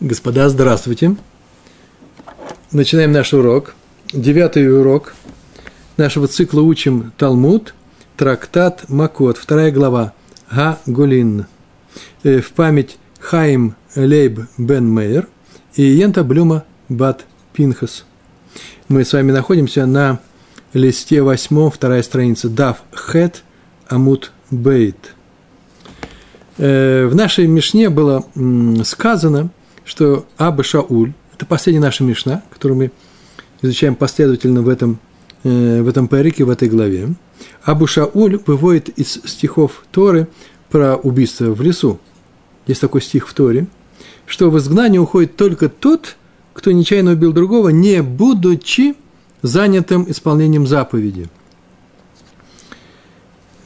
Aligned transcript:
Господа, 0.00 0.48
здравствуйте. 0.48 1.16
Начинаем 2.70 3.10
наш 3.10 3.34
урок. 3.34 3.74
Девятый 4.12 4.72
урок 4.72 5.12
нашего 5.96 6.28
цикла 6.28 6.60
учим 6.60 7.10
Талмуд, 7.18 7.74
трактат 8.16 8.88
Макот, 8.88 9.38
вторая 9.38 9.72
глава, 9.72 10.12
Га 10.52 10.78
Гулин. 10.86 11.46
Э, 12.22 12.40
в 12.40 12.52
память 12.52 12.96
Хаим 13.18 13.74
Лейб 13.96 14.38
Бен 14.56 14.88
Мейер 14.88 15.26
и 15.74 15.82
Йента 15.82 16.22
Блюма 16.22 16.62
Бат 16.88 17.24
Пинхас. 17.52 18.04
Мы 18.86 19.04
с 19.04 19.12
вами 19.12 19.32
находимся 19.32 19.84
на 19.84 20.20
листе 20.74 21.22
восьмом, 21.22 21.72
вторая 21.72 22.04
страница, 22.04 22.48
Дав 22.48 22.84
Хет 22.94 23.42
Амут 23.88 24.30
Бейт. 24.52 25.16
Э, 26.56 27.06
в 27.06 27.16
нашей 27.16 27.48
Мишне 27.48 27.90
было 27.90 28.24
сказано– 28.84 29.50
что 29.88 30.26
Аба 30.36 30.62
Шауль, 30.62 31.14
это 31.32 31.46
последняя 31.46 31.80
наша 31.80 32.04
Мишна, 32.04 32.42
которую 32.50 32.78
мы 32.78 32.90
изучаем 33.62 33.94
последовательно 33.94 34.60
в 34.60 34.68
этом, 34.68 34.98
э, 35.44 35.80
в 35.80 35.88
этом 35.88 36.08
парике, 36.08 36.44
в 36.44 36.50
этой 36.50 36.68
главе. 36.68 37.14
Абу 37.62 37.86
Шауль 37.86 38.38
выводит 38.46 38.90
из 38.90 39.14
стихов 39.24 39.84
Торы 39.90 40.28
про 40.68 40.96
убийство 40.96 41.46
в 41.46 41.62
лесу. 41.62 41.98
Есть 42.66 42.82
такой 42.82 43.00
стих 43.00 43.26
в 43.26 43.32
Торе, 43.32 43.66
что 44.26 44.50
в 44.50 44.58
изгнание 44.58 45.00
уходит 45.00 45.36
только 45.36 45.70
тот, 45.70 46.16
кто 46.52 46.70
нечаянно 46.70 47.12
убил 47.12 47.32
другого, 47.32 47.70
не 47.70 48.02
будучи 48.02 48.94
занятым 49.40 50.04
исполнением 50.10 50.66
заповеди. 50.66 51.30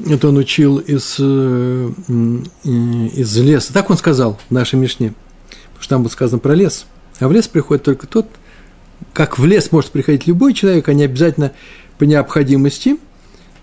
Это 0.06 0.28
он 0.28 0.36
учил 0.36 0.78
из, 0.78 1.16
э, 1.18 1.90
из 2.62 3.36
леса. 3.38 3.72
Так 3.72 3.90
он 3.90 3.96
сказал 3.96 4.38
в 4.48 4.52
нашей 4.52 4.78
Мишне 4.78 5.14
что 5.82 5.96
там 5.96 6.02
было 6.02 6.10
сказано 6.10 6.38
про 6.38 6.54
лес. 6.54 6.86
А 7.18 7.28
в 7.28 7.32
лес 7.32 7.48
приходит 7.48 7.82
только 7.82 8.06
тот, 8.06 8.26
как 9.12 9.38
в 9.38 9.44
лес 9.44 9.72
может 9.72 9.90
приходить 9.90 10.26
любой 10.26 10.54
человек, 10.54 10.88
а 10.88 10.94
не 10.94 11.02
обязательно 11.02 11.52
по 11.98 12.04
необходимости, 12.04 12.96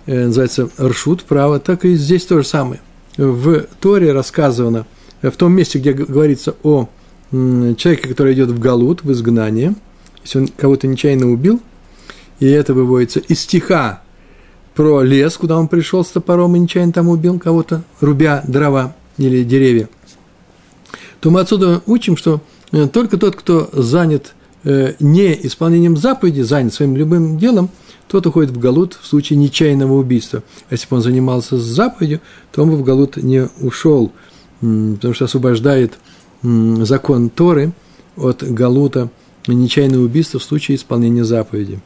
э, 0.06 0.26
называется 0.26 0.70
ршут, 0.80 1.23
право, 1.23 1.59
так 1.59 1.86
и 1.86 1.95
здесь 1.95 2.26
то 2.26 2.38
же 2.38 2.48
самое. 2.48 2.81
В 3.17 3.66
Торе 3.80 4.11
рассказано, 4.11 4.86
в 5.22 5.31
том 5.31 5.53
месте, 5.53 5.80
где 5.80 5.94
говорится 5.94 6.56
о 6.64 6.89
человеке, 7.31 8.08
который 8.08 8.33
идет 8.33 8.50
в 8.50 8.59
Галут, 8.59 9.04
в 9.04 9.11
изгнание, 9.11 9.76
если 10.23 10.39
он 10.39 10.48
кого-то 10.50 10.88
нечаянно 10.88 11.31
убил, 11.31 11.61
и 12.39 12.48
это 12.48 12.73
выводится 12.73 13.20
из 13.20 13.42
стиха 13.42 14.02
про 14.76 15.04
лес, 15.04 15.38
куда 15.38 15.58
он 15.58 15.67
пришел 15.67 16.04
с 16.04 16.09
топором 16.09 16.56
и 16.56 16.59
нечаянно 16.59 16.92
там 16.92 17.08
убил 17.08 17.39
кого-то, 17.39 17.83
рубя 18.02 18.44
дрова 18.45 18.94
или 19.17 19.44
деревья– 19.44 19.88
то 21.20 21.31
мы 21.31 21.42
отсюда 21.42 21.81
учим, 21.86 22.17
что 22.17 22.42
э, 22.72 22.88
только 22.88 23.17
тот, 23.17 23.36
кто 23.36 23.70
занят 23.73 24.34
э, 24.64 24.94
не 25.00 25.34
исполнением 25.45 25.98
заповеди, 25.98 26.42
занят 26.42 26.73
своим 26.73 26.95
любым 26.95 27.38
делом, 27.38 27.70
тот 28.08 28.26
уходит 28.26 28.52
в 28.52 28.59
Галут 28.59 28.98
в 29.00 29.06
случае 29.06 29.38
нечаянного 29.38 29.94
убийства. 29.94 30.44
А 30.70 30.73
если 30.73 30.88
бы 30.89 30.98
он 30.98 31.03
занимался 31.03 31.58
заповедью, 31.58 32.22
то 32.52 32.64
он 32.64 32.72
бы 32.72 32.78
в 32.78 32.84
Галут 32.84 33.17
не 33.17 33.48
ушел, 33.59 34.11
потому 34.59 35.14
что 35.14 35.26
освобождает 35.26 35.94
закон 36.42 37.30
Торы 37.30 37.72
от 38.17 38.44
Галута 38.44 39.09
нечаянное 39.48 40.00
убийство 40.00 40.39
в 40.39 40.44
случае 40.44 40.78
исполнения 40.78 41.23
заповеди. 41.23 41.80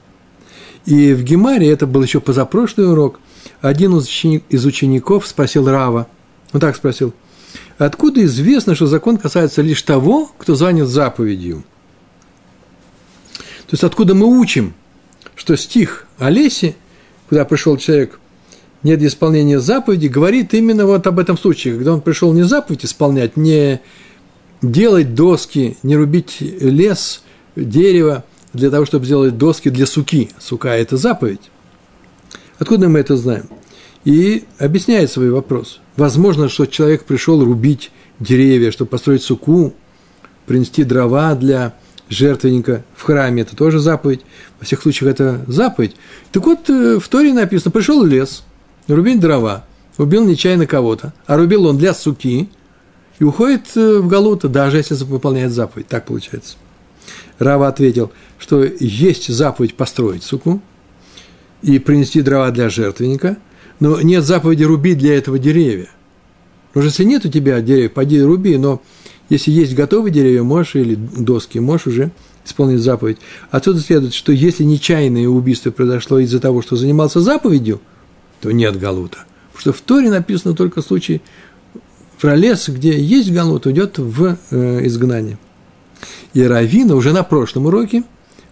И 0.86 1.14
в 1.14 1.23
Гемаре, 1.23 1.70
это 1.70 1.88
был 1.88 2.03
еще 2.03 2.20
позапрошлый 2.20 2.90
урок, 2.90 3.20
один 3.62 3.97
из 3.97 4.66
учеников 4.66 5.28
спросил 5.28 5.68
Рава, 5.68 6.08
он 6.52 6.59
так 6.59 6.75
спросил, 6.75 7.14
Откуда 7.78 8.24
известно, 8.24 8.76
что 8.76 8.88
закон 8.88 9.18
касается 9.18 9.62
лишь 9.62 9.82
того, 9.82 10.32
кто 10.38 10.56
занят 10.56 10.88
заповедью? 10.88 11.64
То 13.68 13.76
есть 13.76 13.84
откуда 13.84 14.14
мы 14.14 14.28
учим, 14.40 14.74
что 15.36 15.56
стих 15.56 16.06
Олеси, 16.20 16.75
куда 17.30 17.46
пришел 17.46 17.78
человек, 17.78 18.20
нет 18.84 19.02
исполнения 19.02 19.59
заповеди, 19.59 20.08
говорит 20.08 20.53
именно 20.53 20.86
вот 20.86 21.08
об 21.08 21.18
этом 21.18 21.38
случае, 21.38 21.75
когда 21.75 21.94
он 21.94 22.02
пришел 22.02 22.34
не 22.34 22.44
заповедь 22.44 22.86
исполнять, 22.86 23.38
не 23.38 23.81
делать 24.62 25.16
доски, 25.16 25.78
не 25.81 25.96
рубить 25.96 26.38
лес, 26.40 27.24
дерево 27.56 28.24
для 28.53 28.70
того, 28.70 28.86
чтобы 28.86 29.06
сделать 29.06 29.38
доски 29.38 29.70
для 29.70 29.86
суки. 29.86 30.30
Сука– 30.40 30.70
это 30.70 30.97
заповедь. 30.97 31.50
Откуда 32.59 32.90
мы 32.90 33.00
это 33.00 33.18
знаем? 33.18 33.50
И 34.06 34.44
объясняет 34.59 35.12
свой 35.12 35.31
вопрос. 35.31 35.80
Возможно, 35.96 36.50
что 36.50 36.66
человек 36.66 37.04
пришел 37.04 37.44
рубить 37.44 37.92
деревья, 38.20 38.72
чтобы 38.72 38.90
построить 38.90 39.22
суку, 39.22 39.74
принести 40.46 40.84
дрова 40.84 41.36
для 41.36 41.74
жертвенника 42.09 42.84
в 42.96 43.04
храме. 43.04 43.44
Это 43.44 43.56
тоже 43.56 43.80
заповедь. 43.80 44.22
Во 44.59 44.66
всех 44.66 44.82
случаях 44.82 45.12
это 45.12 45.44
заповедь. 45.48 45.96
Так 46.32 46.46
вот, 46.46 46.70
э, 46.70 47.00
в 47.00 47.08
Торе 47.08 47.34
написано, 47.34 47.72
пришел 47.72 48.03
в 48.03 48.08
лес, 48.08 48.44
рубить 48.88 49.20
дрова, 49.20 49.66
убил 49.98 50.26
нечаянно 50.26 50.66
кого-то, 50.66 51.14
а 51.28 51.38
рубил 51.38 51.66
он 51.66 51.78
для 51.78 51.94
суки, 51.94 52.50
и 53.20 53.24
уходит 53.24 53.68
э, 53.76 54.00
в 54.00 54.08
Галута, 54.08 54.50
даже 54.50 54.78
если 54.78 54.96
выполняет 54.96 55.52
заповедь. 55.52 55.88
Так 55.88 56.06
получается. 56.06 56.56
Рава 57.38 57.68
ответил, 57.68 58.12
что 58.40 58.64
есть 58.64 59.28
заповедь 59.28 59.76
построить 59.76 60.24
суку 60.24 60.62
и 61.62 61.78
принести 61.78 62.22
дрова 62.22 62.50
для 62.50 62.70
жертвенника– 62.70 63.38
но 63.84 64.00
нет 64.00 64.24
заповеди 64.24 64.64
рубить 64.64 64.98
для 64.98 65.18
этого 65.18 65.38
деревья. 65.38 65.90
Потому 66.70 66.90
что 66.90 67.02
если 67.02 67.04
нет 67.04 67.26
у 67.26 67.30
тебя 67.30 67.60
деревьев, 67.60 67.92
пойди 67.92 68.22
руби, 68.22 68.56
но 68.56 68.82
если 69.28 69.52
есть 69.52 69.76
готовые 69.76 70.14
деревья, 70.14 70.42
можешь, 70.42 70.76
или 70.76 70.96
доски, 70.96 71.60
можешь 71.60 71.88
уже 71.88 72.12
исполнить 72.46 72.80
заповедь. 72.80 73.18
Отсюда 73.52 73.82
следует, 73.82 74.14
что 74.14 74.32
если 74.32 74.64
нечаянное 74.64 75.28
убийство 75.28 75.70
произошло 75.72 76.20
из-за 76.20 76.40
того, 76.40 76.62
что 76.62 76.78
занимался 76.78 77.20
заповедью, 77.20 77.82
то 78.40 78.52
нет 78.52 78.80
галута. 78.80 79.26
Потому 79.52 79.60
что 79.60 79.74
в 79.74 79.82
Торе 79.82 80.10
написано 80.10 80.56
только 80.56 80.82
случай 80.82 81.22
про 82.22 82.38
лес, 82.38 82.70
где 82.70 82.98
есть 82.98 83.34
галут, 83.34 83.66
уйдет 83.66 83.98
в 83.98 84.38
э, 84.50 84.86
изгнание. 84.88 85.38
И 86.34 86.42
Равина 86.42 86.96
уже 86.96 87.12
на 87.12 87.24
прошлом 87.24 87.66
уроке 87.66 88.04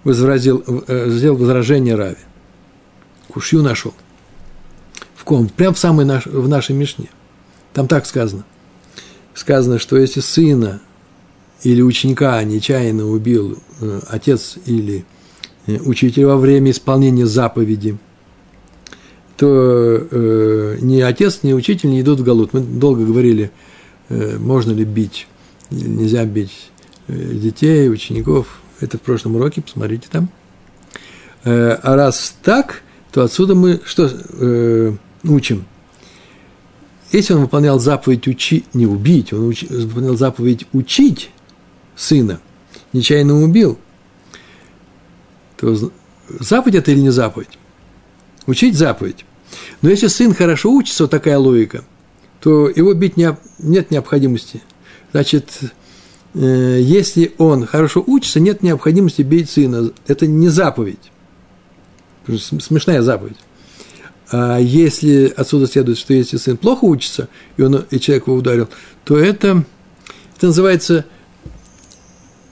возразил, 0.04 0.62
э, 0.90 1.10
сделал 1.10 1.38
возражение 1.38 1.96
Раве. 1.96 2.18
Кушью 3.30 3.62
нашел– 3.62 3.94
в 5.22 5.24
ком? 5.24 5.50
Прямо 5.50 5.76
в 5.76 5.78
самой 5.78 6.04
наш, 6.04 6.26
в 6.26 6.50
нашей 6.50 6.76
Мишне. 6.76 7.08
Там 7.74 7.88
так 7.88 8.08
сказано. 8.08 8.44
Сказано, 9.36 9.78
что 9.78 9.96
если 9.96 10.20
сына 10.20 10.82
или 11.62 11.84
ученика 11.84 12.44
нечаянно 12.44 13.06
убил 13.06 13.60
э, 13.82 14.00
отец 14.08 14.58
или 14.66 15.06
э, 15.68 15.78
учитель 15.78 16.26
во 16.26 16.38
время 16.38 16.72
исполнения 16.72 17.28
заповеди, 17.28 18.00
то 19.38 20.08
э, 20.10 20.78
ни 20.82 21.00
отец, 21.02 21.42
ни 21.44 21.54
учитель 21.54 21.92
не 21.92 22.02
идут 22.02 22.22
в 22.22 22.24
галут. 22.24 22.54
Мы 22.54 22.62
долго 22.62 23.06
говорили, 23.06 23.52
э, 24.10 24.40
можно 24.40 24.72
ли 24.72 24.86
бить, 24.86 25.28
нельзя 25.70 26.26
бить 26.26 26.72
э, 27.08 27.14
детей, 27.14 27.92
учеников. 27.92 28.60
Это 28.80 28.98
в 28.98 29.02
прошлом 29.02 29.36
уроке, 29.36 29.62
посмотрите 29.62 30.08
там. 30.10 30.30
Э, 31.44 31.78
а 31.84 31.96
раз 31.96 32.34
так, 32.42 32.82
то 33.12 33.24
отсюда 33.24 33.54
мы 33.54 33.80
что 33.86 34.10
э, 34.12 34.94
учим. 35.24 35.66
Если 37.12 37.34
он 37.34 37.42
выполнял 37.42 37.78
заповедь 37.80 38.28
учить, 38.28 38.74
не 38.74 38.86
убить, 38.86 39.34
он 39.34 39.48
уч, 39.48 39.64
выполнял 39.64 40.16
заповедь 40.16 40.66
учить 40.72 41.30
сына, 41.96 42.40
нечаянно 42.94 43.42
убил, 43.44 43.78
то 45.58 45.92
заповедь 46.40 46.76
это 46.76 46.92
или 46.92 47.02
не 47.02 47.10
заповедь? 47.10 47.60
Учить 48.48 48.76
заповедь. 48.78 49.26
Но 49.82 49.90
если 49.90 50.08
сын 50.08 50.34
хорошо 50.34 50.72
учится, 50.72 51.04
вот 51.04 51.12
такая 51.12 51.38
логика, 51.38 51.84
то 52.40 52.70
его 52.70 52.94
бить 52.94 53.18
не, 53.18 53.38
нет 53.60 53.92
необходимости. 53.92 54.64
Значит, 55.12 55.60
э, 56.34 56.80
если 56.82 57.34
он 57.38 57.66
хорошо 57.66 58.04
учится, 58.06 58.40
нет 58.40 58.64
необходимости 58.64 59.22
бить 59.22 59.50
сына. 59.50 59.92
Это 60.08 60.28
не 60.28 60.48
заповедь. 60.48 61.12
Смешная 62.28 63.02
заповедь. 63.02 63.38
А 64.32 64.58
если 64.60 65.34
отсюда 65.36 65.68
следует, 65.68 65.98
что 65.98 66.14
если 66.14 66.38
сын 66.38 66.56
плохо 66.56 66.86
учится, 66.86 67.28
и, 67.58 67.62
он, 67.62 67.86
и 67.90 68.00
человек 68.00 68.28
его 68.28 68.38
ударил, 68.38 68.70
то 69.04 69.18
это, 69.18 69.66
это 70.38 70.48
называется 70.48 71.06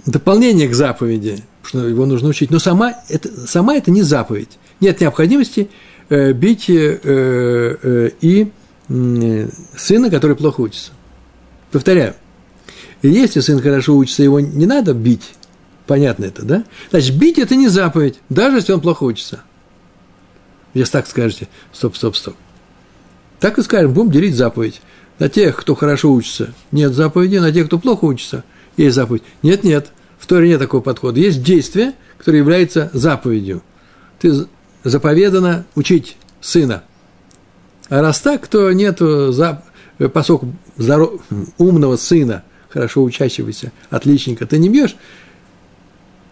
дополнение 0.05 0.67
к 0.67 0.73
заповеди, 0.73 1.43
что 1.63 1.87
его 1.87 2.05
нужно 2.05 2.29
учить. 2.29 2.51
Но 2.51 2.59
сама 2.59 2.95
это, 3.07 3.29
сама 3.47 3.75
это 3.75 3.91
не 3.91 4.01
заповедь. 4.01 4.59
Нет 4.81 4.99
необходимости 4.99 5.69
э, 6.09 6.33
бить 6.33 6.69
э, 6.69 6.99
э, 7.01 8.09
и 8.19 8.51
э, 8.89 9.49
сына, 9.77 10.09
который 10.09 10.35
плохо 10.35 10.61
учится. 10.61 10.91
Повторяю, 11.71 12.15
если 13.01 13.39
сын 13.39 13.61
хорошо 13.61 13.95
учится, 13.95 14.23
его 14.23 14.41
не 14.41 14.65
надо 14.65 14.93
бить, 14.93 15.31
понятно 15.87 16.25
это, 16.25 16.43
да? 16.43 16.63
Значит, 16.89 17.15
бить– 17.17 17.37
это 17.39 17.55
не 17.55 17.69
заповедь, 17.69 18.19
даже 18.27 18.57
если 18.57 18.73
он 18.73 18.81
плохо 18.81 19.03
учится. 19.03 19.43
Если 20.73 20.91
так 20.91 21.07
скажете, 21.07 21.47
стоп, 21.71 21.95
стоп, 21.95 22.15
стоп. 22.15 22.35
Так 23.39 23.57
и 23.57 23.61
скажем, 23.61 23.93
будем 23.93 24.11
делить 24.11 24.35
заповедь. 24.35 24.81
На 25.17 25.29
тех, 25.29 25.55
кто 25.57 25.75
хорошо 25.75 26.11
учится, 26.11 26.53
нет 26.71 26.93
заповеди, 26.93 27.37
на 27.37 27.51
тех, 27.51 27.67
кто 27.67 27.77
плохо 27.77 28.05
учится, 28.05 28.43
есть 28.77 28.95
заповедь. 28.95 29.23
Нет, 29.43 29.63
нет, 29.63 29.91
в 30.17 30.27
Торе 30.27 30.47
нет 30.47 30.59
такого 30.59 30.81
подхода. 30.81 31.19
Есть 31.19 31.43
действие, 31.43 31.93
которое 32.17 32.37
является 32.37 32.89
заповедью. 32.93 33.61
Ты 34.19 34.47
заповедано 34.83 35.65
учить 35.75 36.17
сына. 36.39 36.83
А 37.89 38.01
раз 38.01 38.21
так, 38.21 38.47
то 38.47 39.31
за, 39.31 39.63
поскольку 40.13 40.53
здоров, 40.77 41.21
умного 41.57 41.97
сына, 41.97 42.43
хорошо 42.69 43.03
учащегося, 43.03 43.71
отличника, 43.89 44.45
ты 44.45 44.57
не 44.57 44.69
бьешь, 44.69 44.95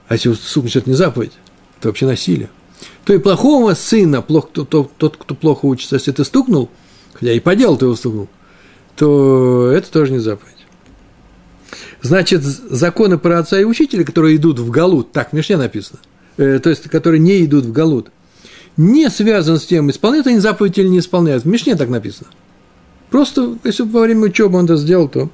а 0.07 0.13
если 0.13 0.78
это 0.78 0.90
не 0.90 0.95
заповедь, 0.95 1.33
это 1.80 1.90
вообще 1.90 2.06
насилие. 2.06 2.50
То 3.06 3.14
и 3.14 3.18
плохого 3.18 3.74
сына, 3.74 4.22
плох, 4.22 4.50
то, 4.52 4.66
то, 4.66 4.90
тот, 4.98 5.18
кто 5.18 5.34
плохо 5.34 5.66
учится, 5.66 5.96
если 5.96 6.12
ты 6.12 6.24
стукнул, 6.24 6.70
хотя 7.14 7.32
и 7.32 7.40
по 7.40 7.56
делу 7.56 7.78
ты 7.78 7.86
его 7.86 7.96
стукнул, 7.96 8.28
то 8.96 9.72
это 9.72 9.92
тоже 9.92 10.12
не 10.12 10.20
заповедь. 10.20 10.54
Значит, 12.02 12.44
законы 12.44 13.18
про 13.18 13.40
отца 13.40 13.60
и 13.60 13.64
учителя, 13.64 14.04
которые 14.04 14.36
идут 14.36 14.60
в 14.60 14.70
Галут, 14.70 15.12
так 15.12 15.32
в 15.32 15.34
Мишне 15.34 15.58
написано, 15.58 16.00
э, 16.38 16.60
то 16.60 16.70
есть, 16.70 16.84
которые 16.84 17.20
не 17.20 17.44
идут 17.44 17.66
в 17.66 17.72
Галут, 17.72 18.12
не 18.78 19.10
связан 19.10 19.58
с 19.58 19.66
тем, 19.66 19.90
исполняют 19.90 20.28
они 20.28 20.40
заповедь 20.40 20.78
или 20.78 20.88
не 20.88 21.00
исполняют. 21.00 21.44
В 21.44 21.48
Мишне 21.48 21.76
так 21.76 21.90
написано. 21.90 22.30
Просто, 23.10 23.58
если 23.64 23.84
во 23.84 24.02
время 24.02 24.26
учебы 24.26 24.58
он 24.58 24.66
это 24.66 24.76
сделал, 24.76 25.10
то, 25.10 25.30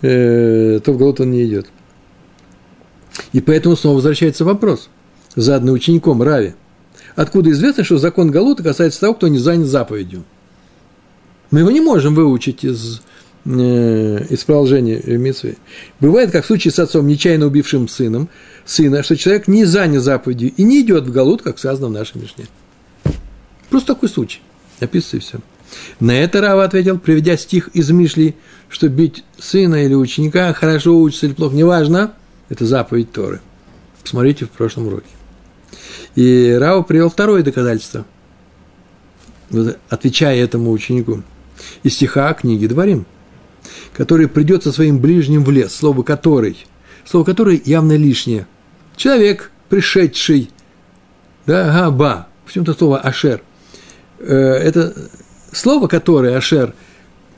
э, 0.00 0.80
то 0.82 0.92
в 0.92 0.98
Галут 0.98 1.20
он 1.20 1.30
не 1.30 1.44
идет. 1.44 1.66
И 3.32 3.40
поэтому 3.40 3.76
снова 3.76 3.96
возвращается 3.96 4.44
вопрос, 4.44 4.88
заданный 5.36 5.74
учеником 5.74 6.22
Рави. 6.22 6.54
Откуда 7.14 7.50
известно, 7.50 7.84
что 7.84 7.98
закон 7.98 8.30
Галута 8.30 8.62
касается 8.62 9.00
того, 9.00 9.14
кто 9.14 9.28
не 9.28 9.38
занят 9.38 9.66
заповедью? 9.66 10.24
Мы 11.50 11.60
его 11.60 11.70
не 11.70 11.80
можем 11.80 12.14
выучить 12.14 12.64
из, 12.64 13.02
э, 13.44 14.24
из 14.30 14.44
продолжения 14.44 15.00
Митсвы. 15.18 15.58
Бывает, 16.00 16.30
как 16.30 16.44
в 16.44 16.46
случае 16.46 16.72
с 16.72 16.78
отцом, 16.78 17.06
нечаянно 17.06 17.46
убившим 17.46 17.88
сыном, 17.88 18.28
сына, 18.64 19.02
что 19.02 19.16
человек 19.16 19.48
не 19.48 19.64
занят 19.64 20.02
заповедью 20.02 20.52
и 20.56 20.62
не 20.62 20.80
идет 20.80 21.04
в 21.04 21.12
Галут, 21.12 21.42
как 21.42 21.58
сказано 21.58 21.88
в 21.88 21.92
нашей 21.92 22.20
Мишне. 22.20 22.46
Просто 23.68 23.94
такой 23.94 24.08
случай. 24.08 24.40
Описывай 24.80 25.20
все. 25.20 25.38
На 26.00 26.12
это 26.12 26.40
Рава 26.40 26.64
ответил, 26.64 26.98
приведя 26.98 27.36
стих 27.36 27.68
из 27.68 27.90
Мишли, 27.90 28.34
что 28.68 28.88
бить 28.88 29.24
сына 29.38 29.84
или 29.84 29.94
ученика, 29.94 30.52
хорошо 30.52 30.98
учится 30.98 31.26
или 31.26 31.34
плохо, 31.34 31.54
неважно, 31.54 32.14
это 32.48 32.66
заповедь 32.66 33.12
Торы. 33.12 33.40
Посмотрите 34.02 34.46
в 34.46 34.50
прошлом 34.50 34.88
уроке. 34.88 35.06
И 36.14 36.52
Рава 36.52 36.82
привел 36.82 37.08
второе 37.08 37.42
доказательство, 37.42 38.04
отвечая 39.88 40.42
этому 40.42 40.70
ученику. 40.70 41.22
Из 41.82 41.94
стиха 41.94 42.32
книги 42.34 42.66
Дворим, 42.66 43.06
который 43.92 44.28
придет 44.28 44.64
со 44.64 44.72
своим 44.72 44.98
ближним 44.98 45.44
в 45.44 45.50
лес, 45.50 45.74
слово 45.74 46.02
«который», 46.02 46.66
слово 47.04 47.24
«который» 47.24 47.62
явно 47.64 47.96
лишнее. 47.96 48.46
Человек, 48.96 49.50
пришедший, 49.68 50.50
да, 51.46 51.72
габа, 51.72 52.26
почему-то 52.44 52.74
слово 52.74 52.98
«ашер», 52.98 53.42
э, 54.18 54.34
это 54.34 54.94
слово 55.52 55.86
«который», 55.86 56.36
«ашер», 56.36 56.74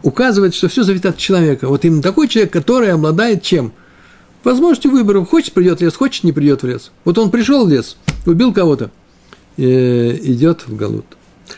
указывает, 0.03 0.55
что 0.55 0.69
все 0.69 0.83
зависит 0.83 1.07
от 1.07 1.17
человека. 1.17 1.69
Вот 1.69 1.85
именно 1.85 2.03
такой 2.03 2.29
человек, 2.29 2.53
который 2.53 2.93
обладает 2.93 3.43
чем? 3.43 3.73
Возможностью 4.45 4.91
выбора. 4.91 5.25
Хочет, 5.25 5.55
придет 5.55 5.79
в 5.79 5.83
лес, 5.83 5.97
хочет, 5.97 6.25
не 6.25 6.33
придет 6.33 6.63
в 6.63 6.67
лес. 6.67 6.93
Вот 7.05 7.17
он 7.17 7.31
пришел 7.31 7.67
в 7.67 7.71
лес, 7.71 7.97
убил 8.27 8.53
кого-то, 8.53 8.91
э, 9.57 10.17
идет 10.23 10.67
в 10.67 10.77
Галут. 10.77 11.07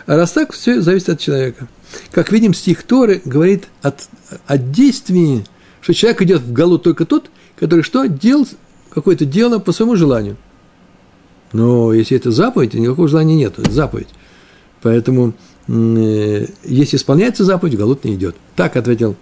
А 0.06 0.16
раз 0.16 0.32
так, 0.32 0.52
все 0.52 0.80
зависит 0.80 1.08
от 1.08 1.20
человека. 1.20 1.68
Как 2.10 2.32
видим, 2.32 2.54
стих 2.54 2.82
Торы 2.82 3.22
говорит 3.24 3.68
от, 3.82 4.08
от 4.46 4.72
действий, 4.72 5.44
что 5.80 5.94
человек 5.94 6.22
идет 6.22 6.42
в 6.42 6.52
Галут 6.52 6.82
только 6.82 7.04
тот, 7.04 7.30
который 7.56 7.82
что? 7.82 8.06
Делал 8.06 8.46
какое-то 8.90 9.24
дело 9.24 9.58
по 9.58 9.72
своему 9.72 9.96
желанию. 9.96 10.36
Но 11.52 11.92
если 11.92 12.16
это 12.16 12.30
заповедь, 12.30 12.74
никакого 12.74 13.08
желания 13.08 13.36
нет, 13.36 13.58
это 13.58 13.70
заповедь. 13.70 14.08
Поэтому, 14.82 15.34
э, 15.68 16.46
если 16.64 16.96
исполняется 16.96 17.44
заповедь, 17.44 17.76
Галут 17.76 18.04
не 18.04 18.14
идет. 18.14 18.36
Так 18.56 18.76
ответил, 18.76 19.16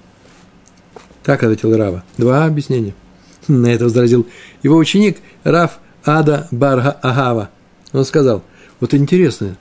так 1.23 1.43
ответил 1.43 1.77
Рава. 1.77 2.05
Два 2.19 2.45
объяснения. 2.45 2.95
На 3.49 3.69
это 3.69 3.85
возразил 3.85 4.27
его 4.63 4.77
ученик 4.77 5.19
Рав 5.43 5.79
Ада 6.05 6.49
Барга 6.51 6.91
Агава. 6.91 7.51
Он 7.93 8.05
сказал, 8.05 8.43
вот 8.81 8.95
интересная 8.95 9.57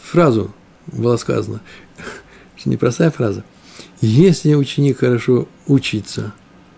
фразу 0.00 0.54
была 0.86 1.18
сказана, 1.18 1.60
непростая 2.64 3.10
фраза. 3.10 3.44
Если 4.00 4.54
ученик 4.54 4.98
хорошо 4.98 5.48
учится, 5.66 6.32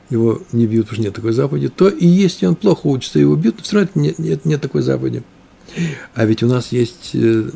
его 0.08 0.42
не 0.52 0.66
бьют, 0.66 0.86
потому 0.86 0.96
что 0.96 1.02
нет 1.04 1.14
такой 1.14 1.32
заповеди, 1.32 1.68
то 1.68 1.88
и 1.88 2.06
если 2.06 2.46
он 2.46 2.56
плохо 2.56 2.86
учится, 2.86 3.18
его 3.18 3.36
бьют, 3.36 3.60
все 3.62 3.76
равно 3.76 3.90
нет, 3.94 4.18
нет, 4.18 4.44
нет 4.44 4.60
такой 4.60 4.82
заповеди. 4.82 5.22
А 6.14 6.24
ведь 6.24 6.42
у 6.42 6.46
нас 6.46 6.72
есть 6.72 7.10
э, 7.14 7.50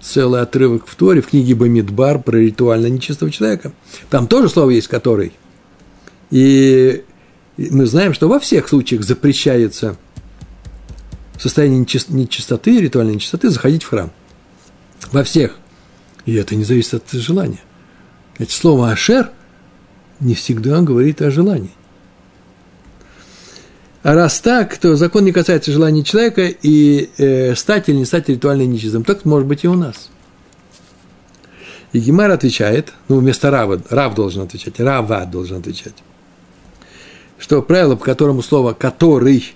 целый 0.00 0.40
отрывок 0.40 0.86
в 0.86 0.94
Торе, 0.96 1.20
в 1.20 1.28
книге 1.28 1.54
Бамидбар 1.54 2.20
про 2.20 2.36
ритуально 2.38 2.86
нечистого 2.86 3.30
человека. 3.30 3.72
Там 4.08 4.26
тоже 4.26 4.48
слово 4.48 4.70
есть 4.70 4.88
«который». 4.88 5.32
И 6.30 7.04
мы 7.56 7.86
знаем, 7.86 8.14
что 8.14 8.28
во 8.28 8.38
всех 8.38 8.68
случаях 8.68 9.02
запрещается 9.04 9.96
в 11.40 11.42
состоянии 11.42 11.78
нечистоты, 11.78 12.82
ритуальной 12.82 13.14
нечистоты, 13.14 13.48
заходить 13.48 13.82
в 13.82 13.88
храм. 13.88 14.10
Во 15.10 15.24
всех. 15.24 15.56
И 16.26 16.34
это 16.34 16.54
не 16.54 16.64
зависит 16.64 16.92
от 16.92 17.10
желания. 17.12 17.62
Ведь 18.38 18.50
слово 18.50 18.90
«ашер» 18.90 19.30
не 20.20 20.34
всегда 20.34 20.82
говорит 20.82 21.22
о 21.22 21.30
желании. 21.30 21.70
А 24.02 24.14
раз 24.14 24.38
так, 24.40 24.76
то 24.76 24.96
закон 24.96 25.24
не 25.24 25.32
касается 25.32 25.72
желания 25.72 26.04
человека 26.04 26.42
и 26.46 27.08
э, 27.16 27.54
стать 27.54 27.88
или 27.88 27.96
не 27.96 28.04
стать 28.04 28.28
ритуально 28.28 28.66
нечистым. 28.66 29.02
Так 29.02 29.24
может 29.24 29.48
быть 29.48 29.64
и 29.64 29.68
у 29.68 29.74
нас. 29.74 30.10
И 31.92 32.00
Гемар 32.00 32.30
отвечает, 32.30 32.92
ну, 33.08 33.16
вместо 33.16 33.50
Рава, 33.50 33.80
Рав 33.88 34.14
должен 34.14 34.42
отвечать, 34.42 34.78
Рава 34.78 35.24
должен 35.24 35.60
отвечать, 35.60 35.94
что 37.38 37.62
правило, 37.62 37.96
по 37.96 38.04
которому 38.04 38.42
слово 38.42 38.74
«который» 38.74 39.54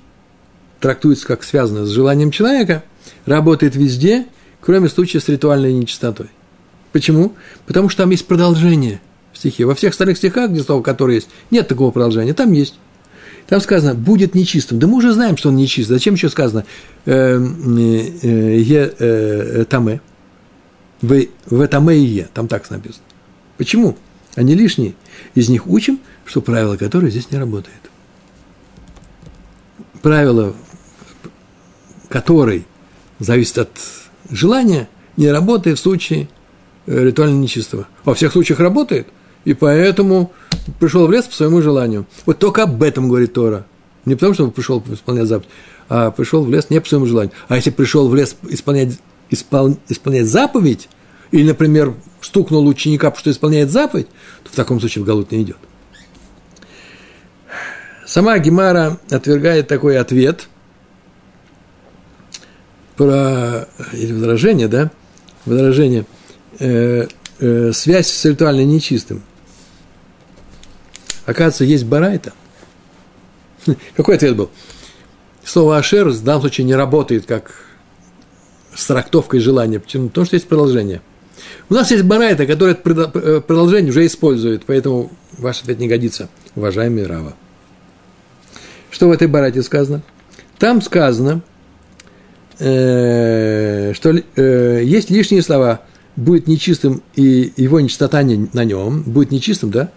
трактуется 0.81 1.27
как 1.27 1.43
связанное 1.45 1.85
с 1.85 1.91
желанием 1.91 2.31
человека, 2.31 2.85
работает 3.27 3.77
везде, 3.77 4.27
кроме 4.61 4.89
случая 4.89 5.21
с 5.21 5.29
ритуальной 5.29 5.73
нечистотой. 5.73 6.29
Почему? 6.93 7.35
Потому 7.67 7.89
что 7.89 8.03
там 8.03 8.11
есть 8.11 8.27
продолжение 8.27 9.01
в 9.33 9.39
стихе. 9.39 9.65
Во 9.65 9.75
всех 9.75 9.93
остальных 9.93 10.17
стихах, 10.17 10.51
где 10.51 10.63
слово 10.63 10.83
«который» 10.83 11.17
есть, 11.17 11.29
нет 11.51 11.67
такого 11.67 11.91
продолжения, 11.91 12.35
там 12.35 12.53
есть. 12.53 12.75
Там 13.47 13.61
сказано, 13.61 13.95
будет 13.95 14.35
нечистым. 14.35 14.79
Да 14.79 14.87
мы 14.87 14.97
уже 14.97 15.13
знаем, 15.13 15.37
что 15.37 15.51
он 15.51 15.57
нечист. 15.57 15.89
Зачем 15.89 16.15
еще 16.15 16.29
сказано 16.29 16.65
э, 17.05 17.13
э, 17.13 18.59
е 18.59 18.95
э, 18.99 19.65
таме? 19.69 20.01
В 21.03 21.69
таме 21.69 21.97
и 21.99 22.05
е. 22.05 22.29
Там 22.33 22.49
так 22.49 22.71
написано. 22.71 23.05
Почему? 23.59 23.97
Они 24.35 24.55
лишние. 24.55 24.95
Из 25.35 25.49
них 25.49 25.67
учим, 25.67 26.01
что 26.25 26.41
правило 26.41 26.77
которое 26.77 27.11
здесь 27.11 27.31
не 27.31 27.39
работает. 27.39 27.77
Правило, 30.05 30.53
которое 32.11 32.65
зависит 33.21 33.57
от 33.57 33.71
желания, 34.29 34.87
не 35.17 35.31
работает 35.31 35.79
в 35.79 35.81
случае 35.81 36.29
э, 36.85 37.05
ритуального 37.05 37.41
нечистого. 37.41 37.89
Во 38.05 38.13
всех 38.13 38.33
случаях 38.33 38.61
работает, 38.61 39.07
и 39.47 39.55
поэтому 39.55 40.31
пришел 40.79 41.07
в 41.07 41.11
лес 41.11 41.25
по 41.25 41.35
своему 41.35 41.63
желанию. 41.63 42.05
Вот 42.27 42.39
только 42.39 42.65
об 42.65 42.83
этом 42.83 43.09
говорит 43.09 43.33
Тора. 43.33 43.65
Не 44.05 44.15
потому, 44.15 44.35
что 44.35 44.45
он 44.45 44.51
пришел 44.51 44.85
исполнять 44.91 45.27
заповедь, 45.27 45.49
а 45.89 46.11
пришел 46.11 46.45
в 46.45 46.51
лес 46.51 46.69
не 46.69 46.83
по 46.83 46.87
своему 46.87 47.07
желанию. 47.07 47.33
А 47.49 47.57
если 47.57 47.71
пришел 47.71 48.07
в 48.07 48.15
лес 48.15 48.37
исполнять, 48.51 48.99
испол, 49.31 49.79
исполнять 49.89 50.27
заповедь, 50.27 50.91
или, 51.31 51.49
например, 51.49 51.95
стукнул 52.21 52.67
ученика, 52.67 53.11
что 53.17 53.31
исполняет 53.31 53.71
заповедь, 53.71 54.09
то 54.43 54.51
в 54.53 54.55
таком 54.55 54.81
случае 54.81 55.03
в 55.03 55.07
Галут 55.07 55.33
не 55.33 55.45
идет. 55.45 55.57
Сама 58.07 58.39
Гемара 58.39 58.99
отвергает 59.11 59.69
такой 59.69 59.99
ответ 59.99 60.49
про, 62.97 63.69
или 63.93 64.13
возражение, 64.13 64.69
да, 64.69 64.91
возражение, 65.47 66.05
э, 66.59 67.07
э, 67.41 67.73
связь 67.73 68.09
с 68.09 68.25
ритуально 68.25 68.65
нечистым– 68.65 69.23
Оказывается, 71.27 71.65
есть 71.65 71.85
барайта. 71.85 72.33
Какой 73.97 74.17
ответ 74.17 74.37
был? 74.37 74.51
Слово 75.43 75.79
«ашер» 75.79 76.09
в 76.09 76.25
данном 76.25 76.43
случае 76.43 76.67
не 76.67 76.75
работает 76.75 77.27
как 77.27 77.55
с 78.75 78.87
трактовкой 78.87 79.41
желания. 79.41 79.79
Почему? 79.79 80.09
Потому 80.09 80.27
что 80.27 80.37
есть 80.37 80.49
продолжение. 80.49 81.03
У 81.69 81.75
нас 81.75 81.91
есть 81.91 82.05
барайта, 82.05 82.47
которое 82.47 82.75
э, 82.75 83.41
продолжение 83.41 83.91
уже 83.91 84.07
использует, 84.07 84.65
поэтому 84.65 85.11
ваш 85.37 85.63
ответ 85.63 85.79
не 85.79 85.89
годится, 85.89 86.29
уважаемый 86.55 87.07
Рава. 87.07 87.35
Что 88.95 89.09
в 89.09 89.11
этой 89.11 89.27
барайте 89.27 89.61
сказано? 89.65 90.03
Там 90.57 90.81
сказано, 90.81 91.43
э, 92.61 93.93
что 93.93 94.15
э, 94.37 94.83
есть 94.85 95.11
лишние 95.11 95.43
слова, 95.43 95.81
будет 96.15 96.47
нечистым 96.47 97.03
и 97.17 97.53
его 97.57 97.81
нечистота 97.81 98.23
на 98.23 98.65
нем, 98.65 99.03
будет 99.03 99.33
нечистым, 99.33 99.73
да, 99.73 99.91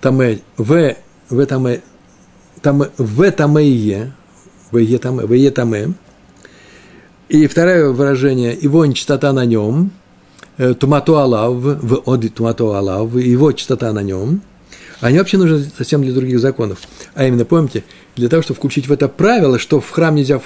таме, 0.00 0.40
в, 0.56 0.96
в 1.30 1.46
таме, 1.46 1.82
там 2.62 2.82
в 2.98 3.20
этом 3.20 3.58
и 3.60 4.06
в 4.72 4.76
етаме. 4.76 5.94
И 7.28 7.46
второе 7.46 7.90
выражение, 7.90 8.58
его 8.60 8.84
нечистота 8.86 9.32
на 9.32 9.44
нем, 9.44 9.92
э, 10.58 10.74
тумату 10.74 11.16
алав, 11.16 11.54
в 11.54 12.02
оди 12.06 12.28
тумату 12.28 12.74
алав, 12.74 13.14
его 13.14 13.52
чистота 13.52 13.92
на 13.92 14.02
нем, 14.02 14.42
они 15.00 15.18
вообще 15.18 15.38
нужны 15.38 15.66
совсем 15.76 16.02
для 16.02 16.12
других 16.12 16.40
законов. 16.40 16.80
А 17.14 17.26
именно, 17.26 17.44
помните, 17.44 17.84
для 18.14 18.28
того, 18.28 18.42
чтобы 18.42 18.56
включить 18.58 18.88
в 18.88 18.92
это 18.92 19.08
правило, 19.08 19.58
что 19.58 19.80
в 19.80 19.90
храм 19.90 20.14
нельзя 20.14 20.40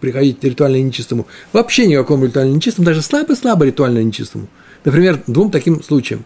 приходить 0.00 0.42
ритуально 0.44 0.80
нечистому, 0.80 1.26
вообще 1.52 1.86
никакому 1.86 2.26
ритуально 2.26 2.54
нечистому, 2.54 2.86
даже 2.86 3.02
слабо-слабо 3.02 3.64
ритуально 3.64 4.02
нечистому. 4.02 4.48
Например, 4.84 5.20
двум 5.26 5.50
таким 5.50 5.82
случаям, 5.82 6.24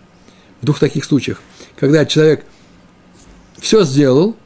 в 0.61 0.67
двух 0.67 0.79
таких 0.79 1.05
случаях, 1.05 1.41
когда 1.77 2.05
человек 2.05 2.45
все 3.59 3.85
сделал 3.85 4.37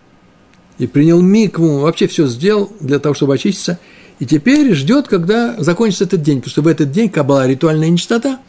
и 0.79 0.87
принял 0.87 1.21
микву, 1.21 1.81
вообще 1.81 2.07
все 2.07 2.27
сделал 2.27 2.73
для 2.81 2.99
того, 2.99 3.15
чтобы 3.15 3.35
очиститься, 3.35 3.79
и 4.19 4.27
теперь 4.27 4.73
ждет, 4.75 5.09
когда 5.09 5.57
закончится 5.59 6.05
этот 6.05 6.23
день, 6.23 6.39
потому 6.39 6.51
что 6.51 6.63
в 6.63 6.69
этот 6.69 6.91
день, 6.91 7.09
когда 7.09 7.25
была 7.25 7.47
ритуальная 7.47 7.89
нечистота, 7.89 8.41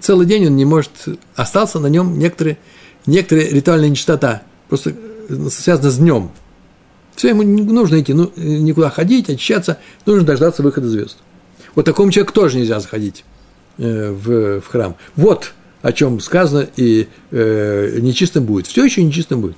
целый 0.00 0.26
день 0.26 0.46
он 0.46 0.56
не 0.56 0.64
может, 0.64 0.90
остался 1.34 1.78
на 1.80 1.86
нем 1.86 2.18
некоторые, 2.18 2.58
некоторые 3.06 3.50
ритуальная 3.50 3.88
нечистота, 3.88 4.42
просто 4.68 4.94
связано 5.50 5.90
с 5.90 5.98
днем. 5.98 6.30
Все, 7.16 7.28
ему 7.28 7.42
не 7.42 7.62
нужно 7.62 8.00
идти, 8.00 8.12
ну, 8.12 8.32
никуда 8.36 8.90
ходить, 8.90 9.30
очищаться, 9.30 9.78
нужно 10.04 10.24
дождаться 10.24 10.62
выхода 10.62 10.88
звезд. 10.88 11.18
Вот 11.74 11.84
такому 11.84 12.10
человеку 12.10 12.32
тоже 12.32 12.58
нельзя 12.58 12.80
заходить 12.80 13.24
э, 13.78 14.10
в, 14.10 14.60
в 14.60 14.66
храм. 14.66 14.96
Вот 15.16 15.52
о 15.82 15.92
чем 15.92 16.18
сказано, 16.20 16.66
и 16.76 17.08
э, 17.30 17.98
нечистым 18.00 18.44
будет. 18.44 18.66
Все 18.66 18.84
еще 18.84 19.02
нечистым 19.02 19.42
будет. 19.42 19.56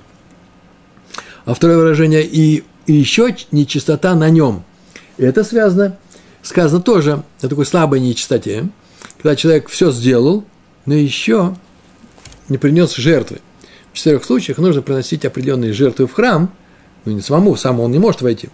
А 1.45 1.53
второе 1.53 1.77
выражение, 1.77 2.25
и, 2.25 2.65
и 2.85 2.93
еще 2.93 3.33
нечистота 3.51 4.13
на 4.13 4.29
нем. 4.29 4.63
Это 5.17 5.45
связано, 5.45 5.97
сказано 6.41 6.81
тоже 6.81 7.23
о 7.41 7.47
такой 7.47 7.65
слабой 7.65 8.01
нечистоте, 8.01 8.67
когда 9.15 9.37
человек 9.37 9.69
все 9.69 9.89
сделал, 9.91 10.43
но 10.85 10.95
еще 10.95 11.55
не 12.49 12.57
принес 12.57 12.95
жертвы. 12.95 13.39
В 13.91 13.97
четырех 13.97 14.23
случаях 14.23 14.57
нужно 14.57 14.81
приносить 14.81 15.25
определенные 15.25 15.73
жертвы 15.73 16.07
в 16.07 16.13
храм, 16.13 16.51
ну 17.05 17.13
не 17.13 17.21
самому, 17.21 17.55
сам 17.55 17.79
он 17.79 17.91
не 17.91 17.99
может 17.99 18.21
войти, 18.21 18.49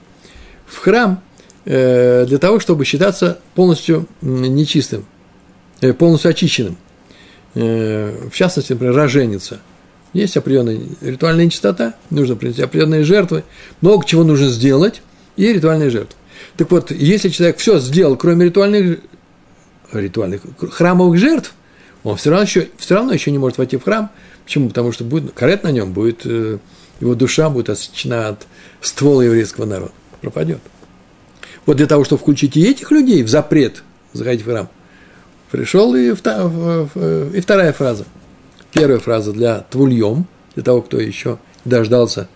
в 0.66 0.78
храм 0.78 1.22
э, 1.66 2.26
для 2.26 2.38
того, 2.38 2.60
чтобы 2.60 2.86
считаться 2.86 3.40
полностью 3.56 4.08
нечистым, 4.22 5.06
э, 5.82 5.94
полностью 5.94 6.32
очищенным. 6.32 6.78
Э, 7.56 8.30
в 8.32 8.36
частности, 8.36 8.74
например, 8.74 8.96
роженица– 8.96 9.60
есть 10.14 10.38
определенная 10.38 10.80
ритуальная 11.02 11.46
нечистота, 11.46 11.96
нужно 12.12 12.36
принести 12.36 12.62
определенные 12.62 13.04
жертвы, 13.04 13.44
много 13.82 14.06
чего 14.06 14.24
нужно 14.24 14.48
сделать, 14.48 15.02
и 15.36 15.52
ритуальные 15.52 15.90
жертвы. 15.90 16.16
Так 16.56 16.70
вот, 16.70 16.92
если 16.92 17.30
человек 17.30 17.58
все 17.58 17.80
сделал, 17.80 18.16
кроме 18.16 18.46
ритуальных, 18.46 19.00
ритуальных 19.92 20.42
храмовых 20.72 21.18
жертв, 21.18 21.54
он 22.04 22.18
все 22.18 22.30
равно, 22.30 22.44
еще, 22.44 22.70
все 22.78 22.96
равно 22.96 23.14
еще 23.14 23.32
не 23.32 23.38
может 23.38 23.58
войти 23.58 23.78
в 23.78 23.84
храм. 23.84 24.10
Почему? 24.44 24.68
Потому 24.70 24.92
что 24.92 25.04
будет 25.04 25.32
карет 25.34 25.64
на 25.64 25.72
нем, 25.72 25.94
будет, 25.94 26.26
э, 26.26 26.58
его 27.00 27.16
душа 27.16 27.50
будет 27.50 27.70
осечена 27.70 28.30
от 28.30 28.48
ствола 28.82 29.22
еврейского 29.22 29.66
народа. 29.66 29.94
Пропадет. 30.22 30.60
Вот 31.66 31.78
для 31.78 31.88
того, 31.88 32.04
чтобы 32.04 32.22
включить 32.22 32.58
и 32.58 32.64
этих 32.64 32.92
людей 32.92 33.24
в 33.24 33.30
запрет 33.30 33.84
заходить 34.12 34.42
в 34.42 34.46
храм, 34.46 34.70
пришел 35.52 35.96
и, 35.96 36.10
и 36.10 37.42
вторая 37.42 37.74
фраза– 37.74 38.06
Первая 38.74 38.98
фраза 38.98 39.32
для 39.34 39.60
твульем, 39.60 40.26
для 40.56 40.64
того, 40.64 40.82
кто 40.82 41.00
еще 41.00 41.38
дождался 41.64 42.28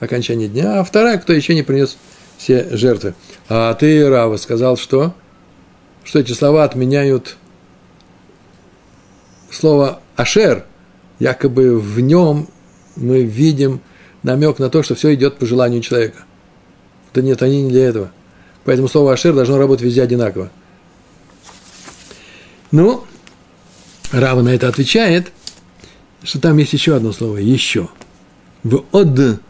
окончания 0.00 0.48
дня, 0.48 0.80
а 0.80 0.84
вторая, 0.84 1.18
кто 1.18 1.32
еще 1.32 1.54
не 1.54 1.62
принес 1.62 1.96
все 2.36 2.76
жертвы. 2.76 3.14
А 3.48 3.72
ты, 3.74 4.08
Рава, 4.08 4.36
сказал, 4.36 4.76
что? 4.76 5.14
Что 6.02 6.18
эти 6.18 6.32
слова 6.32 6.64
отменяют 6.64 7.36
слово 9.54 10.00
«ашер», 10.16 10.64
якобы 11.18 11.78
в 11.78 12.00
нем 12.00 12.48
мы 12.96 13.22
видим 13.22 13.80
намек 14.22 14.58
на 14.58 14.70
то, 14.70 14.82
что 14.82 14.94
все 14.94 15.14
идет 15.14 15.38
по 15.38 15.46
желанию 15.46 15.80
человека. 15.80 16.24
Да 17.12 17.22
нет, 17.22 17.42
они 17.42 17.62
не 17.62 17.70
для 17.70 17.86
этого. 17.86 18.10
Поэтому 18.64 18.88
слово 18.88 19.12
«ашер» 19.12 19.34
должно 19.34 19.58
работать 19.58 19.84
везде 19.84 20.02
одинаково. 20.02 20.50
Ну, 22.70 23.04
Рава 24.10 24.42
на 24.42 24.50
это 24.50 24.68
отвечает– 24.68 25.32
что 26.24 26.40
там 26.40 26.56
есть 26.56 26.72
еще 26.72 26.96
одно 26.96 27.12
слово 27.12 27.36
«еще». 27.36 27.88
В 28.64 28.82
«од 28.92 29.40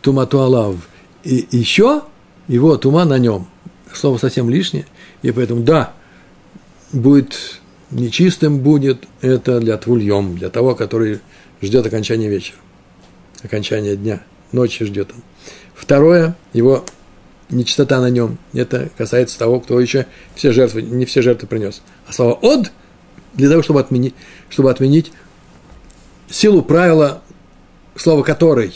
туматуалав» 0.00 0.76
и 1.24 1.46
«еще» 1.50 2.02
его 2.46 2.76
тума 2.76 3.04
на 3.04 3.18
нем. 3.18 3.48
Слово 3.92 4.18
совсем 4.18 4.48
лишнее, 4.48 4.86
и 5.22 5.30
поэтому 5.32 5.62
да, 5.62 5.92
будет 6.92 7.60
нечистым 7.94 8.58
будет 8.58 9.06
это 9.20 9.60
для 9.60 9.76
твульем, 9.78 10.36
для 10.36 10.50
того, 10.50 10.74
который 10.74 11.20
ждет 11.62 11.86
окончания 11.86 12.28
вечера, 12.28 12.58
окончания 13.42 13.96
дня, 13.96 14.22
ночи 14.52 14.84
ждет 14.84 15.10
он. 15.14 15.22
Второе, 15.74 16.36
его 16.52 16.84
нечистота 17.50 18.00
на 18.00 18.10
нем, 18.10 18.38
это 18.52 18.90
касается 18.96 19.38
того, 19.38 19.60
кто 19.60 19.80
еще 19.80 20.06
все 20.34 20.52
жертвы, 20.52 20.82
не 20.82 21.04
все 21.04 21.22
жертвы 21.22 21.48
принес. 21.48 21.82
А 22.06 22.12
слово 22.12 22.34
«од» 22.34 22.72
для 23.34 23.48
того, 23.48 23.62
чтобы 23.62 23.80
отменить, 23.80 24.14
чтобы 24.48 24.70
отменить 24.70 25.12
силу 26.28 26.62
правила, 26.62 27.22
слово 27.96 28.22
«который», 28.22 28.74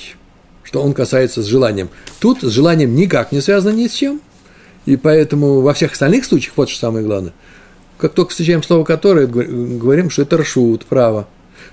что 0.63 0.83
он 0.83 0.93
касается 0.93 1.43
с 1.43 1.47
желанием. 1.47 1.89
Тут 2.21 2.43
с 2.43 2.51
желанием 2.51 2.95
никак 2.95 3.33
не 3.33 3.41
связано 3.41 3.75
ни 3.75 3.87
с 3.87 3.95
чем. 3.95 4.21
И 4.85 4.97
поэтому 4.97 5.61
во 5.61 5.75
всех 5.75 5.93
остальных 5.93 6.25
случаях, 6.25 6.55
вот 6.57 6.69
что 6.69 6.81
самое 6.81 7.05
главное, 7.05 7.33
как 7.99 8.13
только 8.15 8.31
встречаем 8.31 8.63
слово 8.63 8.85
«который», 8.85 9.27
говорим, 9.27 10.11
что 10.11 10.23
это 10.23 10.39
ршут, 10.39 10.87
право. 10.87 11.27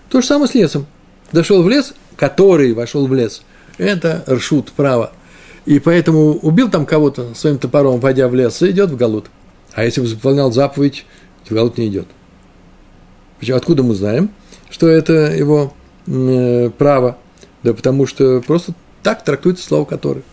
То 0.09 0.21
же 0.21 0.27
самое 0.27 0.49
с 0.49 0.53
лесом. 0.53 0.85
Дошел 1.31 1.63
в 1.63 1.69
лес, 1.69 1.93
который 2.15 2.73
вошел 2.73 3.07
в 3.07 3.13
лес. 3.13 3.41
Это 3.77 4.23
ршут, 4.27 4.71
право. 4.71 5.11
И 5.65 5.79
поэтому 5.79 6.33
убил 6.33 6.69
там 6.69 6.85
кого-то 6.85 7.33
своим 7.33 7.57
топором, 7.57 7.99
войдя 7.99 8.27
в 8.27 8.35
лес, 8.35 8.61
и 8.61 8.71
идет 8.71 8.91
в 8.91 8.97
Галут. 8.97 9.27
А 9.73 9.83
если 9.83 10.01
бы 10.01 10.07
выполнял 10.07 10.51
заповедь, 10.51 11.05
в 11.45 11.53
Галут 11.53 11.77
не 11.77 11.87
идет. 11.87 12.07
Почему? 13.39 13.57
Откуда 13.57 13.83
мы 13.83 13.95
знаем? 13.95 14.29
что 14.75 14.89
это 14.89 15.33
его 15.33 15.73
э, 16.07 16.69
право, 16.77 17.17
да 17.63 17.73
потому 17.73 18.07
что 18.07 18.41
просто 18.41 18.73
так 19.03 19.23
трактуется 19.23 19.65
слово 19.65 19.85
«который». 19.85 20.23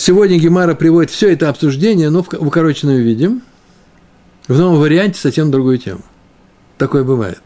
Сегодня 0.00 0.38
Гемара 0.38 0.74
приводит 0.74 1.10
все 1.10 1.30
это 1.30 1.50
обсуждение, 1.50 2.08
но 2.08 2.22
в 2.22 2.32
укороченном 2.32 2.96
виде, 2.96 3.32
в 4.48 4.58
новом 4.58 4.80
варианте 4.80 5.20
совсем 5.20 5.50
другую 5.50 5.76
тему. 5.76 6.00
Такое 6.78 7.04
бывает. 7.04 7.42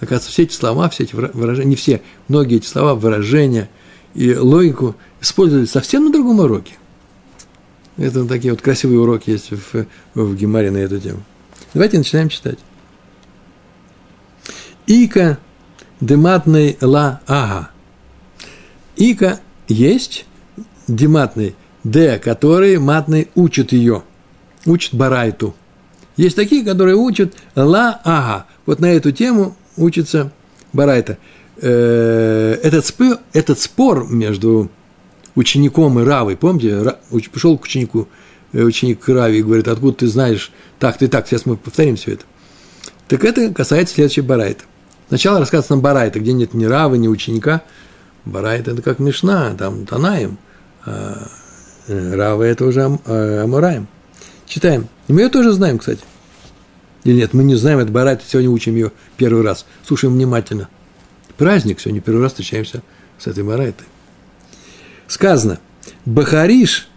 Оказывается, 0.00 0.32
все 0.32 0.42
эти 0.42 0.54
слова, 0.54 0.88
все 0.88 1.04
эти 1.04 1.14
выражения, 1.14 1.68
не 1.68 1.76
все, 1.76 2.02
многие 2.26 2.56
эти 2.56 2.66
слова, 2.66 2.96
выражения 2.96 3.70
и 4.12 4.34
логику 4.34 4.96
использовали 5.20 5.66
совсем 5.66 6.06
на 6.06 6.12
другом 6.12 6.40
уроке. 6.40 6.74
Это 7.96 8.26
такие 8.26 8.52
вот 8.52 8.60
красивые 8.60 8.98
уроки 8.98 9.30
есть 9.30 9.52
в, 9.52 9.86
в 10.14 10.34
Гемаре 10.34 10.72
на 10.72 10.78
эту 10.78 10.98
тему. 10.98 11.22
Давайте 11.74 11.98
начинаем 11.98 12.28
читать. 12.28 12.58
Ика 14.88 15.38
дематный 16.00 16.76
ла 16.80 17.20
ага. 17.28 17.70
Ика 18.96 19.38
есть 19.68 20.26
дематный, 20.88 21.54
д, 21.84 22.18
который 22.18 22.78
матный 22.78 23.28
учит 23.34 23.72
ее, 23.72 24.02
учит 24.66 24.94
барайту. 24.94 25.54
Есть 26.16 26.36
такие, 26.36 26.64
которые 26.64 26.96
учат 26.96 27.34
ла 27.54 28.00
ага. 28.04 28.46
Вот 28.66 28.80
на 28.80 28.86
эту 28.86 29.12
тему 29.12 29.56
учится 29.76 30.32
барайта. 30.72 31.18
Э, 31.60 32.58
этот, 32.62 32.86
спор, 32.86 33.18
этот 33.32 33.60
спор 33.60 34.06
между 34.08 34.70
учеником 35.34 36.00
и 36.00 36.04
Равой, 36.04 36.36
помните, 36.36 36.96
пришел 37.32 37.58
к 37.58 37.64
ученику, 37.64 38.08
э, 38.52 38.62
ученик 38.62 39.00
к 39.00 39.08
и 39.08 39.42
говорит, 39.42 39.68
откуда 39.68 39.98
ты 39.98 40.06
знаешь 40.06 40.52
так, 40.78 40.98
ты 40.98 41.08
так, 41.08 41.26
сейчас 41.26 41.46
мы 41.46 41.56
повторим 41.56 41.96
все 41.96 42.12
это. 42.12 42.24
Так 43.08 43.24
это 43.24 43.52
касается 43.52 43.94
следующей 43.94 44.22
барайта. 44.22 44.64
Сначала 45.08 45.38
рассказывается 45.38 45.74
нам 45.74 45.82
Барайта, 45.82 46.18
где 46.18 46.32
нет 46.32 46.54
ни 46.54 46.64
Равы, 46.64 46.98
ни 46.98 47.08
ученика. 47.08 47.62
Барайта– 48.24 48.70
это 48.72 48.82
как 48.82 48.98
Мишна, 48.98 49.54
там 49.54 49.84
Танаем. 49.84 50.38
Э, 51.86 52.14
Рава– 52.14 52.42
это 52.44 52.64
уже 52.64 52.98
э, 53.06 53.42
Амураем. 53.42 53.86
Читаем. 54.46 54.88
И 55.08 55.12
мы 55.12 55.22
ее 55.22 55.28
тоже 55.28 55.52
знаем, 55.52 55.78
кстати. 55.78 56.02
Или 57.04 57.16
нет, 57.16 57.34
мы 57.34 57.44
не 57.44 57.54
знаем, 57.54 57.78
это 57.78 57.92
Барайта, 57.92 58.24
сегодня 58.26 58.50
учим 58.50 58.74
ее 58.74 58.92
первый 59.16 59.42
раз. 59.42 59.66
Слушаем 59.86 60.14
внимательно. 60.14 60.68
Праздник, 61.36 61.80
сегодня 61.80 62.00
первый 62.00 62.22
раз 62.22 62.32
встречаемся 62.32 62.82
с 63.18 63.26
этой 63.26 63.44
Барайтой. 63.44 63.86
Сказано, 65.06 65.58
Бахариш, 66.06 66.88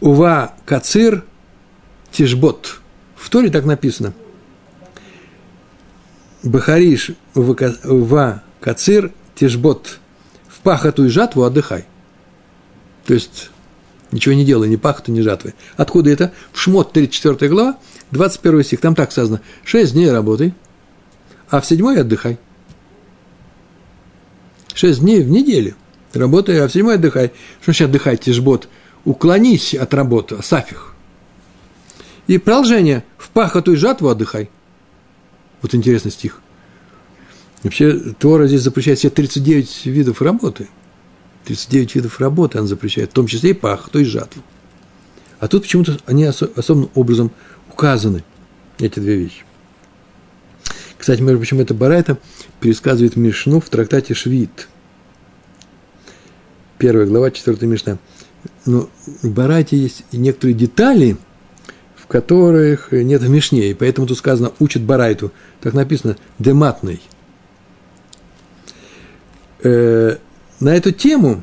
Ува 0.00 0.54
Кацир, 0.64 1.24
Тишбот. 2.12 2.80
В 3.16 3.28
Торе 3.28 3.50
так 3.50 3.64
написано– 3.64 4.14
Бахариш 6.42 7.12
в 7.34 8.40
Кацир 8.60 9.12
Тишбот. 9.34 9.98
пахоту 10.62 11.04
и 11.04 11.08
жатву 11.08 11.44
отдыхай. 11.44 11.84
То 13.04 13.14
есть, 13.14 13.50
ничего 14.10 14.34
не 14.34 14.44
делай, 14.44 14.68
ни 14.68 14.76
пахоту, 14.76 15.12
ни 15.12 15.20
жатвы. 15.20 15.54
Откуда 15.76 16.10
это? 16.10 16.32
В 16.52 16.60
Шмот, 16.60 16.92
34 16.92 17.50
глава, 17.50 17.78
21 18.10 18.64
стих, 18.64 18.80
там 18.80 18.94
так 18.94 19.12
сказано. 19.12 19.40
Шесть 19.64 19.92
дней 19.92 20.10
работай, 20.10 20.54
а 21.50 21.60
в 21.60 21.66
седьмой 21.66 22.00
отдыхай. 22.00 22.38
Шесть 24.74 25.00
дней 25.00 25.22
в 25.22 25.28
неделю 25.28 25.74
работай, 26.12 26.62
а 26.62 26.68
в 26.68 26.72
седьмой 26.72 26.94
отдыхай. 26.94 27.32
Что 27.60 27.66
значит 27.66 27.88
отдыхай, 27.88 28.16
тишбот? 28.16 28.68
Уклонись 29.04 29.74
от 29.74 29.92
работы, 29.94 30.42
сафих. 30.42 30.94
И 32.26 32.38
продолжение. 32.38 33.04
В 33.18 33.30
пахоту 33.30 33.72
и 33.72 33.76
жатву 33.76 34.08
отдыхай. 34.08 34.50
Вот 35.60 35.74
интересный 35.74 36.10
стих. 36.10 36.40
Вообще, 37.62 37.92
Тора 38.18 38.46
здесь 38.46 38.62
запрещает 38.62 38.98
все 38.98 39.10
39 39.10 39.86
видов 39.86 40.22
работы. 40.22 40.68
39 41.44 41.94
видов 41.96 42.20
работы 42.20 42.58
она 42.58 42.66
запрещает, 42.66 43.10
в 43.10 43.14
том 43.14 43.26
числе 43.26 43.50
и 43.50 43.54
пах, 43.54 43.88
то 43.90 43.98
есть 43.98 44.10
жатву. 44.10 44.42
А 45.40 45.48
тут 45.48 45.62
почему-то 45.62 45.98
они 46.06 46.24
особым 46.24 46.90
образом 46.94 47.30
указаны, 47.70 48.22
эти 48.78 49.00
две 49.00 49.16
вещи. 49.16 49.44
Кстати, 50.96 51.20
между 51.20 51.38
прочим, 51.38 51.60
это 51.60 51.74
Барайта 51.74 52.16
пересказывает 52.60 53.16
Мишну 53.16 53.60
в 53.60 53.68
трактате 53.68 54.14
Швид. 54.14 54.68
Первая 56.78 57.06
глава, 57.06 57.32
четвертая 57.32 57.68
Мишна. 57.68 57.98
Но 58.66 58.88
в 59.22 59.28
Барайте 59.28 59.76
есть 59.76 60.04
и 60.12 60.16
некоторые 60.16 60.54
детали, 60.54 61.16
в 61.96 62.06
которых 62.06 62.92
нет 62.92 63.20
в 63.22 63.28
Мишне, 63.28 63.70
и 63.70 63.74
поэтому 63.74 64.06
тут 64.06 64.18
сказано 64.18 64.52
«учит 64.60 64.82
Барайту». 64.82 65.32
Так 65.60 65.74
написано 65.74 66.16
«дематный». 66.38 67.00
На 70.62 70.76
эту 70.76 70.92
тему 70.92 71.42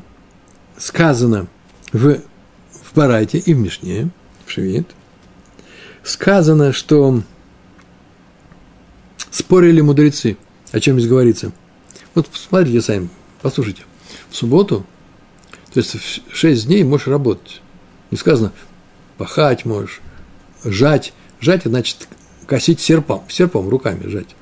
сказано 0.78 1.46
в, 1.92 2.14
в 2.14 2.94
Барайте 2.94 3.36
и 3.36 3.52
в 3.52 3.58
Мишне, 3.58 4.08
в 4.46 4.50
Швид, 4.50 4.86
сказано, 6.02 6.72
что 6.72 7.22
спорили 9.30 9.82
мудрецы, 9.82 10.38
о 10.72 10.80
чем 10.80 10.98
здесь 10.98 11.10
говорится. 11.10 11.52
Вот 12.14 12.28
посмотрите 12.28 12.80
сами, 12.80 13.10
послушайте. 13.42 13.82
В 14.30 14.36
субботу, 14.36 14.86
то 15.74 15.80
есть 15.80 16.22
в 16.26 16.34
6 16.34 16.66
дней 16.66 16.82
можешь 16.82 17.06
работать. 17.06 17.60
Не 18.10 18.16
сказано, 18.16 18.54
пахать 19.18 19.66
можешь, 19.66 20.00
жать. 20.64 21.12
Жать, 21.42 21.64
значит, 21.66 22.08
косить 22.46 22.80
серпом, 22.80 23.24
серпом, 23.28 23.68
руками 23.68 24.08
жать. 24.08 24.34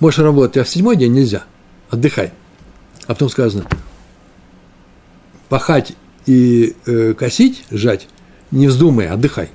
Можешь 0.00 0.20
работать, 0.20 0.56
а 0.56 0.64
в 0.64 0.68
седьмой 0.70 0.96
день 0.96 1.12
нельзя. 1.12 1.44
Отдыхай. 1.90 2.32
А 3.06 3.14
потом 3.14 3.28
сказано, 3.28 3.66
пахать 5.48 5.92
и 6.26 6.74
э, 6.86 7.14
косить, 7.14 7.64
жать, 7.70 8.08
не 8.50 8.66
вздумай, 8.66 9.08
отдыхай. 9.08 9.50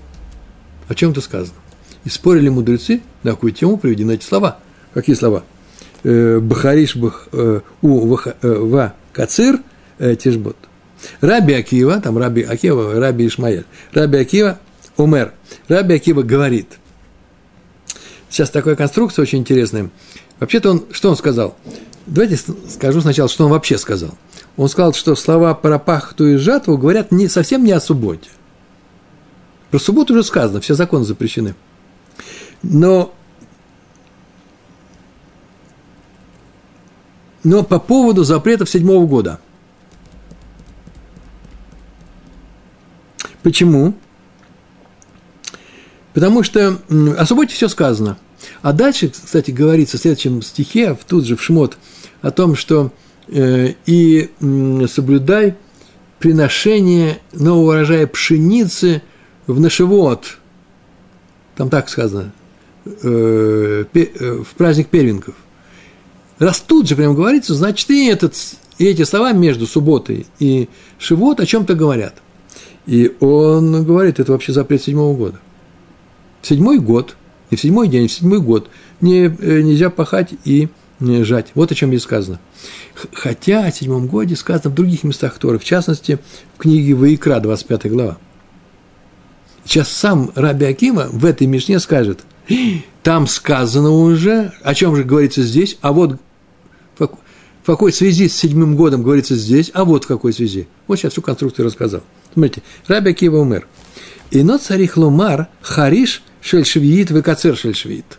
О 0.88 0.96
чем 0.96 1.12
это 1.12 1.22
сказано? 1.22 1.58
И 2.06 2.10
спорили 2.10 2.50
мудрецы, 2.50 3.02
на 3.24 3.32
какую 3.32 3.54
тему 3.54 3.78
приведены 3.78 4.14
эти 4.14 4.26
слова. 4.26 4.60
Какие 4.94 5.16
слова? 5.16 5.44
Э, 6.04 6.40
Бахариш 6.40 6.96
бах, 6.96 7.28
э, 7.32 7.62
у 7.82 8.18
э, 8.18 8.32
ва 8.42 8.94
кацир 9.14 9.60
тишбот. 10.00 10.58
Раби 11.20 11.54
Акива, 11.54 12.00
там 12.00 12.18
Раби 12.18 12.42
Акива, 12.42 13.00
Раби 13.00 13.28
Ишмаэль. 13.28 13.66
Раби 13.94 14.18
Акива, 14.18 14.60
умер. 14.98 15.34
Раби 15.68 15.96
Акива 15.96 16.24
говорит. 16.24 16.80
Сейчас 18.30 18.50
такая 18.50 18.76
конструкция 18.76 19.24
очень 19.24 19.40
интересная. 19.40 19.90
Вообще-то 20.40 20.72
он, 20.72 20.86
что 20.92 21.10
он 21.10 21.18
сказал? 21.18 21.56
Давайте 22.06 22.38
скажу 22.70 23.02
сначала, 23.02 23.30
что 23.30 23.46
он 23.46 23.52
вообще 23.52 23.78
сказал. 23.78 24.12
Он 24.58 24.68
сказал, 24.70 24.94
что 24.94 25.16
слова 25.16 25.54
про 25.54 25.80
пахту 25.80 26.28
и 26.28 26.36
жатву 26.36 26.78
говорят 26.78 27.12
не, 27.12 27.28
совсем 27.28 27.64
не 27.64 27.72
о 27.72 27.80
субботе. 27.80 28.30
Про 29.70 29.80
субботу 29.80 30.14
уже 30.14 30.24
сказано, 30.24 30.62
все 30.62 30.74
законы 30.74 31.06
запрещены. 31.06 31.56
Но, 32.64 33.14
но 37.44 37.64
по 37.64 37.80
поводу 37.80 38.24
запретов 38.24 38.70
седьмого 38.70 39.06
года. 39.08 39.40
Почему? 43.44 43.96
Потому 46.14 46.44
что 46.44 46.80
о 47.18 47.26
субботе 47.26 47.56
все 47.56 47.68
сказано. 47.70 48.18
А 48.62 48.74
дальше, 48.74 49.10
кстати, 49.10 49.52
говорится 49.52 49.98
в 49.98 50.02
следующем 50.02 50.42
стихе, 50.42 50.98
тут 51.08 51.26
же 51.26 51.36
в 51.36 51.44
Шмот, 51.44 51.78
о 52.22 52.32
том, 52.32 52.56
что 52.56 52.92
э, 53.28 53.74
и 53.86 54.30
э, 54.40 54.88
соблюдай 54.88 55.56
приношение 56.20 57.20
нового 57.34 57.72
урожая 57.72 58.08
пшеницы 58.08 59.02
в 59.48 59.60
нашевод. 59.60 60.38
Там 61.56 61.70
так 61.70 61.90
сказано, 61.90 62.32
э, 62.86 63.86
э, 63.94 64.44
в 64.44 64.56
праздник 64.56 64.88
первенков. 64.88 65.36
Раз 66.40 66.60
тут 66.60 66.88
же 66.88 66.96
прямо 66.96 67.14
говорится, 67.14 67.54
значит, 67.54 67.90
и, 67.90 68.08
этот, 68.08 68.36
и 68.78 68.86
эти 68.86 69.04
слова 69.04 69.32
между 69.32 69.68
субботой 69.68 70.26
и 70.40 70.70
шивот 70.98 71.40
о 71.40 71.46
чем-то 71.46 71.76
говорят. 71.76 72.16
И 72.86 73.16
он 73.20 73.84
говорит, 73.84 74.20
это 74.20 74.32
вообще 74.32 74.54
запрет 74.54 74.82
седьмого 74.82 75.16
года. 75.16 75.40
Седьмой 76.42 76.80
год, 76.80 77.16
и 77.52 77.56
в 77.56 77.62
седьмой 77.62 77.88
день, 77.88 78.08
в 78.08 78.12
седьмой 78.12 78.40
год 78.40 78.70
не, 79.02 79.26
э, 79.26 79.62
нельзя 79.62 79.90
пахать 79.90 80.30
и 80.46 80.70
жать. 81.02 81.52
Вот 81.56 81.72
о 81.72 81.76
чем 81.76 81.90
здесь 81.90 82.04
сказано. 82.04 82.40
Хотя 83.14 83.66
о 83.66 83.72
седьмом 83.72 84.08
годе 84.08 84.36
сказано 84.36 84.72
в 84.72 84.76
других 84.76 85.04
местах 85.04 85.38
Торы, 85.40 85.60
в 85.60 85.64
частности, 85.64 86.20
в 86.56 86.60
книге 86.60 86.94
Ваикра, 86.94 87.40
25 87.40 87.90
глава. 87.92 88.18
Сейчас 89.66 89.90
сам 89.90 90.32
Раби 90.36 90.66
Акима 90.66 91.08
в 91.12 91.26
этой 91.26 91.48
Мишне 91.48 91.80
скажет, 91.80 92.22
там 93.04 93.28
сказано 93.28 93.92
уже, 93.92 94.54
о 94.64 94.74
чем 94.74 94.96
же 94.96 95.04
говорится 95.04 95.44
здесь, 95.44 95.78
а 95.82 95.92
вот 95.92 96.20
в 96.98 97.66
какой 97.66 97.94
связи 97.94 98.28
с 98.28 98.36
седьмым 98.36 98.76
годом 98.76 99.04
говорится 99.04 99.36
здесь, 99.36 99.70
а 99.74 99.86
вот 99.86 100.06
в 100.06 100.08
какой 100.08 100.34
связи. 100.34 100.68
Вот 100.88 100.98
сейчас 100.98 101.12
всю 101.12 101.22
конструкцию 101.22 101.66
рассказал. 101.68 102.02
Смотрите, 102.34 102.64
Раби 102.88 103.12
Акива 103.12 103.38
умер. 103.38 103.68
И 104.32 104.42
но 104.44 104.58
царих 104.58 104.98
ломар 104.98 105.48
хариш 105.62 106.24
шельшвиит 106.42 107.12
векацер 107.12 107.56
шельшвиит. 107.56 108.18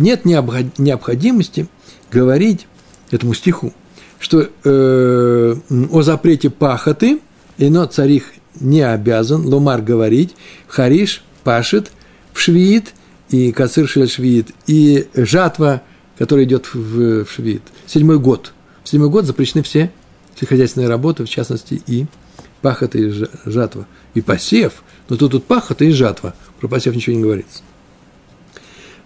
Нет 0.00 0.24
необходимости 0.24 1.68
говорить 2.10 2.66
этому 3.10 3.34
стиху, 3.34 3.72
что 4.18 4.48
э, 4.64 5.54
о 5.90 6.02
запрете 6.02 6.50
пахоты, 6.50 7.20
и 7.58 7.68
но 7.68 7.86
царих 7.86 8.32
не 8.58 8.82
обязан, 8.82 9.46
ломар 9.46 9.82
говорить, 9.82 10.34
хариш 10.66 11.22
пашет, 11.44 11.90
в 12.32 12.40
швиит, 12.40 12.94
и 13.30 13.52
кацир 13.52 13.88
шель 13.88 14.10
и 14.66 15.08
жатва, 15.14 15.82
которая 16.18 16.44
идет 16.44 16.74
в, 16.74 17.24
в 17.24 17.30
швиит. 17.30 17.62
Седьмой 17.86 18.18
год. 18.18 18.52
В 18.84 18.88
седьмой 18.88 19.08
год 19.08 19.24
запрещены 19.24 19.62
все, 19.62 19.90
все 20.34 20.46
хозяйственные 20.46 20.88
работы, 20.88 21.24
в 21.24 21.28
частности, 21.28 21.82
и 21.86 22.06
пахота 22.60 22.98
и 22.98 23.10
жатва. 23.44 23.86
И 24.14 24.20
посев, 24.20 24.82
но 25.08 25.16
тут, 25.16 25.32
тут 25.32 25.44
пахота 25.44 25.84
и 25.84 25.90
жатва. 25.90 26.34
Про 26.60 26.68
посев 26.68 26.94
ничего 26.94 27.16
не 27.16 27.22
говорится. 27.22 27.62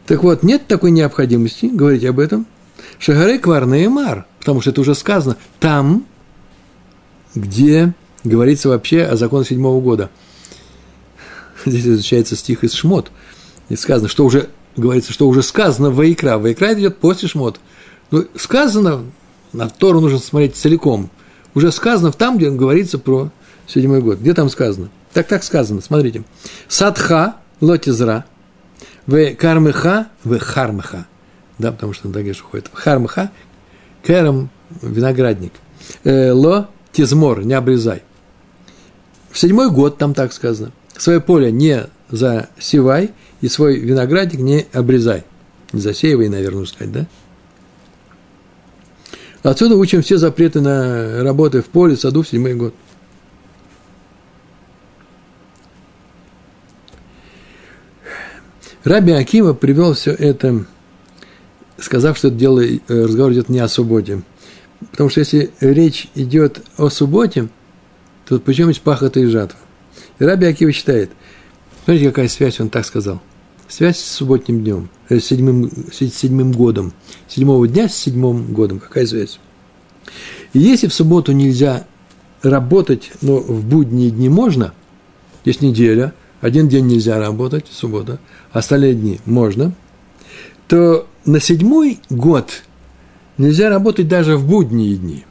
Так 0.06 0.22
вот, 0.22 0.42
нет 0.42 0.66
такой 0.66 0.90
необходимости 0.90 1.66
говорить 1.66 2.04
об 2.04 2.18
этом. 2.18 2.46
Шагаре 2.98 3.38
Кварнеемар, 3.38 4.26
потому 4.38 4.60
что 4.60 4.70
это 4.70 4.80
уже 4.80 4.94
сказано 4.94 5.36
там, 5.60 6.06
где 7.34 7.94
говорится 8.22 8.68
вообще 8.68 9.02
о 9.02 9.16
законах 9.16 9.48
седьмого 9.48 9.80
года. 9.80 10.10
Здесь 11.64 11.86
изучается 11.86 12.36
стих 12.36 12.64
из 12.64 12.72
Шмот. 12.74 13.10
И 13.68 13.76
сказано, 13.76 14.08
что 14.08 14.24
уже 14.24 14.50
говорится, 14.76 15.12
что 15.12 15.28
уже 15.28 15.42
сказано 15.42 15.90
в 15.90 15.96
Ваикра. 15.96 16.38
Ваикра 16.38 16.74
идет 16.74 16.98
после 16.98 17.28
Шмот. 17.28 17.60
Ну, 18.10 18.26
сказано, 18.36 19.04
на 19.52 19.68
Тору 19.68 20.00
нужно 20.00 20.18
смотреть 20.18 20.56
целиком. 20.56 21.10
Уже 21.54 21.72
сказано 21.72 22.12
там, 22.12 22.36
где 22.36 22.50
говорится 22.50 22.98
про 22.98 23.30
седьмой 23.66 24.02
год. 24.02 24.18
Где 24.18 24.34
там 24.34 24.48
сказано? 24.48 24.90
Так, 25.12 25.28
так 25.28 25.44
сказано, 25.44 25.80
смотрите. 25.80 26.24
Садха, 26.68 27.36
лотизра, 27.60 28.24
в 29.06 29.34
кармыха, 29.34 30.08
в 30.24 30.38
хармыха. 30.38 31.06
Да, 31.58 31.72
потому 31.72 31.92
что 31.92 32.08
на 32.08 32.14
дагеш 32.14 32.40
уходит. 32.42 32.68
В 32.72 32.74
хармыха, 32.74 33.30
керам, 34.02 34.50
виноградник. 34.82 35.52
Э, 36.02 36.32
ло, 36.32 36.68
тизмор, 36.92 37.44
не 37.44 37.54
обрезай. 37.54 38.02
В 39.30 39.38
седьмой 39.38 39.70
год 39.70 39.98
там 39.98 40.14
так 40.14 40.32
сказано. 40.32 40.72
Свое 40.96 41.20
поле 41.20 41.50
не 41.50 41.86
засевай 42.10 43.12
и 43.40 43.48
свой 43.48 43.78
виноградник 43.78 44.40
не 44.40 44.66
обрезай. 44.72 45.24
Не 45.72 45.80
засеивай, 45.80 46.28
наверное, 46.28 46.66
сказать, 46.66 46.92
да? 46.92 47.06
Отсюда 49.42 49.76
учим 49.76 50.02
все 50.02 50.16
запреты 50.16 50.60
на 50.60 51.22
работы 51.22 51.60
в 51.60 51.66
поле, 51.66 51.96
саду 51.96 52.22
в 52.22 52.28
седьмой 52.28 52.54
год. 52.54 52.74
Раби 58.84 59.12
Акива 59.12 59.52
привел 59.52 59.94
все 59.94 60.12
это, 60.12 60.64
сказав, 61.78 62.16
что 62.16 62.28
это 62.28 62.36
дело, 62.36 62.62
разговор 62.88 63.32
идет 63.32 63.48
не 63.48 63.58
о 63.60 63.68
субботе. 63.68 64.22
Потому 64.90 65.10
что 65.10 65.20
если 65.20 65.50
речь 65.60 66.08
идет 66.14 66.62
о 66.76 66.88
субботе, 66.88 67.48
то 68.26 68.38
почему 68.38 68.68
есть 68.68 68.82
пахота 68.82 69.20
и 69.20 69.26
жатва? 69.26 69.58
И 70.18 70.24
Раби 70.24 70.46
Акива 70.46 70.72
считает, 70.72 71.10
смотрите, 71.84 72.08
какая 72.08 72.28
связь, 72.28 72.60
он 72.60 72.68
так 72.68 72.84
сказал. 72.84 73.20
Связь 73.68 73.98
с 73.98 74.12
субботним 74.12 74.62
днем, 74.62 74.88
э, 75.08 75.18
с 75.18 75.26
седьмым, 75.26 75.70
с 75.90 75.96
седьмым 75.96 76.52
годом. 76.52 76.92
Седьмого 77.28 77.66
дня 77.66 77.88
с 77.88 77.96
седьмым 77.96 78.52
годом. 78.52 78.78
Какая 78.78 79.06
связь? 79.06 79.40
И 80.52 80.58
если 80.58 80.86
в 80.86 80.94
субботу 80.94 81.32
нельзя 81.32 81.86
работать, 82.42 83.10
но 83.22 83.38
в 83.38 83.64
будние 83.64 84.10
дни 84.10 84.28
можно, 84.28 84.74
есть 85.44 85.62
неделя, 85.62 86.12
один 86.40 86.68
день 86.68 86.86
нельзя 86.86 87.18
работать, 87.18 87.66
суббота, 87.70 88.18
остальные 88.52 88.94
дни 88.94 89.20
можно, 89.24 89.72
то 90.68 91.06
на 91.24 91.40
седьмой 91.40 92.00
год 92.10 92.62
нельзя 93.38 93.68
работать 93.68 94.08
даже 94.08 94.36
в 94.36 94.46
будние 94.46 94.96
дни. 94.96 95.24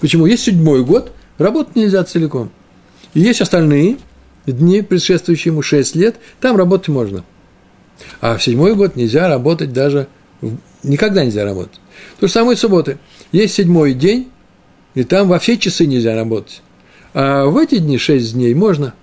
Почему? 0.00 0.26
Есть 0.26 0.44
седьмой 0.44 0.84
год, 0.84 1.12
работать 1.38 1.76
нельзя 1.76 2.04
целиком. 2.04 2.50
И 3.14 3.20
есть 3.20 3.40
остальные 3.40 3.98
дни, 4.46 4.82
предшествующие 4.82 5.52
ему 5.52 5.62
6 5.62 5.96
лет, 5.96 6.16
там 6.40 6.56
работать 6.56 6.88
можно. 6.88 7.24
А 8.20 8.36
в 8.36 8.42
седьмой 8.42 8.74
год 8.74 8.96
нельзя 8.96 9.28
работать 9.28 9.72
даже, 9.72 10.08
никогда 10.82 11.24
нельзя 11.24 11.44
работать. 11.44 11.80
То 12.18 12.26
же 12.26 12.32
самое 12.32 12.56
субботы. 12.56 12.98
Есть 13.32 13.54
седьмой 13.54 13.92
день, 13.92 14.30
и 14.94 15.04
там 15.04 15.28
во 15.28 15.38
все 15.38 15.58
часы 15.58 15.86
нельзя 15.86 16.14
работать. 16.14 16.62
А 17.12 17.44
в 17.46 17.58
эти 17.58 17.78
дни, 17.78 17.98
6 17.98 18.34
дней, 18.34 18.54
можно. 18.54 18.94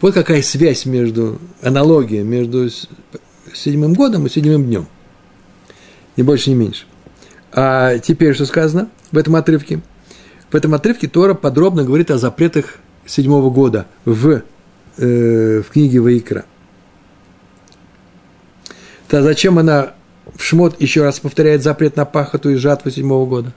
Вот 0.00 0.14
какая 0.14 0.42
связь 0.42 0.86
между, 0.86 1.38
аналогия 1.60 2.22
между 2.22 2.68
седьмым 3.54 3.94
годом 3.94 4.26
и 4.26 4.30
седьмым 4.30 4.64
днем. 4.64 4.86
Ни 6.16 6.22
больше, 6.22 6.50
ни 6.50 6.54
меньше. 6.54 6.86
А 7.52 7.98
теперь 7.98 8.34
что 8.34 8.46
сказано 8.46 8.88
в 9.10 9.18
этом 9.18 9.36
отрывке? 9.36 9.80
В 10.50 10.54
этом 10.54 10.74
отрывке 10.74 11.08
Тора 11.08 11.34
подробно 11.34 11.84
говорит 11.84 12.10
о 12.10 12.18
запретах 12.18 12.78
седьмого 13.06 13.50
года 13.50 13.86
в, 14.04 14.42
э, 14.98 15.62
в 15.62 15.70
книге 15.70 16.00
Ваикра. 16.00 16.44
То 19.08 19.22
зачем 19.22 19.58
она 19.58 19.92
в 20.34 20.42
Шмот 20.42 20.80
еще 20.80 21.02
раз 21.02 21.20
повторяет 21.20 21.62
запрет 21.62 21.96
на 21.96 22.04
пахоту 22.04 22.50
и 22.50 22.54
жатву 22.56 22.90
седьмого 22.90 23.26
года? 23.26 23.52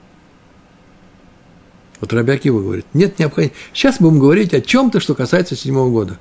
Вот 2.00 2.12
Рабиакива 2.12 2.60
говорит, 2.60 2.84
нет 2.92 3.18
необходимости. 3.18 3.58
Сейчас 3.72 3.98
будем 3.98 4.18
говорить 4.18 4.52
о 4.52 4.60
чем-то, 4.60 5.00
что 5.00 5.14
касается 5.14 5.56
седьмого 5.56 5.90
года. 5.90 6.18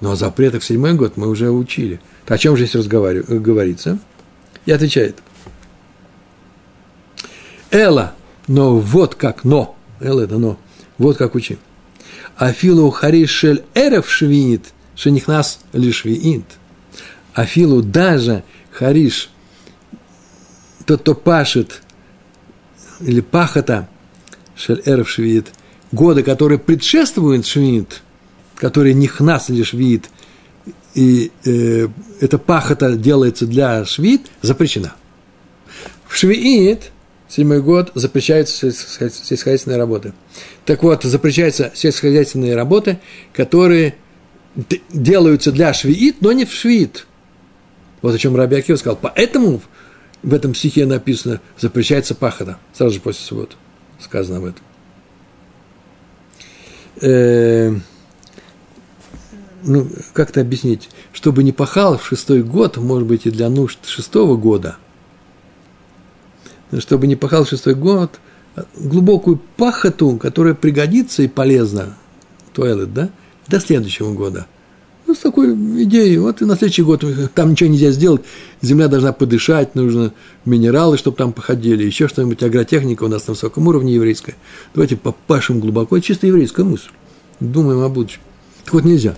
Но 0.00 0.12
о 0.12 0.16
запретах 0.16 0.62
в 0.62 0.64
седьмой 0.64 0.94
год 0.94 1.16
мы 1.16 1.28
уже 1.28 1.50
учили. 1.50 2.00
О 2.26 2.38
чем 2.38 2.56
же 2.56 2.64
здесь 2.64 2.76
разговариваю, 2.76 3.40
говорится? 3.40 3.98
И 4.66 4.72
отвечает. 4.72 5.18
Эла, 7.70 8.14
но 8.46 8.78
вот 8.78 9.14
как, 9.14 9.44
но. 9.44 9.76
Эла 10.00 10.22
это 10.22 10.38
но. 10.38 10.58
Вот 10.98 11.16
как 11.16 11.34
учим. 11.34 11.58
Афилу 12.36 12.90
харишель 12.90 13.64
эрев 13.74 14.08
швинит, 14.08 14.66
шенихнас 14.94 15.60
лишь 15.72 16.04
виинт. 16.04 16.46
Афилу 17.34 17.82
даже 17.82 18.44
хариш, 18.70 19.30
тот, 20.86 21.00
кто 21.00 21.14
пашет, 21.14 21.82
или 23.00 23.20
пахота, 23.20 23.88
шель 24.54 24.82
эрев 24.84 25.08
швиит, 25.10 25.48
годы, 25.92 26.22
которые 26.22 26.58
предшествуют 26.58 27.46
швинит, 27.46 28.02
которые 28.58 28.94
нихнас 28.94 29.48
лишь 29.48 29.72
виит, 29.72 30.10
и 30.94 31.30
э, 31.44 31.88
эта 32.20 32.38
пахота 32.38 32.96
делается 32.96 33.46
для 33.46 33.84
швид, 33.84 34.26
запрещена. 34.42 34.94
В 36.06 36.16
швиит, 36.16 36.90
седьмой 37.28 37.62
год, 37.62 37.92
запрещаются 37.94 38.72
сельскохозяйственные 38.72 39.78
работы. 39.78 40.12
Так 40.64 40.82
вот, 40.82 41.04
запрещаются 41.04 41.70
сельскохозяйственные 41.74 42.56
работы, 42.56 42.98
которые 43.32 43.94
делаются 44.90 45.52
для 45.52 45.72
швиит, 45.72 46.16
но 46.20 46.32
не 46.32 46.44
в 46.44 46.52
швиит. 46.52 47.06
Вот 48.02 48.14
о 48.14 48.18
чем 48.18 48.34
Раби 48.36 48.56
Акива 48.56 48.76
сказал. 48.76 48.98
Поэтому 49.00 49.60
в 50.22 50.34
этом 50.34 50.54
стихе 50.54 50.86
написано, 50.86 51.40
запрещается 51.58 52.14
пахота. 52.14 52.58
Сразу 52.72 52.94
же 52.94 53.00
после 53.00 53.24
субботы 53.24 53.56
сказано 54.00 54.38
об 54.38 54.44
этом. 57.00 57.82
Ну, 59.64 59.88
как 60.12 60.30
это 60.30 60.40
объяснить? 60.40 60.88
Чтобы 61.12 61.42
не 61.42 61.52
пахал 61.52 61.98
в 61.98 62.06
шестой 62.06 62.42
год, 62.42 62.76
может 62.76 63.08
быть, 63.08 63.26
и 63.26 63.30
для 63.30 63.48
нужд 63.48 63.78
шестого 63.86 64.36
года, 64.36 64.76
чтобы 66.78 67.06
не 67.06 67.16
пахал 67.16 67.44
в 67.44 67.48
шестой 67.48 67.74
год, 67.74 68.20
глубокую 68.76 69.40
пахоту, 69.56 70.16
которая 70.16 70.54
пригодится 70.54 71.22
и 71.22 71.28
полезна, 71.28 71.96
туалет, 72.52 72.92
да, 72.92 73.10
до 73.48 73.60
следующего 73.60 74.12
года. 74.12 74.46
Ну, 75.06 75.14
с 75.14 75.18
такой 75.18 75.54
идеей, 75.84 76.18
вот 76.18 76.42
и 76.42 76.44
на 76.44 76.54
следующий 76.54 76.82
год 76.82 77.02
там 77.34 77.52
ничего 77.52 77.70
нельзя 77.70 77.90
сделать, 77.92 78.22
земля 78.60 78.88
должна 78.88 79.12
подышать, 79.12 79.74
нужно 79.74 80.12
минералы, 80.44 80.98
чтобы 80.98 81.16
там 81.16 81.32
походили, 81.32 81.82
еще 81.82 82.08
что-нибудь, 82.08 82.42
агротехника 82.42 83.04
у 83.04 83.08
нас 83.08 83.26
на 83.26 83.32
высоком 83.32 83.66
уровне 83.68 83.94
еврейская. 83.94 84.34
Давайте 84.74 84.96
попашем 84.96 85.60
глубоко, 85.60 85.98
чисто 86.00 86.26
еврейская 86.26 86.64
мысль. 86.64 86.90
Думаем 87.40 87.80
о 87.80 87.88
будущем. 87.88 88.20
Так 88.64 88.74
вот 88.74 88.84
нельзя. 88.84 89.16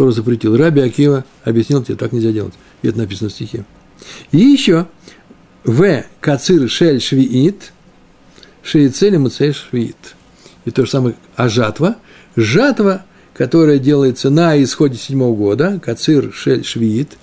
Тора 0.00 0.12
запретил. 0.12 0.56
Раби 0.56 0.80
Акива 0.80 1.26
объяснил 1.44 1.84
тебе, 1.84 1.94
так 1.94 2.12
нельзя 2.12 2.32
делать. 2.32 2.54
И 2.80 2.88
это 2.88 2.96
написано 2.96 3.28
в 3.28 3.34
стихе. 3.34 3.66
И 4.32 4.38
еще 4.38 4.86
в 5.62 6.04
кацир 6.22 6.70
шель 6.70 7.02
швиит, 7.02 7.74
шеицели 8.62 9.18
муцей 9.18 9.52
швиит. 9.52 10.14
И 10.64 10.70
то 10.70 10.86
же 10.86 10.90
самое, 10.90 11.16
а 11.36 11.50
жатва? 11.50 11.96
Жатва, 12.34 13.04
которая 13.34 13.78
делается 13.78 14.30
на 14.30 14.56
исходе 14.62 14.96
седьмого 14.96 15.36
года, 15.36 15.78
кацир 15.84 16.32
шель 16.32 16.64
швиит, 16.64 17.18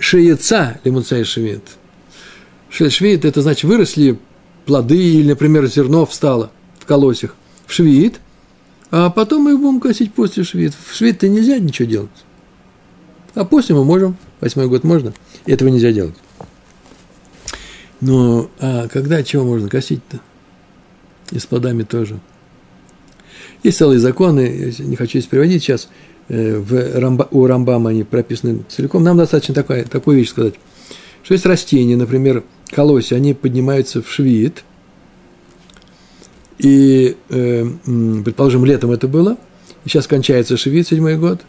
шеяца 0.00 0.80
лимуцей 0.82 1.22
швиит. 1.22 1.62
Шель 2.68 2.90
швиит, 2.90 3.24
это 3.24 3.42
значит, 3.42 3.62
выросли 3.62 4.18
плоды 4.66 4.98
или, 4.98 5.28
например, 5.28 5.66
зерно 5.66 6.04
встало 6.04 6.50
в 6.80 6.84
колосях. 6.84 7.36
В 7.64 7.72
швиит, 7.72 8.18
а 8.96 9.10
потом 9.10 9.42
мы 9.42 9.58
будем 9.58 9.80
косить 9.80 10.14
после 10.14 10.44
швид. 10.44 10.72
В 10.72 10.94
швид-то 10.94 11.26
нельзя 11.26 11.58
ничего 11.58 11.88
делать. 11.88 12.10
А 13.34 13.44
после 13.44 13.74
мы 13.74 13.84
можем, 13.84 14.16
восьмой 14.40 14.68
год 14.68 14.84
можно, 14.84 15.12
этого 15.46 15.68
нельзя 15.68 15.90
делать. 15.90 16.14
Но 18.00 18.48
а 18.60 18.86
когда 18.86 19.24
чего 19.24 19.42
можно 19.42 19.68
косить-то? 19.68 20.20
И 21.32 21.40
с 21.40 21.44
плодами 21.44 21.82
тоже. 21.82 22.20
Есть 23.64 23.78
целые 23.78 23.98
законы, 23.98 24.72
не 24.78 24.94
хочу 24.94 25.18
их 25.18 25.26
переводить 25.26 25.64
сейчас, 25.64 25.88
э, 26.28 26.56
в 26.56 26.96
Рамба, 26.96 27.26
у 27.32 27.48
Рамбама 27.48 27.90
они 27.90 28.04
прописаны 28.04 28.62
целиком. 28.68 29.02
Нам 29.02 29.16
достаточно 29.16 29.56
такая, 29.56 29.82
такую 29.86 30.18
вещь 30.18 30.28
сказать, 30.28 30.54
что 31.24 31.34
есть 31.34 31.46
растения, 31.46 31.96
например, 31.96 32.44
колосья, 32.70 33.16
они 33.16 33.34
поднимаются 33.34 34.02
в 34.02 34.08
швид– 34.08 34.62
и, 36.58 37.16
э, 37.30 37.66
предположим, 38.24 38.64
летом 38.64 38.90
это 38.90 39.08
было, 39.08 39.36
сейчас 39.84 40.06
кончается 40.06 40.56
шевит, 40.56 40.88
седьмой 40.88 41.16
год, 41.16 41.40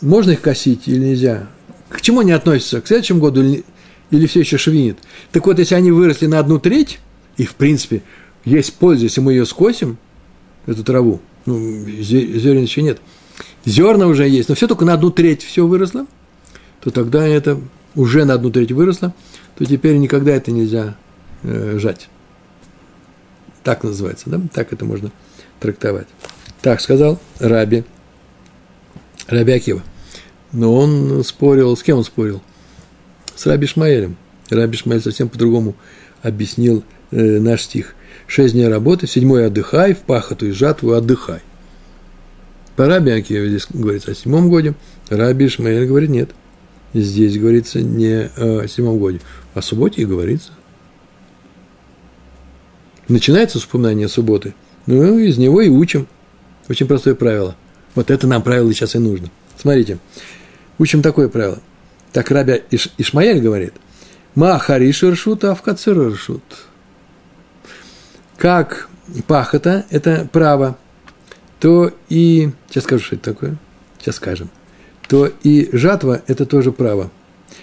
можно 0.00 0.32
их 0.32 0.40
косить 0.40 0.88
или 0.88 0.98
нельзя? 0.98 1.48
К 1.88 2.00
чему 2.00 2.20
они 2.20 2.32
относятся? 2.32 2.80
К 2.80 2.86
следующему 2.86 3.20
году 3.20 3.42
или, 3.42 3.64
или 4.10 4.26
все 4.26 4.40
еще 4.40 4.58
швинит? 4.58 4.98
Так 5.30 5.46
вот, 5.46 5.58
если 5.58 5.74
они 5.74 5.92
выросли 5.92 6.26
на 6.26 6.38
одну 6.38 6.58
треть, 6.58 6.98
и, 7.36 7.44
в 7.44 7.54
принципе, 7.54 8.02
есть 8.44 8.74
польза, 8.74 9.04
если 9.04 9.20
мы 9.20 9.32
ее 9.32 9.46
скосим, 9.46 9.98
эту 10.66 10.82
траву, 10.84 11.20
ну, 11.46 11.86
зерен 12.00 12.62
еще 12.62 12.82
нет, 12.82 13.00
зерна 13.64 14.06
уже 14.06 14.28
есть, 14.28 14.48
но 14.48 14.54
все 14.54 14.66
только 14.66 14.84
на 14.84 14.94
одну 14.94 15.10
треть 15.10 15.42
все 15.42 15.66
выросло, 15.66 16.06
то 16.80 16.90
тогда 16.90 17.26
это 17.26 17.60
уже 17.94 18.24
на 18.24 18.34
одну 18.34 18.50
треть 18.50 18.72
выросло, 18.72 19.14
то 19.56 19.64
теперь 19.64 19.96
никогда 19.96 20.32
это 20.32 20.50
нельзя 20.50 20.96
э, 21.42 21.78
жать. 21.78 22.08
Так 23.64 23.84
называется, 23.84 24.28
да? 24.28 24.40
Так 24.52 24.72
это 24.72 24.84
можно 24.84 25.10
трактовать. 25.60 26.08
Так 26.60 26.80
сказал 26.80 27.20
Раби, 27.38 27.84
Раби 29.28 29.52
Акива. 29.52 29.82
Но 30.52 30.74
он 30.74 31.24
спорил, 31.24 31.76
с 31.76 31.82
кем 31.82 31.98
он 31.98 32.04
спорил? 32.04 32.42
С 33.34 33.46
Раби 33.46 33.66
Шмаэлем. 33.66 34.16
Раби 34.50 34.76
Шмаэль 34.76 35.00
совсем 35.00 35.28
по-другому 35.28 35.74
объяснил 36.22 36.84
э, 37.10 37.38
наш 37.38 37.62
стих. 37.62 37.94
Шесть 38.26 38.54
дней 38.54 38.68
работы, 38.68 39.06
седьмой 39.06 39.46
отдыхай, 39.46 39.94
в 39.94 40.00
пахоту 40.00 40.46
и 40.46 40.50
жатву 40.50 40.92
отдыхай. 40.92 41.40
По 42.76 42.86
Раби 42.86 43.12
Акиве 43.12 43.48
здесь 43.48 43.66
говорится 43.70 44.10
о 44.12 44.14
седьмом 44.14 44.48
годе, 44.48 44.74
Раби 45.08 45.48
Шмаэль 45.48 45.86
говорит 45.86 46.10
нет. 46.10 46.30
Здесь 46.94 47.38
говорится 47.38 47.80
не 47.80 48.30
о 48.36 48.66
седьмом 48.68 48.98
годе, 48.98 49.20
о 49.54 49.62
субботе 49.62 50.02
и 50.02 50.06
говорится 50.06 50.52
начинается 53.08 53.58
с 53.58 53.64
упоминания 53.64 54.08
субботы, 54.08 54.54
ну, 54.86 55.18
из 55.18 55.38
него 55.38 55.60
и 55.60 55.68
учим. 55.68 56.08
Очень 56.68 56.86
простое 56.86 57.14
правило. 57.14 57.56
Вот 57.94 58.10
это 58.10 58.26
нам 58.26 58.42
правило 58.42 58.72
сейчас 58.72 58.94
и 58.94 58.98
нужно. 58.98 59.28
Смотрите, 59.56 59.98
учим 60.78 61.02
такое 61.02 61.28
правило. 61.28 61.60
Так 62.12 62.30
Рабя 62.30 62.60
Иш, 62.70 62.90
Ишмаэль 62.98 63.40
говорит, 63.40 63.74
Ма 64.34 64.56
ршут, 64.56 65.44
а 65.44 65.54
в 65.54 65.62
ршут. 65.66 66.42
Как 68.36 68.88
пахота– 69.26 69.84
это 69.90 70.28
право, 70.32 70.78
то 71.60 71.92
и, 72.08 72.50
сейчас 72.68 72.84
скажу, 72.84 73.04
что 73.04 73.16
это 73.16 73.32
такое, 73.32 73.56
сейчас 74.00 74.16
скажем, 74.16 74.50
то 75.08 75.26
и 75.26 75.68
жатва– 75.76 76.22
это 76.26 76.46
тоже 76.46 76.72
право. 76.72 77.10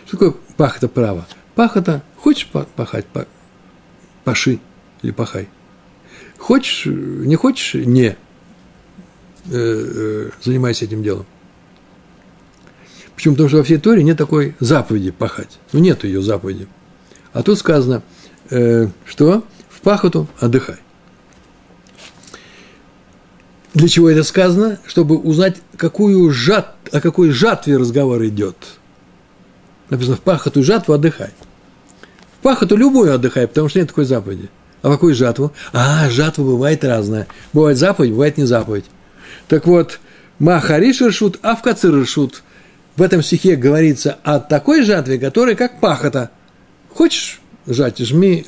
Что 0.06 0.18
такое 0.18 0.34
пахота 0.58 0.88
право? 0.88 1.28
Пахота, 1.56 2.04
хочешь 2.18 2.48
пахать, 2.48 3.06
паши 4.24 4.60
или 5.02 5.12
пахай. 5.12 5.50
Хочешь, 6.38 6.86
не 6.86 7.36
хочешь, 7.36 7.74
не. 7.74 8.08
Э, 8.08 8.16
э, 9.52 10.30
занимайся 10.42 10.86
этим 10.86 11.04
делом. 11.04 11.26
Почему? 13.16 13.34
Потому 13.34 13.50
что 13.50 13.58
во 13.58 13.64
всей 13.64 13.78
Торе 13.78 14.04
нет 14.04 14.18
такой 14.18 14.56
заповеди 14.60 15.12
пахать. 15.12 15.60
Ну, 15.74 15.80
нет 15.80 16.04
ее 16.04 16.22
заповеди. 16.22 16.68
А 17.34 17.44
тут 17.44 17.60
сказано, 17.60 18.02
э, 18.50 18.88
что 19.06 19.44
в 19.70 19.82
пахоту 19.82 20.28
отдыхай. 20.40 20.78
Для 23.74 23.88
чего 23.88 24.10
это 24.10 24.24
сказано? 24.24 24.80
Чтобы 24.86 25.18
узнать, 25.18 25.58
какую 25.78 26.32
жат, 26.32 26.76
о 26.92 27.02
какой 27.02 27.30
жатве 27.32 27.78
разговор 27.78 28.24
идет. 28.26 28.56
Написано, 29.90 30.16
в 30.16 30.22
пахоту 30.22 30.64
жатву 30.64 30.94
отдыхай. 30.94 31.32
В 32.38 32.42
пахоту 32.42 32.76
любую 32.76 33.14
отдыхай, 33.14 33.48
потому 33.48 33.70
что 33.70 33.80
нет 33.80 33.90
такой 33.90 34.06
заповеди. 34.06 34.50
А 34.82 34.90
какую 34.90 35.14
жатву? 35.14 35.52
А, 35.74 36.10
жатва 36.10 36.44
бывает 36.44 36.84
разная. 36.84 37.28
Бывает 37.54 37.78
заповедь, 37.78 38.12
бывает 38.12 38.38
не 38.38 38.46
заповедь. 38.46 38.86
Так 39.48 39.68
вот, 39.68 40.00
Махариш 40.40 41.02
решут, 41.02 41.40
а 41.42 41.56
в 41.56 41.62
Кацир 41.62 41.94
решут. 41.94 42.44
В 42.96 43.02
этом 43.02 43.22
стихе 43.22 43.56
говорится 43.56 44.18
о 44.24 44.40
такой 44.40 44.84
жатве, 44.84 45.20
которая 45.20 45.56
как 45.56 45.80
пахота. 45.80 46.32
Хочешь 46.94 47.42
жать, 47.68 48.00
жми, 48.00 48.46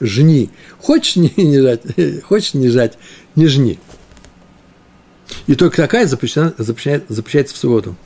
жни. 0.00 0.50
Хочешь 0.78 1.16
не, 1.16 1.32
не 1.36 1.60
жать, 1.60 1.82
хочешь 2.24 2.54
не 2.54 2.68
жать, 2.68 2.98
не 3.34 3.46
жни. 3.46 3.78
И 5.46 5.54
только 5.54 5.76
такая 5.76 6.06
запрещена, 6.06 6.54
запрещает, 6.58 7.04
запрещается 7.08 7.54
в 7.54 7.58
субботу. 7.58 7.96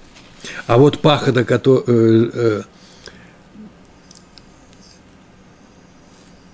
А 0.67 0.79
вот 0.79 1.01
пахота, 1.01 1.45
которая, 1.45 1.85
э, 1.87 2.31
э, 2.33 2.63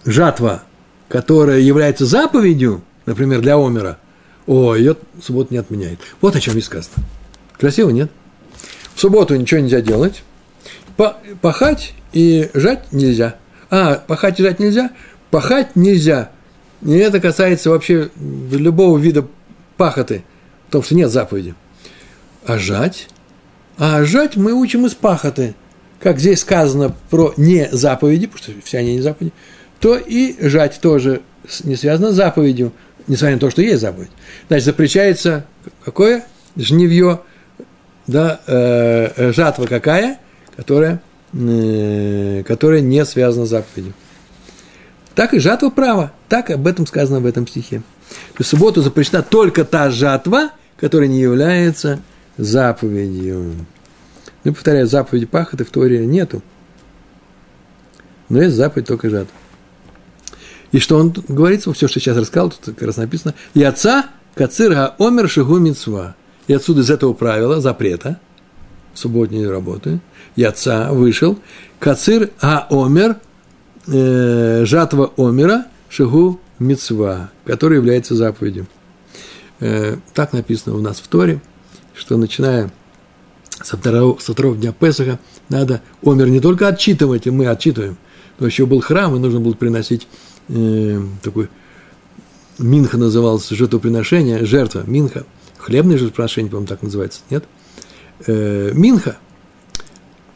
жатва, 0.05 0.63
которая 1.09 1.61
является 1.61 2.07
заповедью, 2.07 2.83
например, 3.07 3.41
для 3.41 3.57
Омера, 3.57 3.99
о, 4.47 4.75
ее 4.75 4.97
субботу 5.23 5.53
не 5.53 5.59
отменяет. 5.59 6.01
Вот 6.21 6.35
о 6.37 6.41
чем 6.41 6.57
и 6.59 6.61
сказано. 6.61 7.05
Красиво, 7.59 7.91
нет? 7.91 8.11
В 8.95 9.01
субботу 9.01 9.37
ничего 9.37 9.61
нельзя 9.61 9.81
делать. 9.81 10.23
Пахать 11.41 11.95
и 12.13 12.51
жать 12.55 12.93
нельзя. 12.93 13.37
А, 13.71 13.97
пахать 14.07 14.41
и 14.41 14.43
жать 14.43 14.59
нельзя? 14.59 14.91
Пахать 15.31 15.77
нельзя. 15.77 16.31
И 16.83 16.93
это 16.93 17.21
касается 17.21 17.71
вообще 17.71 18.11
любого 18.17 18.99
вида 18.99 19.27
пахоты, 19.77 20.25
потому 20.67 20.85
что 20.85 20.95
нет 20.95 21.11
заповеди. 21.11 21.55
А 22.45 22.59
жать? 22.59 23.09
А 23.79 24.05
жать 24.05 24.37
мы 24.37 24.53
учим 24.53 24.87
из 24.87 24.95
пахоты. 24.95 25.55
Как 26.01 26.19
здесь 26.19 26.41
сказано 26.41 26.95
про 27.11 27.33
не 27.37 27.69
заповеди, 27.71 28.27
потому 28.27 28.43
что 28.43 28.67
все 28.67 28.79
они 28.79 28.97
не 28.97 29.01
заповеди, 29.01 29.33
то 29.83 29.97
и 29.97 30.37
жать 30.49 30.79
тоже 30.81 31.23
не 31.65 31.75
связано 31.75 32.13
с 32.13 32.15
заповедью, 32.15 32.73
несмотря 33.09 33.35
на 33.35 33.41
то, 33.41 33.51
что 33.51 33.63
есть 33.63 33.81
заповедь. 33.81 34.11
Значит, 34.47 34.65
запрещается 34.67 35.45
какое? 35.85 36.25
Жневье, 36.57 37.21
да, 38.07 38.41
э, 38.47 39.11
э, 39.17 39.33
жатва 39.33 39.67
какая? 39.67 40.19
Которая, 40.55 41.03
э, 41.33 42.45
которая 42.47 42.81
не 42.81 43.05
связана 43.05 43.45
с 43.45 43.49
заповедью. 43.49 43.93
Так 45.17 45.35
и 45.35 45.41
жатва 45.41 45.71
права. 45.71 46.13
Так 46.29 46.51
об 46.51 46.69
этом 46.69 46.87
сказано 46.87 47.19
в 47.19 47.27
этом 47.27 47.49
стихе. 47.49 47.83
В 48.39 48.45
субботу 48.45 48.83
запрещена 48.83 49.25
только 49.25 49.65
та 49.65 49.91
жатва, 49.91 50.53
которая 50.77 51.09
не 51.09 51.21
является 51.21 51.99
заповедью. 52.37 53.67
Ну, 54.45 54.55
повторяю, 54.55 54.87
заповеди 54.87 55.27
пахоты 55.27 55.65
в 55.65 55.71
Торе 55.71 56.07
нету. 56.07 56.41
Но 58.29 58.43
есть 58.43 58.55
заповедь 58.55 58.87
только 58.87 59.11
жатва. 59.11 59.35
И 60.73 60.79
что 60.79 60.97
он 60.97 61.15
говорится, 61.29 61.73
все, 61.73 61.87
что 61.87 62.01
сейчас 62.01 62.17
рассказал, 62.17 62.51
тут 62.51 62.75
как 62.75 62.83
раз 62.83 62.97
написано, 62.97 63.35
и 63.55 63.63
отца 63.63 64.07
кацирга 64.35 64.95
омер 64.99 65.29
шигу 65.29 65.59
мицва. 65.59 66.17
И 66.47 66.55
отсюда 66.55 66.81
из 66.81 66.91
этого 66.91 67.13
правила, 67.13 67.61
запрета, 67.61 68.19
субботней 68.95 69.47
работы, 69.47 70.01
и 70.35 70.43
отца 70.43 70.91
вышел, 70.93 71.39
кацир 71.79 72.31
а 72.41 72.67
омер, 72.71 73.17
э, 73.87 74.65
жатва 74.65 75.13
омера, 75.17 75.67
шигу 75.89 76.41
мицва, 76.59 77.31
который 77.45 77.77
является 77.77 78.15
заповедью. 78.15 78.67
Э, 79.61 79.97
так 80.15 80.33
написано 80.33 80.75
у 80.75 80.81
нас 80.81 81.01
в 81.01 81.07
Торе, 81.07 81.41
что 81.95 82.17
начиная 82.17 82.73
со 83.63 83.77
второго, 83.77 84.19
со 84.19 84.33
второго 84.33 84.57
дня 84.57 84.73
Песаха 84.73 85.19
надо 85.51 85.83
омер 86.03 86.29
не 86.29 86.41
только 86.41 86.67
отчитывать, 86.67 87.27
и 87.27 87.31
мы 87.31 87.47
отчитываем, 87.47 87.99
но 88.43 88.49
еще 88.49 88.67
был 88.67 88.81
храм, 88.81 89.15
и 89.15 89.19
нужно 89.21 89.41
было 89.41 89.55
приносить 89.55 90.09
э, 90.49 91.01
такой 91.23 91.49
Минха 92.59 92.99
назывался 92.99 93.55
жертвоприношение, 93.55 94.45
жертва, 94.45 94.83
Минха, 94.87 95.25
хлебное 95.59 95.97
жертвоприношение, 95.97 96.51
по-моему, 96.51 96.67
так 96.67 96.83
называется, 96.83 97.21
нет? 97.31 97.45
Э, 98.27 98.73
минха 98.75 99.17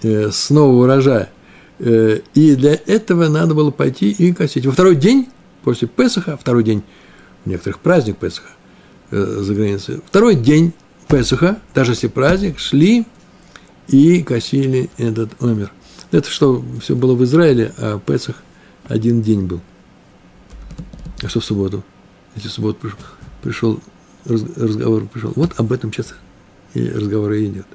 э, 0.03 0.31
с 0.31 0.51
нового 0.51 0.85
урожая. 0.85 1.31
Э, 1.79 2.21
и 2.35 2.55
для 2.55 2.75
этого 2.75 3.29
надо 3.29 3.55
было 3.55 3.71
пойти 3.71 4.11
и 4.11 4.33
косить. 4.33 4.67
Во 4.67 4.73
второй 4.73 4.97
день, 4.97 5.29
после 5.63 5.89
Песаха, 5.89 6.37
второй 6.37 6.65
день, 6.65 6.83
у 7.45 7.51
некоторых 7.51 7.81
праздник 7.81 8.17
Песаха 8.19 8.49
э, 9.11 9.39
за 9.41 9.55
границей, 9.55 10.01
второй 10.07 10.37
день 10.37 10.73
Песаха, 11.09 11.59
даже 11.75 11.93
если 11.93 12.09
праздник, 12.09 12.59
шли 12.59 13.05
и 13.89 14.23
косили 14.23 14.91
этот 14.97 15.31
омер. 15.41 15.71
Это 16.17 16.31
что 16.31 16.65
все 16.81 16.97
было 16.97 17.15
в 17.15 17.23
Израиле, 17.25 17.75
а 17.77 17.99
Песах 17.99 18.37
один 18.85 19.21
день 19.21 19.43
был. 19.43 19.61
А 21.23 21.29
что 21.29 21.41
в 21.41 21.45
субботу? 21.45 21.85
Если 22.35 22.49
в 22.49 22.53
субботу 22.53 22.79
пришел, 23.43 23.81
пришел 24.25 24.49
разговор 24.57 25.07
пришел. 25.09 25.35
Вот 25.37 25.53
об 25.59 25.73
этом 25.73 25.93
сейчас 25.93 26.15
и 26.73 26.89
разговор 26.89 27.33
и 27.33 27.45
идет. 27.45 27.67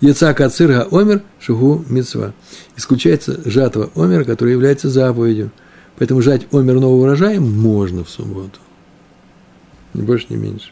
Яцака 0.00 0.48
цирга 0.50 0.86
омер 0.92 1.24
шугу 1.40 1.84
мецва. 1.88 2.32
Исключается 2.76 3.40
жатва 3.44 3.90
омер, 3.96 4.24
которая 4.24 4.54
является 4.54 4.88
заповедью. 4.88 5.50
Поэтому 5.98 6.22
жать 6.22 6.46
омер 6.52 6.78
нового 6.78 7.02
урожая 7.02 7.40
можно 7.40 8.04
в 8.04 8.08
субботу. 8.08 8.60
Ни 9.94 10.02
больше, 10.02 10.26
ни 10.28 10.36
меньше. 10.36 10.70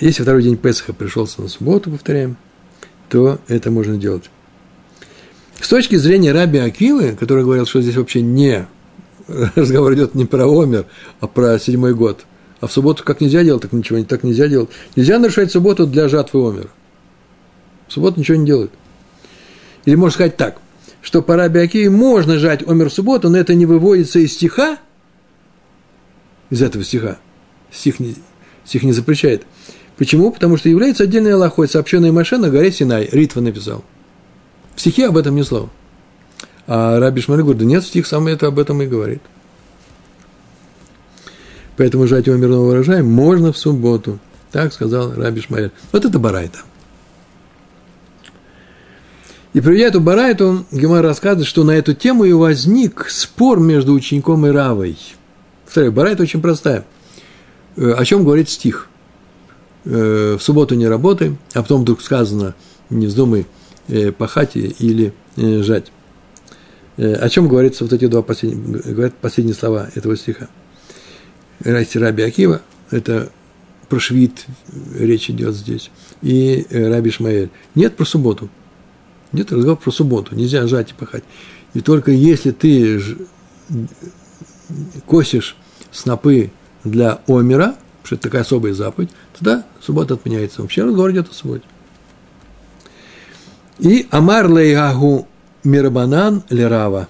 Если 0.00 0.22
второй 0.22 0.42
день 0.42 0.56
Песха 0.56 0.94
пришелся 0.94 1.42
на 1.42 1.48
субботу, 1.48 1.90
повторяем, 1.90 2.38
то 3.08 3.38
это 3.48 3.70
можно 3.70 3.96
делать. 3.96 4.30
С 5.60 5.68
точки 5.68 5.96
зрения 5.96 6.32
Раби 6.32 6.58
Акилы, 6.58 7.16
который 7.18 7.44
говорил, 7.44 7.66
что 7.66 7.80
здесь 7.80 7.96
вообще 7.96 8.20
не 8.20 8.66
разговор 9.54 9.94
идет 9.94 10.14
не 10.14 10.24
про 10.24 10.46
Омер, 10.46 10.86
а 11.20 11.26
про 11.26 11.58
седьмой 11.58 11.94
год. 11.94 12.24
А 12.60 12.66
в 12.66 12.72
субботу 12.72 13.04
как 13.04 13.20
нельзя 13.20 13.42
делать, 13.42 13.62
так 13.62 13.72
ничего 13.72 14.02
так 14.04 14.22
нельзя 14.24 14.48
делать. 14.48 14.70
Нельзя 14.96 15.18
нарушать 15.18 15.52
субботу 15.52 15.86
для 15.86 16.08
жатвы 16.08 16.48
Омера. 16.48 16.68
В 17.88 17.92
субботу 17.92 18.18
ничего 18.20 18.36
не 18.36 18.46
делают. 18.46 18.72
Или 19.84 19.94
можно 19.96 20.14
сказать 20.14 20.36
так, 20.36 20.58
что 21.02 21.20
по 21.20 21.36
Раби 21.36 21.60
Акиве 21.60 21.90
можно 21.90 22.38
жать 22.38 22.66
Омер 22.66 22.88
в 22.88 22.92
субботу, 22.92 23.28
но 23.28 23.38
это 23.38 23.54
не 23.54 23.66
выводится 23.66 24.18
из 24.18 24.32
стиха, 24.32 24.78
из 26.50 26.62
этого 26.62 26.84
стиха. 26.84 27.18
Стих 27.70 28.00
не, 28.00 28.14
стих 28.64 28.82
не 28.82 28.92
запрещает. 28.92 29.44
Почему? 29.96 30.32
Потому 30.32 30.56
что 30.56 30.68
является 30.68 31.04
отдельной 31.04 31.34
Аллахой, 31.34 31.68
сообщенной 31.68 32.10
Маше 32.10 32.36
на 32.36 32.50
горе 32.50 32.72
Синай. 32.72 33.08
Ритва 33.10 33.40
написал. 33.40 33.84
В 34.74 34.80
стихе 34.80 35.06
об 35.06 35.16
этом 35.16 35.36
ни 35.36 35.42
слова. 35.42 35.70
А 36.66 36.98
Раби 36.98 37.20
Шмаль 37.20 37.40
говорит, 37.40 37.60
да 37.60 37.64
нет, 37.64 37.84
стих 37.84 38.06
сам 38.06 38.26
это 38.26 38.48
об 38.48 38.58
этом 38.58 38.82
и 38.82 38.86
говорит. 38.86 39.22
Поэтому 41.76 42.06
жать 42.06 42.26
его 42.26 42.36
мирного 42.36 42.70
урожая 42.70 43.02
можно 43.02 43.52
в 43.52 43.58
субботу. 43.58 44.18
Так 44.50 44.72
сказал 44.72 45.12
Раби 45.14 45.40
Шмаэль. 45.40 45.70
Вот 45.92 46.04
это 46.04 46.18
барайта. 46.18 46.60
И 49.52 49.60
приведя 49.60 49.86
эту 49.86 50.00
барайту, 50.00 50.66
Гемар 50.72 51.04
рассказывает, 51.04 51.46
что 51.46 51.62
на 51.62 51.72
эту 51.72 51.94
тему 51.94 52.24
и 52.24 52.32
возник 52.32 53.06
спор 53.08 53.60
между 53.60 53.92
учеником 53.92 54.46
и 54.46 54.50
Равой. 54.50 54.98
Повторяю, 55.64 55.92
барайта 55.92 56.24
очень 56.24 56.42
простая. 56.42 56.84
Э, 57.76 57.92
о 57.92 58.04
чем 58.04 58.24
говорит 58.24 58.48
стих? 58.48 58.88
Э, 59.84 60.36
в 60.38 60.42
субботу 60.42 60.74
не 60.74 60.88
работай, 60.88 61.36
а 61.52 61.62
потом 61.62 61.82
вдруг 61.82 62.00
сказано, 62.00 62.54
не 62.88 63.06
вздумай 63.06 63.46
э, 63.88 64.12
пахать 64.12 64.52
или 64.56 65.12
жать. 65.36 65.92
Э, 66.96 67.14
о 67.14 67.28
чем 67.28 67.48
говорится 67.48 67.84
вот 67.84 67.92
эти 67.92 68.06
два 68.06 68.22
последние, 68.22 68.80
говорят 68.80 69.14
последние 69.14 69.54
слова 69.54 69.90
этого 69.94 70.16
стиха. 70.16 70.48
Райси 71.62 71.98
Раби 71.98 72.22
Акива, 72.22 72.62
это 72.90 73.30
про 73.90 74.00
швид 74.00 74.46
речь 74.98 75.28
идет 75.28 75.54
здесь, 75.54 75.90
и 76.22 76.66
Раби 76.70 77.10
Шмаэль. 77.10 77.50
Нет 77.74 77.94
про 77.96 78.06
субботу. 78.06 78.48
Нет 79.32 79.52
разговор 79.52 79.78
про 79.78 79.90
субботу. 79.90 80.34
Нельзя 80.34 80.66
жать 80.66 80.92
и 80.92 80.94
пахать. 80.94 81.24
И 81.74 81.80
только 81.80 82.10
если 82.10 82.52
ты 82.52 83.02
косишь 85.06 85.56
снопы 85.90 86.50
для 86.84 87.20
омера, 87.26 87.76
потому 88.04 88.06
что 88.06 88.14
это 88.16 88.22
такая 88.22 88.42
особая 88.42 88.74
заповедь, 88.74 89.10
тогда 89.32 89.64
суббота 89.80 90.14
отменяется. 90.14 90.60
Вообще 90.60 90.84
разговор 90.84 91.10
идет 91.10 91.32
субботе. 91.32 91.64
И 93.78 94.06
Амар 94.10 94.50
Лейгагу 94.50 95.26
Мирабанан 95.64 96.44
Лерава 96.50 97.08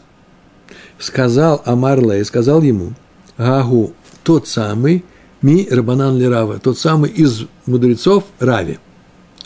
сказал 0.99 1.61
Амар 1.65 2.01
Лей, 2.01 2.25
сказал 2.25 2.63
ему, 2.63 2.95
Гагу, 3.37 3.93
тот 4.23 4.47
самый, 4.47 5.05
Ми 5.43 5.67
Рабанан 5.69 6.17
Лерава, 6.17 6.61
тот 6.61 6.79
самый 6.79 7.11
из 7.11 7.43
мудрецов 7.67 8.25
Рави. 8.39 8.79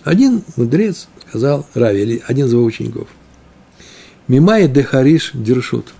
Один 0.04 0.44
мудрец 0.56 1.08
сказал 1.28 1.66
Рави, 1.74 2.02
или 2.02 2.22
один 2.26 2.46
из 2.46 2.52
его 2.52 2.62
учеников. 2.62 3.08
Мимай 4.28 4.68
де 4.68 4.82
Хариш 4.82 5.30
Дершут. 5.32 5.94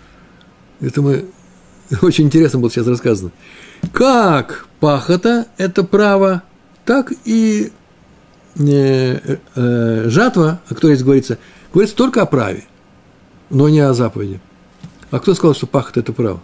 Это 0.81 1.01
мы 1.01 1.25
очень 2.03 2.27
интересно 2.27 2.59
было 2.59 2.71
сейчас 2.71 2.87
рассказано. 2.87 3.33
Как 3.93 4.67
пахота– 4.81 5.47
это 5.57 5.85
право, 5.85 6.43
так 6.85 7.13
и 7.25 7.73
э, 8.57 9.37
э, 9.55 10.09
жатва, 10.09 10.61
о 10.69 10.75
которой 10.75 10.95
здесь 10.95 11.05
говорится, 11.05 11.39
говорится 11.73 11.97
только 11.97 12.23
о 12.23 12.27
праве, 12.27 12.65
но 13.51 13.69
не 13.69 13.81
о 13.81 13.95
заповеди. 13.95 14.41
А 15.11 15.21
кто 15.21 15.35
сказал, 15.35 15.55
что 15.55 15.67
пахота– 15.67 16.01
это 16.03 16.13
право? 16.13 16.41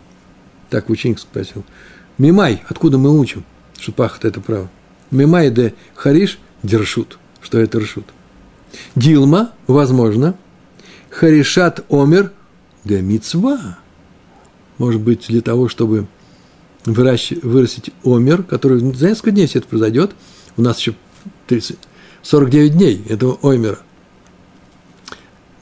Так 0.71 0.91
ученик 0.91 1.19
спросил. 1.19 1.65
Мимай, 2.19 2.63
откуда 2.69 2.99
мы 2.99 3.19
учим, 3.19 3.45
что 3.79 3.93
пахота– 3.93 4.29
это 4.29 4.41
право? 4.41 4.69
Мимай 5.11 5.51
де 5.51 5.75
хариш 5.95 6.39
дершут, 6.63 7.19
что 7.41 7.59
это 7.59 7.79
ршут. 7.79 8.07
Дилма, 8.97 9.53
возможно, 9.67 10.35
харишат 11.11 11.85
омер 11.89 12.33
де 12.85 13.01
мицва. 13.03 13.79
Может 14.79 15.01
быть, 15.03 15.27
для 15.29 15.41
того, 15.41 15.69
чтобы 15.69 16.09
вырастить 16.87 17.91
омер, 18.05 18.43
который 18.43 18.79
за 18.95 19.09
несколько 19.09 19.31
дней 19.31 19.47
все 19.47 19.61
это 19.61 19.69
произойдет. 19.69 20.13
У 20.57 20.63
нас 20.63 20.79
еще 20.79 20.95
30, 21.47 21.79
49 22.23 22.73
дней 22.73 23.05
этого 23.09 23.39
омера. 23.43 23.79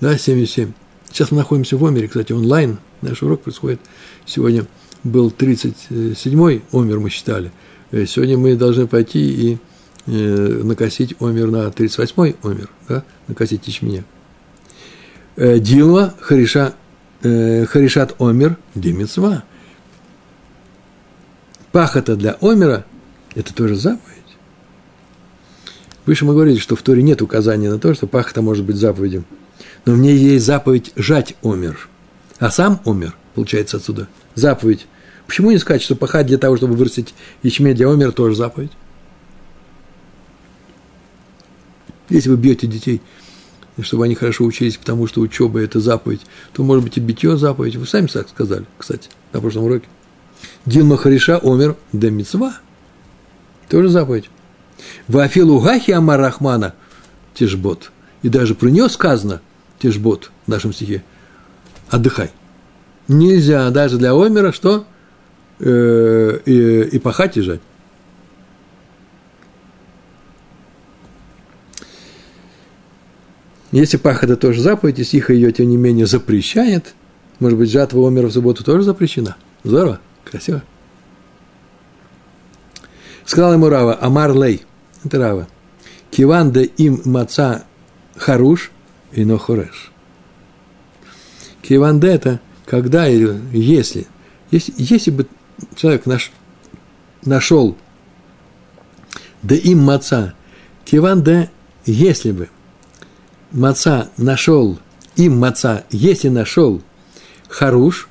Да, 0.00 0.16
77. 0.16 0.72
Сейчас 1.10 1.30
мы 1.30 1.38
находимся 1.38 1.76
в 1.76 1.84
омере, 1.84 2.08
кстати, 2.08 2.32
онлайн. 2.32 2.78
Наш 3.02 3.22
урок 3.22 3.42
происходит 3.42 3.80
сегодня. 4.26 4.66
Был 5.04 5.32
37-й 5.36 6.62
омер, 6.72 7.00
мы 7.00 7.10
считали. 7.10 7.50
Э, 7.90 8.06
сегодня 8.06 8.38
мы 8.38 8.56
должны 8.56 8.86
пойти 8.86 9.20
и 9.20 9.58
э, 10.06 10.60
накосить 10.64 11.14
омер 11.20 11.50
на 11.50 11.66
38-й 11.66 12.36
омер, 12.42 12.70
да, 12.88 13.04
накосить 13.28 13.66
ячменя. 13.68 14.04
Э, 15.36 15.58
Дилма 15.58 16.14
Хариша, 16.20 16.74
Харишат 17.20 18.20
омер 18.20 18.56
демицва. 18.74 19.44
Пахота 21.72 22.16
для 22.16 22.36
омера– 22.42 22.84
это 23.34 23.54
тоже 23.54 23.76
заповедь. 23.76 24.18
Выше 26.04 26.26
мы 26.26 26.34
говорили, 26.34 26.58
что 26.58 26.76
в 26.76 26.82
Торе 26.82 27.02
нет 27.02 27.22
указания 27.22 27.70
на 27.70 27.78
то, 27.78 27.94
что 27.94 28.06
пахота 28.06 28.42
может 28.42 28.64
быть 28.64 28.76
заповедью. 28.76 29.24
Но 29.86 29.94
в 29.94 29.98
ней 29.98 30.16
есть 30.16 30.44
заповедь 30.44 30.92
жать 30.96 31.34
омер. 31.42 31.88
А 32.38 32.50
сам 32.50 32.80
омер, 32.84 33.16
получается 33.34 33.78
отсюда, 33.78 34.06
заповедь. 34.34 34.86
Почему 35.26 35.50
не 35.50 35.58
сказать, 35.58 35.80
что 35.80 35.96
пахать 35.96 36.26
для 36.26 36.36
того, 36.36 36.58
чтобы 36.58 36.74
вырастить 36.74 37.14
ячмень 37.42 37.74
для 37.74 37.88
омер, 37.88 38.12
тоже 38.12 38.36
заповедь? 38.36 38.72
Если 42.10 42.28
вы 42.28 42.36
бьете 42.36 42.66
детей, 42.66 43.00
чтобы 43.80 44.04
они 44.04 44.14
хорошо 44.14 44.44
учились, 44.44 44.76
потому 44.76 45.06
что 45.06 45.22
учеба– 45.22 45.60
это 45.62 45.80
заповедь, 45.80 46.20
то, 46.52 46.62
может 46.62 46.84
быть, 46.84 46.98
и 46.98 47.00
битье– 47.00 47.36
заповедь. 47.38 47.76
Вы 47.76 47.86
сами 47.86 48.08
так 48.08 48.28
сказали, 48.28 48.66
кстати, 48.76 49.08
на 49.32 49.40
прошлом 49.40 49.64
уроке. 49.64 49.86
Дилма 50.66 50.96
Хариша 50.96 51.38
омер 51.38 51.76
де 51.92 52.10
мицва. 52.10 52.54
Тоже 53.68 53.88
заповедь. 53.88 54.30
Вафилу 55.08 55.60
Гахи 55.60 55.92
Амар 55.92 56.20
Рахмана 56.20 56.74
Тишбот. 57.34 57.90
И 58.22 58.28
даже 58.28 58.54
про 58.54 58.68
нее 58.68 58.88
сказано 58.88 59.40
Тишбот 59.78 60.30
в 60.46 60.48
нашем 60.48 60.72
стихе. 60.72 61.02
Отдыхай. 61.90 62.30
Нельзя 63.08 63.70
даже 63.70 63.98
для 63.98 64.12
Омера 64.12 64.52
что? 64.52 64.84
Э, 65.58 66.38
и, 66.44 66.82
и 66.82 66.98
пахать 66.98 67.36
и 67.36 67.40
жать. 67.40 67.60
Если 73.72 73.96
пах 73.96 74.22
это 74.22 74.36
тоже 74.36 74.60
заповедь, 74.60 74.98
и 74.98 75.04
стиха 75.04 75.32
ее, 75.32 75.50
тем 75.50 75.68
не 75.68 75.78
менее, 75.78 76.06
запрещает, 76.06 76.94
может 77.40 77.58
быть, 77.58 77.70
жатва 77.70 78.06
Омера 78.06 78.26
в 78.26 78.32
субботу 78.32 78.62
тоже 78.62 78.82
запрещена. 78.82 79.36
Здорово, 79.64 79.98
красиво. 80.24 80.62
Сказал 83.24 83.54
ему 83.54 83.68
Рава, 83.68 83.98
Амар 84.00 84.32
Лей, 84.32 84.64
это 85.04 85.18
Рава, 85.18 85.48
Киван 86.10 86.52
де 86.52 86.64
им 86.64 87.00
маца 87.04 87.64
харуш 88.16 88.70
и 89.12 89.24
нохореш. 89.24 89.90
Киван 91.62 92.00
де 92.00 92.08
это 92.08 92.40
когда 92.66 93.08
или 93.08 93.40
если, 93.52 94.06
если, 94.50 94.74
если 94.76 95.10
бы 95.10 95.26
человек 95.76 96.06
наш, 96.06 96.32
нашел 97.24 97.76
да 99.42 99.54
им 99.54 99.80
маца, 99.80 100.34
киван 100.84 101.22
де 101.22 101.50
если 101.84 102.32
бы 102.32 102.48
маца 103.50 104.10
нашел, 104.16 104.78
им 105.16 105.38
маца, 105.38 105.84
если 105.90 106.28
нашел 106.28 106.80
харуш, 107.48 108.08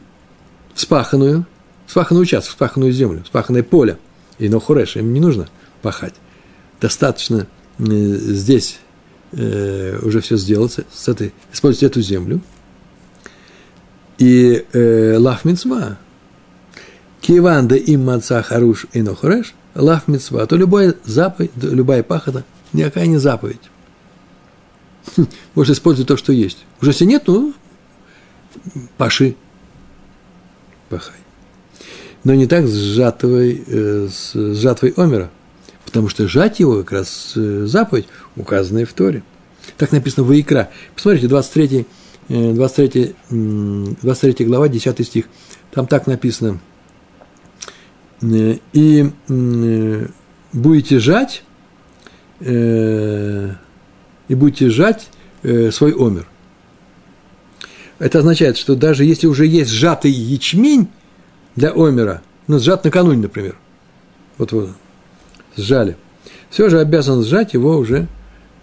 вспаханную, 0.74 1.46
вспаханный 1.92 2.22
участок, 2.22 2.52
вспаханную 2.52 2.94
землю, 2.94 3.22
вспаханное 3.24 3.64
поле– 3.64 3.98
и 4.42 4.50
нохуреш, 4.50 4.96
им 4.98 5.14
не 5.14 5.20
нужно 5.20 5.48
пахать. 5.82 6.16
Достаточно 6.82 7.48
э, 7.78 7.84
здесь 7.86 8.80
э, 9.34 10.00
уже 10.02 10.20
все 10.22 10.36
сделать, 10.36 10.80
с 10.92 11.08
этой, 11.08 11.32
использовать 11.54 11.84
эту 11.84 12.02
землю. 12.02 12.42
И 14.18 14.66
э, 14.74 15.18
лав 15.18 15.46
мицва, 15.46 16.00
киван 17.22 17.68
да 17.68 17.76
им 17.76 18.06
маца 18.06 18.42
харуш 18.42 18.88
и 18.94 19.04
нохуреш, 19.04 19.54
лав 19.76 20.08
мицва, 20.08 20.46
то 20.48 20.56
любая 20.56 20.96
заповедь, 21.06 21.52
любая 21.56 22.02
пахота, 22.02 22.44
никакая 22.74 23.06
не 23.06 23.18
заповедь. 23.18 23.62
Можно 25.54 25.74
использовать 25.74 26.08
то, 26.08 26.18
что 26.18 26.34
есть. 26.34 26.66
Уже 26.82 26.92
если 26.92 27.06
нет, 27.06 27.24
ну, 27.28 27.54
паши, 28.98 29.36
пахай 30.90 31.22
но 32.24 32.34
не 32.36 32.48
так 32.48 32.68
с 32.68 32.74
жатвой, 32.74 33.64
э, 33.66 34.08
с 34.12 34.34
жатвой 34.56 34.94
Омера, 34.98 35.32
потому 35.86 36.10
что 36.10 36.28
сжать 36.28 36.60
его 36.60 36.78
как 36.78 36.92
раз 36.92 37.34
э, 37.36 37.66
заповедь, 37.66 38.08
указанная 38.36 38.86
в 38.86 38.94
Торе. 38.94 39.24
Так 39.78 39.92
написано 39.92 40.26
в 40.26 40.40
Икра. 40.40 40.70
Посмотрите, 40.96 41.28
23, 41.28 41.86
23, 42.30 43.16
23 43.30 44.46
глава, 44.46 44.68
10 44.68 45.06
стих. 45.06 45.26
Там 45.72 45.88
так 45.88 46.08
написано. 46.08 46.60
И 48.22 49.10
будете 50.54 51.00
жать, 51.00 51.44
и 52.40 53.56
будете 54.30 54.70
жать 54.70 55.10
свой 55.44 55.94
омер. 55.94 56.28
Это 58.00 58.20
означает, 58.20 58.58
что 58.58 58.76
даже 58.76 59.06
если 59.06 59.28
уже 59.28 59.46
есть 59.46 59.72
сжатый 59.72 60.12
ячмень, 60.12 60.88
для 61.56 61.72
Омера, 61.72 62.22
ну, 62.48 62.60
сжат 62.60 62.84
накануне, 62.84 63.24
например, 63.24 63.56
вот, 64.38 64.52
вот 64.52 64.70
сжали, 65.58 65.98
все 66.50 66.70
же 66.70 66.80
обязан 66.80 67.24
сжать 67.24 67.54
его 67.54 67.78
уже 67.78 68.08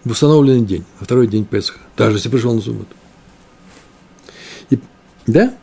в 0.04 0.10
установленный 0.10 0.64
день, 0.64 0.84
во 0.98 1.04
второй 1.04 1.26
день 1.26 1.44
Песха, 1.44 1.78
даже 1.96 2.16
если 2.16 2.28
пришел 2.28 2.54
на 2.54 2.60
субботу. 2.60 2.94
И, 4.70 4.78
да? 5.26 5.54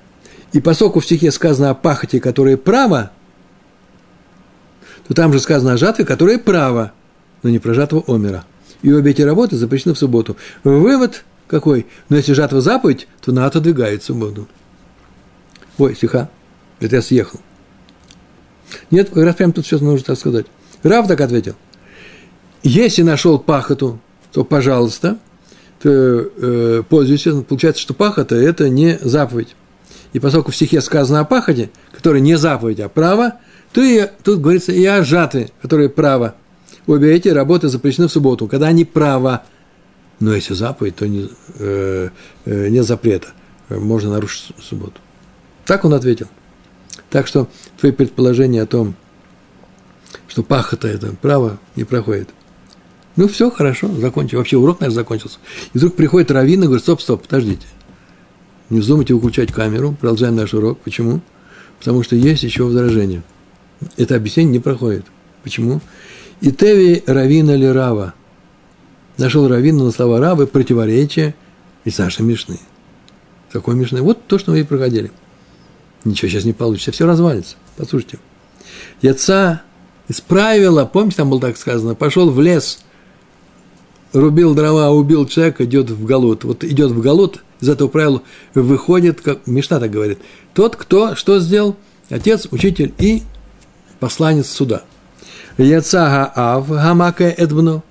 И 0.53 0.61
поскольку 0.61 0.99
в 0.99 1.05
стихе 1.05 1.31
сказано 1.31 1.69
о 1.71 1.75
пахоте, 1.75 2.19
которая 2.19 2.57
право, 2.57 3.11
то 5.07 5.13
там 5.13 5.33
же 5.33 5.39
сказано 5.39 5.73
о 5.73 5.77
жатве, 5.77 6.05
которая 6.05 6.39
право, 6.39 6.93
но 7.43 7.49
не 7.49 7.59
про 7.59 7.73
жатву 7.73 8.03
Омера. 8.07 8.45
И 8.81 8.91
обе 8.91 9.11
эти 9.11 9.21
работы 9.21 9.55
запрещены 9.55 9.93
в 9.93 9.99
субботу. 9.99 10.37
Вывод 10.63 11.23
какой? 11.47 11.85
Но 12.09 12.17
если 12.17 12.33
жатва 12.33 12.61
заповедь, 12.61 13.07
то 13.21 13.31
она 13.31 13.45
отодвигает 13.45 14.03
субботу. 14.03 14.47
Ой, 15.77 15.95
стиха. 15.95 16.29
Это 16.79 16.97
я 16.97 17.01
съехал. 17.01 17.39
Нет, 18.91 19.15
раз 19.15 19.35
прямо 19.35 19.53
тут 19.53 19.65
сейчас 19.65 19.81
нужно 19.81 20.05
так 20.05 20.17
сказать. 20.17 20.45
Рав 20.83 21.07
так 21.07 21.21
ответил. 21.21 21.55
Если 22.63 23.03
нашел 23.03 23.39
пахоту, 23.39 23.99
то 24.31 24.43
пожалуйста, 24.43 25.19
то, 25.81 25.89
э, 25.91 26.83
пользуйся. 26.87 27.41
Получается, 27.41 27.81
что 27.81 27.93
пахота– 27.93 28.35
это 28.37 28.69
не 28.69 28.97
заповедь. 29.01 29.55
И 30.13 30.19
поскольку 30.19 30.51
в 30.51 30.55
стихе 30.55 30.81
сказано 30.81 31.19
о 31.19 31.25
пахоте, 31.25 31.69
которая 31.91 32.21
не 32.21 32.37
заповедь, 32.37 32.79
а 32.79 32.89
право, 32.89 33.33
то 33.71 33.81
и, 33.81 34.09
тут 34.23 34.41
говорится 34.41 34.71
и 34.71 34.83
о 34.85 35.03
жатве, 35.03 35.49
которая 35.61 35.89
право. 35.89 36.35
Обе 36.87 37.13
эти 37.13 37.27
работы 37.29 37.67
запрещены 37.67 38.07
в 38.07 38.11
субботу, 38.11 38.47
когда 38.47 38.67
они 38.67 38.85
право. 38.85 39.43
Но 40.19 40.33
если 40.33 40.53
заповедь, 40.53 40.95
то 40.95 41.07
не, 41.07 41.29
э, 41.59 42.09
э, 42.45 42.67
нет 42.69 42.85
запрета. 42.85 43.29
Можно 43.69 44.11
нарушить 44.11 44.53
субботу. 44.61 45.01
Так 45.65 45.83
он 45.83 45.93
ответил. 45.93 46.27
Так 47.15 47.27
что 47.27 47.47
твои 47.79 47.93
предположения 47.93 48.61
о 48.61 48.65
том, 48.65 48.93
что 50.27 50.43
пахота 50.43 50.89
это 50.89 51.15
право, 51.21 51.59
не 51.77 51.85
проходит. 51.85 52.27
Ну, 53.15 53.29
все, 53.29 53.49
хорошо, 53.49 53.87
закончил. 53.87 54.39
Вообще 54.39 54.57
урок, 54.57 54.81
наверное, 54.81 54.95
закончился. 54.95 55.37
И 55.73 55.77
вдруг 55.77 55.95
приходит 55.95 56.29
Равин 56.29 56.63
и 56.63 56.65
говорит, 56.65 56.83
стоп, 56.83 56.99
стоп, 56.99 57.21
подождите. 57.21 57.67
Не 58.69 58.81
вздумайте 58.81 59.13
выключать 59.13 59.53
камеру, 59.53 59.95
продолжаем 59.97 60.35
наш 60.35 60.53
урок. 60.53 60.79
Почему? 60.79 61.21
Потому 61.79 62.03
что 62.03 62.17
есть 62.17 62.43
еще 62.43 62.65
возражение. 62.65 63.23
Это 63.95 64.17
объяснение 64.17 64.51
не 64.51 64.59
проходит. 64.59 65.05
Почему? 65.41 65.79
И 66.41 66.51
Теви 66.51 67.01
Равина 67.07 67.55
Лирава. 67.55 68.13
Нашел 69.17 69.47
Равина 69.47 69.85
на 69.85 69.91
слова 69.91 70.19
Равы 70.19 70.47
противоречие 70.47 71.33
из 71.85 71.97
нашей 71.97 72.23
Мишны. 72.23 72.59
Какой 73.53 73.75
Мишны? 73.75 74.01
Вот 74.01 74.27
то, 74.27 74.37
что 74.37 74.51
мы 74.51 74.59
и 74.59 74.63
проходили. 74.63 75.11
Ничего 76.05 76.29
сейчас 76.29 76.45
не 76.45 76.53
получится, 76.53 76.91
все 76.91 77.05
развалится. 77.05 77.55
Послушайте. 77.75 78.19
Яца 79.01 79.63
исправила, 80.07 80.85
помните, 80.85 81.17
там 81.17 81.31
было 81.31 81.41
так 81.41 81.57
сказано, 81.57 81.95
пошел 81.95 82.29
в 82.29 82.39
лес, 82.39 82.79
рубил 84.13 84.53
дрова, 84.53 84.91
убил 84.91 85.27
человека, 85.27 85.65
идет 85.65 85.89
в 85.89 86.05
голод. 86.05 86.43
Вот 86.43 86.63
идет 86.63 86.91
в 86.91 87.01
голод, 87.01 87.43
из 87.59 87.69
этого 87.69 87.87
правила 87.87 88.21
выходит, 88.53 89.21
как 89.21 89.47
Мишна 89.47 89.79
так 89.79 89.89
говорит, 89.89 90.19
тот, 90.53 90.75
кто 90.75 91.15
что 91.15 91.39
сделал? 91.39 91.75
Отец, 92.09 92.47
учитель 92.51 92.93
и 92.99 93.23
посланец 93.99 94.47
суда. 94.47 94.83
Яца 95.57 96.31
Гаав 96.35 96.69
Гамака 96.69 97.23
Эдбно, 97.25 97.81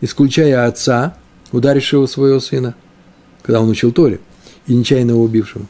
исключая 0.00 0.68
отца, 0.68 1.16
ударившего 1.50 2.06
своего 2.06 2.38
сына, 2.38 2.76
когда 3.42 3.60
он 3.60 3.68
учил 3.68 3.90
Торе, 3.90 4.20
и 4.68 4.74
нечаянно 4.74 5.16
убившего. 5.16 5.66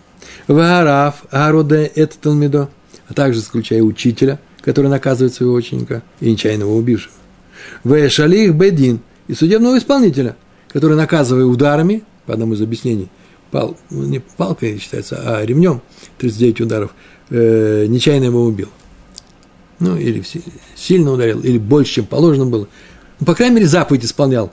Вагараф 0.47 1.24
Аруде 1.30 1.90
Эт 1.95 2.18
Талмидо, 2.20 2.68
а 3.09 3.14
также 3.14 3.40
исключая 3.40 3.82
учителя, 3.82 4.38
который 4.61 4.88
наказывает 4.88 5.34
своего 5.34 5.55
ученика 5.55 6.03
и 6.20 6.30
нечаянного 6.30 6.74
убившего. 6.74 7.14
Вешалих 7.82 8.55
Бедин 8.55 9.01
и 9.28 9.34
судебного 9.34 9.78
исполнителя, 9.78 10.36
который, 10.68 10.97
наказывая 10.97 11.45
ударами, 11.45 12.05
по 12.26 12.34
одному 12.34 12.55
из 12.55 12.62
объяснений, 12.62 13.09
пал, 13.51 13.76
не 13.90 14.20
палкой 14.20 14.78
считается, 14.78 15.20
а 15.22 15.45
ремнем, 15.45 15.80
39 16.18 16.61
ударов, 16.62 16.95
э, 17.30 17.86
нечаянно 17.86 18.24
его 18.24 18.45
убил. 18.45 18.68
Ну, 19.80 19.97
или 19.97 20.22
сильно 20.76 21.12
ударил, 21.12 21.40
или 21.40 21.59
больше, 21.59 21.95
чем 21.95 22.07
положено 22.07 22.47
было. 22.47 22.68
Ну, 23.20 23.26
по 23.26 23.34
крайней 23.34 23.57
мере, 23.57 23.66
заповедь 23.66 24.05
исполнял. 24.05 24.53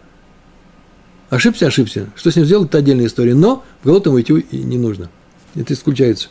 Ошибся, 1.30 1.68
ошибся. 1.68 2.10
Что 2.16 2.32
с 2.32 2.36
ним 2.36 2.46
сделать, 2.46 2.70
это 2.70 2.80
отдельная 2.80 3.06
история. 3.06 3.34
Но 3.34 3.64
в 3.82 3.86
голод 3.86 4.06
ему 4.06 4.20
идти 4.20 4.46
не 4.52 4.78
нужно. 4.78 5.10
Это 5.56 5.74
исключается. 5.74 6.30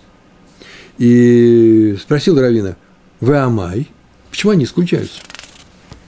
И 0.99 1.97
спросил 2.01 2.39
Равина, 2.39 2.77
вы 3.21 3.37
амай, 3.37 3.89
почему 4.31 4.53
они 4.53 4.65
исключаются? 4.65 5.21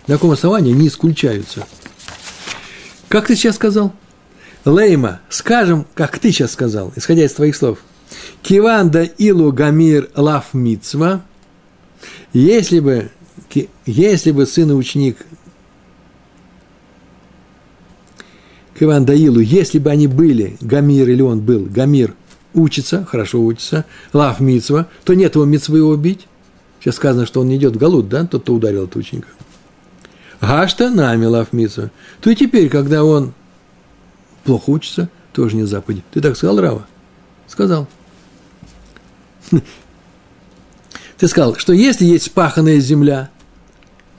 На 0.06 0.14
каком 0.14 0.32
основании 0.32 0.72
они 0.74 0.88
исключаются? 0.88 1.66
Как 3.08 3.26
ты 3.26 3.36
сейчас 3.36 3.56
сказал? 3.56 3.94
Лейма, 4.64 5.20
скажем, 5.28 5.86
как 5.94 6.18
ты 6.18 6.30
сейчас 6.30 6.52
сказал, 6.52 6.92
исходя 6.96 7.24
из 7.24 7.32
твоих 7.32 7.56
слов. 7.56 7.78
Киванда 8.42 9.02
илу 9.02 9.52
гамир 9.52 10.10
лав 10.14 10.54
мицва. 10.54 11.22
Если 12.32 12.80
бы, 12.80 13.10
если 13.86 14.30
бы 14.30 14.46
сын 14.46 14.70
и 14.70 14.74
ученик 14.74 15.18
Киванда 18.78 19.14
илу, 19.14 19.40
если 19.40 19.78
бы 19.78 19.90
они 19.90 20.06
были, 20.06 20.56
гамир 20.60 21.08
или 21.08 21.22
он 21.22 21.40
был, 21.40 21.66
гамир 21.66 22.14
учится, 22.54 23.04
хорошо 23.04 23.42
учится, 23.42 23.84
лав 24.12 24.40
мицва, 24.40 24.88
то 25.04 25.14
нет 25.14 25.34
его 25.34 25.44
мицвы 25.44 25.78
его 25.78 25.90
убить. 25.90 26.26
Сейчас 26.80 26.96
сказано, 26.96 27.26
что 27.26 27.40
он 27.40 27.48
не 27.48 27.56
идет 27.56 27.76
в 27.76 27.78
голод, 27.78 28.08
да, 28.08 28.26
тот, 28.26 28.42
кто 28.42 28.54
ударил 28.54 28.84
этого 28.84 29.00
ученика. 29.00 29.28
Гашта 30.40 30.90
нами 30.90 31.26
лав 31.26 31.52
мицва. 31.52 31.90
То 32.20 32.30
и 32.30 32.34
теперь, 32.34 32.68
когда 32.68 33.04
он 33.04 33.32
плохо 34.44 34.70
учится, 34.70 35.08
тоже 35.32 35.56
не 35.56 35.64
заповеди. 35.64 36.02
Ты 36.10 36.20
так 36.20 36.36
сказал, 36.36 36.60
Рава? 36.60 36.86
Сказал. 37.46 37.86
Ты 41.18 41.28
сказал, 41.28 41.54
что 41.56 41.72
если 41.72 42.04
есть 42.04 42.24
спаханная 42.24 42.80
земля, 42.80 43.30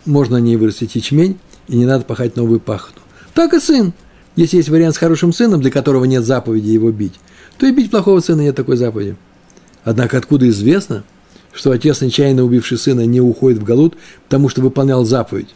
можно 0.05 0.37
на 0.37 0.41
ней 0.41 0.55
вырастить 0.55 0.95
ячмень, 0.95 1.37
и 1.67 1.75
не 1.75 1.85
надо 1.85 2.05
пахать 2.05 2.35
новую 2.35 2.59
пахоту. 2.59 3.01
Так 3.33 3.53
и 3.53 3.59
сын. 3.59 3.93
Если 4.35 4.57
есть 4.57 4.69
вариант 4.69 4.95
с 4.95 4.97
хорошим 4.97 5.31
сыном, 5.31 5.61
для 5.61 5.69
которого 5.69 6.05
нет 6.05 6.25
заповеди 6.25 6.69
его 6.69 6.91
бить, 6.91 7.19
то 7.63 7.67
и 7.67 7.71
бить 7.71 7.89
плохого 7.91 8.19
сына 8.19 8.41
нет 8.41 8.57
такой 8.57 8.75
заповеди. 8.75 9.15
Однако 9.85 10.17
откуда 10.17 10.49
известно, 10.49 11.05
что 11.53 11.71
отец, 11.71 12.01
нечаянно 12.01 12.43
убивший 12.43 12.77
сына, 12.77 13.05
не 13.05 13.21
уходит 13.21 13.59
в 13.59 13.63
голод, 13.63 13.93
потому 14.25 14.49
что 14.49 14.59
выполнял 14.59 15.05
заповедь? 15.05 15.47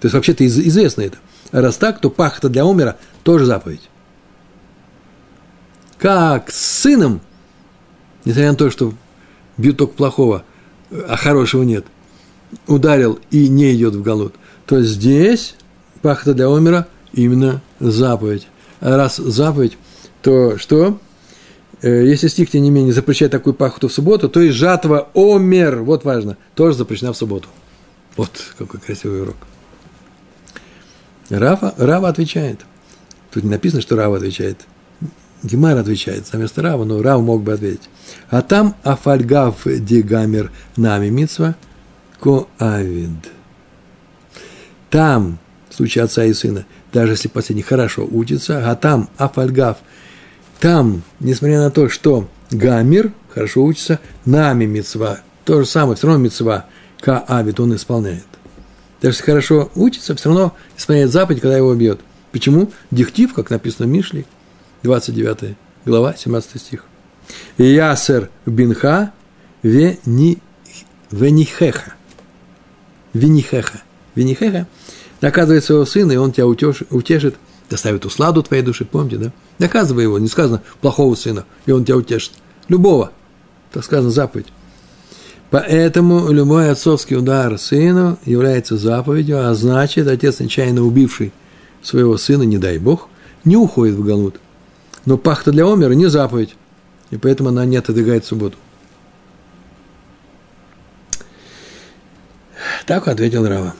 То 0.00 0.06
есть 0.06 0.14
вообще-то 0.14 0.46
известно 0.46 1.02
это. 1.02 1.18
А 1.52 1.60
раз 1.60 1.76
так, 1.76 2.00
то 2.00 2.08
пахота 2.08 2.48
для 2.48 2.64
умера 2.64 2.96
тоже 3.22 3.44
заповедь. 3.44 3.82
Как 5.98 6.50
с 6.50 6.80
сыном, 6.80 7.20
несмотря 8.24 8.52
на 8.52 8.56
то, 8.56 8.70
что 8.70 8.94
бьют 9.58 9.76
только 9.76 9.92
плохого, 9.92 10.42
а 10.90 11.16
хорошего 11.16 11.64
нет, 11.64 11.84
ударил 12.66 13.20
и 13.30 13.48
не 13.48 13.74
идет 13.74 13.94
в 13.94 14.02
голод, 14.02 14.34
то 14.64 14.80
здесь 14.80 15.54
пахота 16.00 16.32
для 16.32 16.48
умера 16.48 16.88
именно 17.12 17.60
заповедь. 17.78 18.46
А 18.80 18.96
раз 18.96 19.16
заповедь, 19.16 19.76
то 20.24 20.56
что? 20.56 20.98
Э, 21.82 22.02
если 22.02 22.28
стих, 22.28 22.50
тем 22.50 22.62
не 22.62 22.70
менее, 22.70 22.94
запрещает 22.94 23.30
такую 23.30 23.52
пахоту 23.52 23.88
в 23.88 23.92
субботу, 23.92 24.30
то 24.30 24.40
и 24.40 24.48
жатва 24.48 25.10
омер, 25.14 25.82
вот 25.82 26.04
важно, 26.04 26.38
тоже 26.54 26.78
запрещена 26.78 27.12
в 27.12 27.16
субботу. 27.16 27.48
Вот 28.16 28.30
какой 28.56 28.80
красивый 28.80 29.20
урок. 29.20 29.36
Рава, 31.28 31.74
Рава 31.76 32.08
отвечает. 32.08 32.60
Тут 33.32 33.44
не 33.44 33.50
написано, 33.50 33.82
что 33.82 33.96
Рава 33.96 34.16
отвечает. 34.16 34.60
Гемар 35.42 35.76
отвечает 35.76 36.32
вместо 36.32 36.62
Рава, 36.62 36.84
но 36.84 37.02
Рав 37.02 37.20
мог 37.20 37.42
бы 37.42 37.52
ответить. 37.52 37.90
А 38.30 38.40
там 38.40 38.76
афальгав 38.82 39.66
дигамер 39.66 40.50
нами 40.76 41.10
митсва 41.10 41.54
коавид. 42.18 43.10
Там, 44.88 45.38
в 45.68 45.74
случае 45.74 46.04
отца 46.04 46.24
и 46.24 46.32
сына, 46.32 46.64
даже 46.94 47.12
если 47.12 47.28
последний 47.28 47.62
хорошо 47.62 48.08
учится, 48.10 48.70
а 48.70 48.74
там 48.74 49.10
афальгав, 49.18 49.78
там, 50.60 51.02
несмотря 51.20 51.60
на 51.60 51.70
то, 51.70 51.88
что 51.88 52.28
гамир 52.50 53.12
хорошо 53.30 53.64
учится, 53.64 54.00
нами 54.24 54.64
митсва, 54.64 55.20
то 55.44 55.60
же 55.60 55.66
самое, 55.66 55.96
все 55.96 56.06
равно 56.06 56.24
митсва, 56.24 56.66
каавид 57.00 57.60
он 57.60 57.74
исполняет. 57.74 58.24
Даже 59.02 59.16
если 59.16 59.24
хорошо 59.24 59.70
учится, 59.74 60.14
все 60.14 60.30
равно 60.30 60.54
исполняет 60.76 61.10
заповедь, 61.10 61.40
когда 61.40 61.56
его 61.56 61.74
бьет. 61.74 62.00
Почему? 62.32 62.72
Дихтив, 62.90 63.34
как 63.34 63.50
написано 63.50 63.86
в 63.86 63.90
Мишле, 63.90 64.24
29 64.82 65.56
глава, 65.84 66.14
17 66.16 66.60
стих. 66.60 66.84
Ясер 67.58 68.30
бинха 68.46 69.12
вени, 69.62 70.38
венихеха. 71.10 71.94
Венихеха. 73.12 73.82
Венихеха 74.14 74.66
наказывает 75.20 75.64
своего 75.64 75.84
сына, 75.84 76.12
и 76.12 76.16
он 76.16 76.32
тебя 76.32 76.46
утешит 76.46 77.36
доставит 77.70 78.04
усладу 78.04 78.42
твоей 78.42 78.62
души, 78.62 78.84
помните, 78.84 79.16
да? 79.16 79.32
Наказывай 79.58 80.04
его, 80.04 80.18
не 80.18 80.28
сказано 80.28 80.62
плохого 80.80 81.14
сына, 81.14 81.44
и 81.66 81.72
он 81.72 81.84
тебя 81.84 81.96
утешит. 81.96 82.32
Любого, 82.68 83.12
так 83.72 83.84
сказано, 83.84 84.10
заповедь. 84.10 84.46
Поэтому 85.50 86.32
любой 86.32 86.70
отцовский 86.70 87.16
удар 87.16 87.58
сыну 87.58 88.18
является 88.24 88.76
заповедью, 88.76 89.48
а 89.48 89.54
значит, 89.54 90.08
отец, 90.08 90.40
нечаянно 90.40 90.82
убивший 90.82 91.32
своего 91.82 92.16
сына, 92.16 92.42
не 92.42 92.58
дай 92.58 92.78
бог, 92.78 93.08
не 93.44 93.56
уходит 93.56 93.94
в 93.94 94.04
голод. 94.04 94.40
Но 95.06 95.16
пахта 95.18 95.52
для 95.52 95.64
омера 95.64 95.92
не 95.92 96.06
заповедь, 96.06 96.56
и 97.10 97.16
поэтому 97.16 97.50
она 97.50 97.64
не 97.66 97.76
отодвигает 97.76 98.24
субботу. 98.24 98.56
Так 102.86 103.08
ответил 103.08 103.46
Рава. 103.46 103.74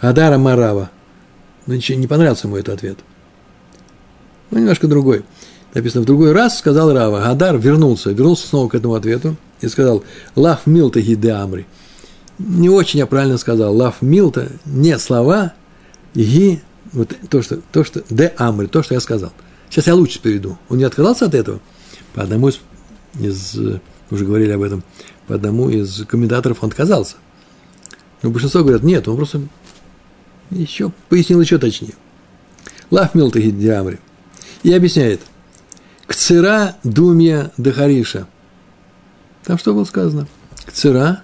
Адара 0.00 0.38
Марава. 0.38 0.90
Ну, 1.66 1.74
не 1.74 2.06
понравился 2.06 2.46
ему 2.46 2.56
этот 2.56 2.74
ответ. 2.74 2.98
Ну, 4.50 4.58
немножко 4.58 4.88
другой 4.88 5.24
написано, 5.74 6.02
в 6.02 6.06
другой 6.06 6.32
раз 6.32 6.58
сказал 6.58 6.92
Рава, 6.92 7.20
Гадар 7.20 7.58
вернулся, 7.58 8.10
вернулся 8.10 8.46
снова 8.48 8.68
к 8.68 8.74
этому 8.74 8.94
ответу 8.94 9.36
и 9.60 9.68
сказал, 9.68 10.02
лав 10.34 10.66
милта 10.66 11.00
гиде 11.00 11.32
амри. 11.32 11.66
Не 12.38 12.70
очень 12.70 12.98
я 12.98 13.06
правильно 13.06 13.38
сказал, 13.38 13.74
лав 13.76 14.00
милта, 14.00 14.50
не 14.64 14.98
слова, 14.98 15.54
ги, 16.14 16.62
вот 16.92 17.14
то, 17.28 17.42
что, 17.42 17.60
то, 17.72 17.84
что, 17.84 18.02
де 18.10 18.32
амри, 18.36 18.66
то, 18.66 18.82
что 18.82 18.94
я 18.94 19.00
сказал. 19.00 19.32
Сейчас 19.68 19.86
я 19.86 19.94
лучше 19.94 20.20
перейду. 20.20 20.58
Он 20.68 20.78
не 20.78 20.84
отказался 20.84 21.26
от 21.26 21.34
этого? 21.34 21.60
По 22.14 22.22
одному 22.22 22.48
из, 22.48 22.60
из 23.20 23.56
уже 24.10 24.24
говорили 24.24 24.50
об 24.52 24.62
этом, 24.62 24.82
по 25.28 25.34
одному 25.34 25.70
из 25.70 26.04
комментаторов 26.06 26.58
он 26.62 26.70
отказался. 26.70 27.16
Но 28.22 28.30
большинство 28.30 28.62
говорят, 28.62 28.82
нет, 28.82 29.06
он 29.06 29.16
просто 29.16 29.40
еще 30.50 30.92
пояснил 31.08 31.40
еще 31.40 31.58
точнее. 31.58 31.94
Лав 32.90 33.14
Милтахи 33.14 33.50
Диамри. 33.50 33.98
И 34.62 34.72
объясняет. 34.72 35.20
Кцера 36.06 36.76
Думья 36.82 37.52
Дахариша. 37.56 38.26
Там 39.44 39.58
что 39.58 39.74
было 39.74 39.84
сказано? 39.84 40.26
Кцера 40.66 41.22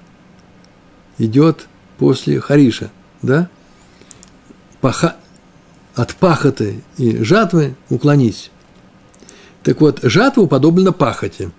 идет 1.18 1.66
после 1.99 2.41
Хариша, 2.41 2.91
да? 3.22 3.49
Паха, 4.81 5.16
от 5.95 6.14
пахоты 6.14 6.83
и 6.99 7.22
жатвы 7.22 7.74
уклонись. 7.91 8.51
Так 9.62 9.81
вот, 9.81 10.01
жатва 10.03 10.43
уподоблена 10.43 10.93
пахоте. 10.93 11.51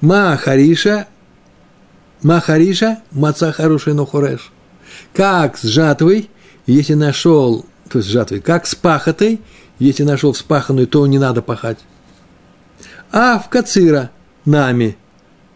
Ма 0.00 0.36
Хариша, 0.36 1.06
Ма 2.22 2.40
Хариша, 2.40 3.00
маца 3.12 3.52
хороший, 3.52 3.94
но 3.94 4.04
хореш. 4.04 4.50
Как 5.12 5.56
с 5.56 5.62
жатвой, 5.62 6.30
если 6.66 6.94
нашел, 6.94 7.66
то 7.88 7.98
есть 7.98 8.08
с 8.08 8.12
жатвой, 8.12 8.40
как 8.40 8.66
с 8.66 8.74
пахотой, 8.74 9.40
если 9.78 10.02
нашел 10.02 10.32
вспаханную, 10.32 10.86
то 10.86 11.06
не 11.06 11.18
надо 11.18 11.42
пахать. 11.42 11.78
А 13.12 13.38
в 13.38 13.48
кацира 13.48 14.10
нами, 14.44 14.96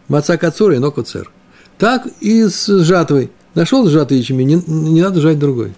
маца 0.07 0.37
кацура 0.37 0.75
и 0.75 0.79
но 0.79 0.91
кацер. 0.91 1.31
Так 1.77 2.07
и 2.19 2.47
с 2.47 2.67
жатвой. 2.83 3.31
Нашел 3.53 3.87
сжатый 3.87 4.17
ячмень, 4.17 4.47
не, 4.47 4.91
не 4.91 5.01
надо 5.01 5.21
жать 5.21 5.39
другой. 5.39 5.73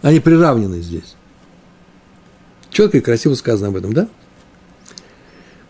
Они 0.00 0.20
приравнены 0.20 0.80
здесь. 0.80 1.14
Четко 2.70 2.98
и 2.98 3.00
красиво 3.00 3.34
сказано 3.34 3.68
об 3.68 3.76
этом, 3.76 3.92
да? 3.92 4.08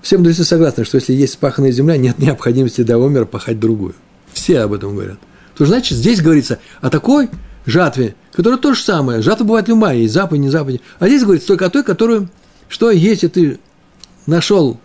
Все 0.02 0.18
мудрецы 0.18 0.44
согласны, 0.44 0.84
что 0.84 0.96
если 0.96 1.14
есть 1.14 1.32
спаханная 1.32 1.72
земля, 1.72 1.96
нет 1.96 2.18
необходимости 2.18 2.82
до 2.82 2.98
умера 2.98 3.24
пахать 3.24 3.58
другую. 3.58 3.94
Все 4.32 4.60
об 4.60 4.72
этом 4.72 4.94
говорят. 4.94 5.18
То 5.56 5.64
значит, 5.64 5.96
здесь 5.96 6.20
говорится 6.20 6.58
о 6.80 6.90
такой 6.90 7.30
жатве, 7.64 8.14
которая 8.32 8.58
то 8.58 8.74
же 8.74 8.82
самое. 8.82 9.22
Жатва 9.22 9.44
бывает 9.44 9.68
любая, 9.68 9.96
есть 9.96 10.14
запад, 10.14 10.38
не 10.38 10.50
запад. 10.50 10.80
А 10.98 11.08
здесь 11.08 11.22
говорится 11.22 11.48
только 11.48 11.66
о 11.66 11.70
той, 11.70 11.82
которую, 11.82 12.28
что 12.68 12.90
если 12.90 13.28
ты 13.28 13.58
нашел 14.26 14.78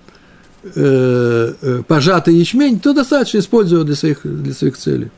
э, 0.64 1.54
э, 1.62 1.84
пожатый 1.88 2.36
ячмень, 2.36 2.80
то 2.80 2.94
достаточно 2.94 3.40
использовать 3.40 3.86
для 3.86 3.96
своих, 3.96 4.22
для 4.24 4.54
своих 4.54 4.78
целей. 4.78 5.12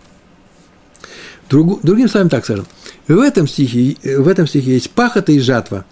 Друг, 1.50 1.82
другим 1.84 2.10
словом 2.10 2.30
так 2.30 2.46
скажем. 2.46 2.66
В 3.08 3.20
этом, 3.20 3.48
стихе, 3.48 3.96
в 4.18 4.28
этом 4.28 4.48
стихе 4.48 4.74
есть 4.74 4.90
пахота 4.90 5.32
и 5.34 5.40
жатва. 5.40 5.86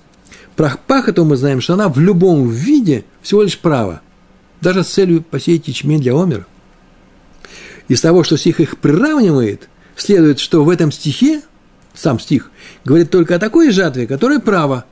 Про 0.55 0.77
пахоту 0.87 1.23
мы 1.23 1.37
знаем, 1.37 1.61
что 1.61 1.75
она 1.75 1.87
в 1.87 1.99
любом 1.99 2.49
виде 2.49 3.05
всего 3.21 3.43
лишь 3.43 3.59
право. 3.59 4.01
Даже 4.59 4.83
с 4.83 4.87
целью 4.87 5.21
посеять 5.21 5.67
ячмень 5.67 6.01
для 6.01 6.13
омера. 6.13 6.47
Из 7.91 7.99
того, 7.99 8.23
что 8.23 8.37
стих 8.37 8.61
их 8.61 8.77
приравнивает, 8.77 9.67
следует, 9.97 10.39
что 10.39 10.63
в 10.63 10.69
этом 10.69 10.93
стихе, 10.93 11.41
сам 11.93 12.21
стих, 12.21 12.49
говорит 12.85 13.11
только 13.11 13.35
о 13.35 13.37
такой 13.37 13.69
жатве, 13.69 14.07
которая 14.07 14.39
право, 14.39 14.85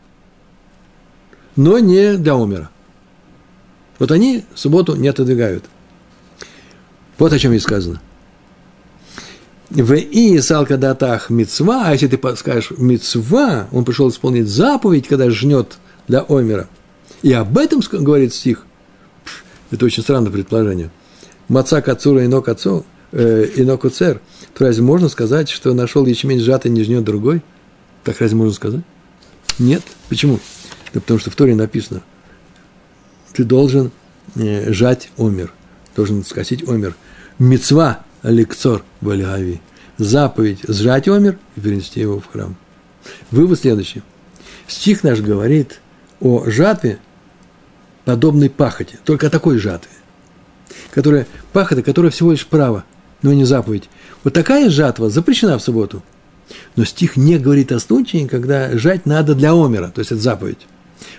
но 1.55 1.79
не 1.79 2.17
для 2.17 2.33
омера. 2.35 2.69
Вот 3.99 4.11
они 4.11 4.43
субботу 4.53 4.97
не 4.97 5.07
отодвигают. 5.07 5.63
Вот 7.17 7.31
о 7.31 7.39
чем 7.39 7.51
здесь 7.51 7.63
сказано. 7.63 8.01
В 9.69 9.93
и 9.93 10.37
салка 10.41 10.75
мецва, 11.29 11.83
а 11.85 11.93
если 11.93 12.07
ты 12.07 12.35
скажешь 12.35 12.71
мецва, 12.77 13.69
он 13.71 13.85
пришел 13.85 14.09
исполнить 14.09 14.49
заповедь, 14.49 15.07
когда 15.07 15.29
жнет 15.29 15.77
для 16.09 16.25
Омера. 16.27 16.67
И 17.21 17.31
об 17.31 17.57
этом 17.57 17.79
говорит 17.93 18.33
стих. 18.33 18.65
Это 19.71 19.85
очень 19.85 20.03
странное 20.03 20.33
предположение. 20.33 20.91
Маца 21.49 21.81
кацура 21.81 22.25
ино 22.25 22.41
кацу, 22.41 22.85
э, 23.11 23.47
ино 23.55 23.77
куцер. 23.77 24.21
То 24.53 24.65
разве 24.65 24.83
можно 24.83 25.09
сказать, 25.09 25.49
что 25.49 25.73
нашел 25.73 26.05
ячмень 26.05 26.39
сжатый, 26.39 26.71
не 26.71 26.83
жнет 26.83 27.03
другой? 27.03 27.43
Так 28.03 28.21
разве 28.21 28.37
можно 28.37 28.53
сказать? 28.53 28.81
Нет. 29.57 29.81
Почему? 30.07 30.39
Да 30.93 31.01
потому 31.01 31.19
что 31.19 31.31
в 31.31 31.35
Торе 31.35 31.55
написано, 31.55 32.01
ты 33.33 33.43
должен 33.43 33.91
э, 34.35 34.71
жать 34.71 35.11
омер, 35.17 35.51
должен 35.95 36.23
скосить 36.23 36.67
омер. 36.67 36.95
Мецва 37.39 37.99
лекцор 38.23 38.83
валиави. 39.01 39.61
Заповедь 39.97 40.59
сжать 40.67 41.07
омер 41.07 41.37
и 41.55 41.59
перенести 41.59 41.99
его 41.99 42.19
в 42.19 42.27
храм. 42.27 42.55
Вывод 43.31 43.59
следующий. 43.59 44.01
Стих 44.67 45.03
наш 45.03 45.19
говорит 45.19 45.81
о 46.19 46.49
жатве, 46.49 46.99
подобной 48.05 48.49
пахоте, 48.49 48.99
только 49.03 49.27
о 49.27 49.29
такой 49.29 49.57
жатве, 49.57 49.91
которая, 50.91 51.27
пахота, 51.53 51.81
которая 51.81 52.11
всего 52.11 52.31
лишь 52.31 52.45
право, 52.45 52.83
но 53.21 53.33
не 53.33 53.45
заповедь. 53.45 53.89
Вот 54.23 54.33
такая 54.33 54.69
жатва 54.69 55.09
запрещена 55.09 55.57
в 55.57 55.63
субботу. 55.63 56.03
Но 56.75 56.83
стих 56.83 57.15
не 57.15 57.37
говорит 57.37 57.71
о 57.71 57.79
случае, 57.79 58.27
когда 58.27 58.75
жать 58.77 59.05
надо 59.05 59.35
для 59.35 59.53
омера, 59.53 59.89
то 59.89 59.99
есть 59.99 60.11
это 60.11 60.21
заповедь. 60.21 60.67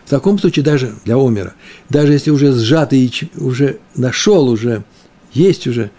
В 0.04 0.10
таком 0.10 0.38
случае 0.38 0.64
даже 0.64 0.94
для 1.04 1.16
омера, 1.16 1.54
даже 1.88 2.12
если 2.12 2.30
уже 2.30 2.52
сжатый, 2.52 3.12
уже 3.36 3.78
нашел, 3.94 4.48
уже 4.48 4.84
есть 5.32 5.66
уже 5.66 5.90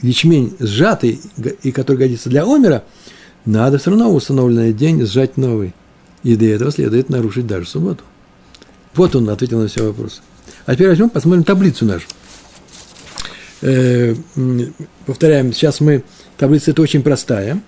ячмень 0.00 0.56
сжатый, 0.58 1.20
и 1.62 1.72
который 1.72 1.98
годится 1.98 2.30
для 2.30 2.44
омера, 2.44 2.84
надо 3.44 3.78
все 3.78 3.90
равно 3.90 4.10
в 4.10 4.14
установленный 4.14 4.72
день 4.72 5.04
сжать 5.06 5.36
новый. 5.36 5.74
И 6.22 6.36
для 6.36 6.54
этого 6.54 6.72
следует 6.72 7.08
нарушить 7.08 7.46
даже 7.46 7.66
субботу. 7.66 8.04
Вот 8.94 9.14
он 9.14 9.28
ответил 9.30 9.60
на 9.60 9.68
все 9.68 9.86
вопросы. 9.86 10.20
А 10.66 10.74
теперь 10.74 10.88
возьмем, 10.88 11.10
посмотрим 11.10 11.44
таблицу 11.44 11.84
нашу. 11.84 12.06
Э, 13.60 14.14
повторяем, 15.06 15.52
сейчас 15.52 15.80
мы, 15.80 16.04
таблица 16.36 16.70
это 16.70 16.82
очень 16.82 17.02
простая. 17.02 17.60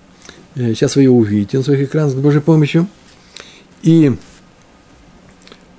Э, 0.55 0.73
сейчас 0.73 0.95
вы 0.95 1.03
ее 1.03 1.11
увидите 1.11 1.57
на 1.57 1.63
своих 1.63 1.87
экранах 1.87 2.11
с 2.11 2.15
Божьей 2.15 2.41
помощью. 2.41 2.87
И 3.83 4.13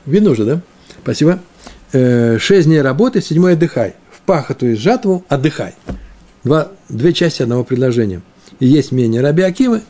видно 0.06 0.30
уже, 0.30 0.44
да? 0.44 0.60
Спасибо. 1.02 1.40
Э, 1.92 2.38
шесть 2.38 2.66
дней 2.66 2.82
работы, 2.82 3.20
седьмой 3.20 3.54
отдыхай. 3.54 3.94
В 4.10 4.20
пахоту 4.22 4.66
и 4.66 4.74
жатву 4.74 5.24
отдыхай. 5.28 5.74
Два, 6.44 6.68
две 6.88 7.12
части 7.12 7.42
одного 7.42 7.64
предложения. 7.64 8.22
И 8.60 8.66
есть 8.66 8.92
мнение 8.92 9.20
Раби 9.20 9.42
Акивы, 9.42 9.82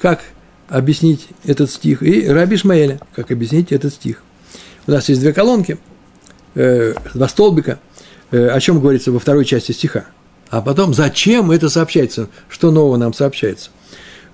как 0.00 0.20
объяснить 0.68 1.28
этот 1.44 1.70
стих, 1.70 2.02
и 2.02 2.28
Раби 2.28 2.56
Шмаэля, 2.56 3.00
как 3.14 3.30
объяснить 3.30 3.72
этот 3.72 3.92
стих. 3.92 4.22
У 4.86 4.92
нас 4.92 5.08
есть 5.08 5.20
две 5.20 5.32
колонки, 5.32 5.78
э, 6.54 6.94
два 7.14 7.28
столбика, 7.28 7.78
о 8.36 8.60
чем 8.60 8.80
говорится 8.80 9.12
во 9.12 9.18
второй 9.18 9.44
части 9.44 9.72
стиха. 9.72 10.06
А 10.48 10.60
потом, 10.62 10.94
зачем 10.94 11.50
это 11.50 11.68
сообщается, 11.68 12.28
что 12.48 12.70
нового 12.70 12.96
нам 12.96 13.12
сообщается. 13.14 13.70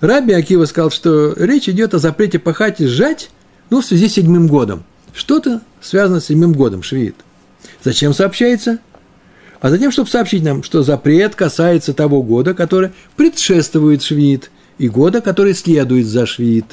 Раби 0.01 0.32
Акива 0.32 0.64
сказал, 0.64 0.90
что 0.90 1.34
речь 1.34 1.68
идет 1.68 1.94
о 1.94 1.99
запрете 1.99 2.38
пахать 2.38 2.80
и 2.80 2.86
сжать, 2.86 3.30
ну, 3.70 3.80
в 3.80 3.84
связи 3.84 4.09
с 4.09 4.14
седьмым 4.14 4.47
годом. 4.47 4.84
Что-то 5.12 5.61
связано 5.80 6.20
с 6.20 6.26
седьмым 6.26 6.53
годом, 6.53 6.82
швид. 6.82 7.16
Зачем 7.82 8.12
сообщается? 8.12 8.78
а 9.61 9.70
затем, 9.70 9.90
чтобы 9.90 10.09
сообщить 10.09 10.42
нам, 10.42 10.62
что 10.62 10.82
запрет 10.82 11.34
касается 11.34 11.92
того 11.94 12.22
года, 12.22 12.55
который 12.55 12.90
предшествует 13.16 14.03
швид, 14.03 14.51
и 14.78 14.88
года, 14.88 15.20
который 15.20 15.55
следует 15.55 16.07
за 16.07 16.26
швид. 16.26 16.66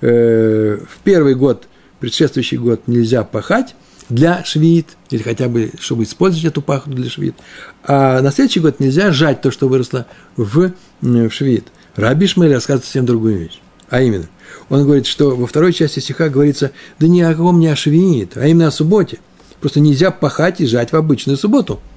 Э, 0.00 0.78
в 0.88 1.02
первый 1.02 1.34
год, 1.34 1.64
предшествующий 2.00 2.58
год, 2.58 2.82
нельзя 2.86 3.24
пахать 3.24 3.74
для 4.08 4.44
швид, 4.44 4.88
или 5.10 5.22
хотя 5.22 5.48
бы, 5.48 5.72
чтобы 5.80 6.04
использовать 6.04 6.44
эту 6.44 6.62
пахоту 6.62 6.96
для 6.96 7.10
швид, 7.10 7.34
а 7.82 8.20
на 8.20 8.30
следующий 8.30 8.60
год 8.60 8.80
нельзя 8.80 9.12
жать 9.12 9.40
то, 9.40 9.50
что 9.50 9.68
выросло 9.68 10.06
в, 10.36 10.72
в 11.00 11.30
швид. 11.30 11.66
Раби 11.96 12.26
Шмель 12.26 12.52
рассказывает 12.52 12.84
совсем 12.84 13.06
другую 13.06 13.38
вещь. 13.38 13.60
А 13.88 14.02
именно, 14.02 14.26
он 14.68 14.84
говорит, 14.84 15.06
что 15.06 15.36
во 15.36 15.46
второй 15.46 15.72
части 15.72 16.00
стиха 16.00 16.28
говорится, 16.28 16.72
да 16.98 17.06
ни 17.06 17.20
о 17.20 17.34
ком 17.34 17.60
не 17.60 17.68
о 17.68 17.76
швид, 17.76 18.36
а 18.36 18.46
именно 18.46 18.68
о 18.68 18.72
субботе. 18.72 19.18
Просто 19.60 19.80
нельзя 19.80 20.10
пахать 20.10 20.60
и 20.60 20.66
жать 20.66 20.92
в 20.92 20.96
обычную 20.96 21.36
субботу– 21.36 21.80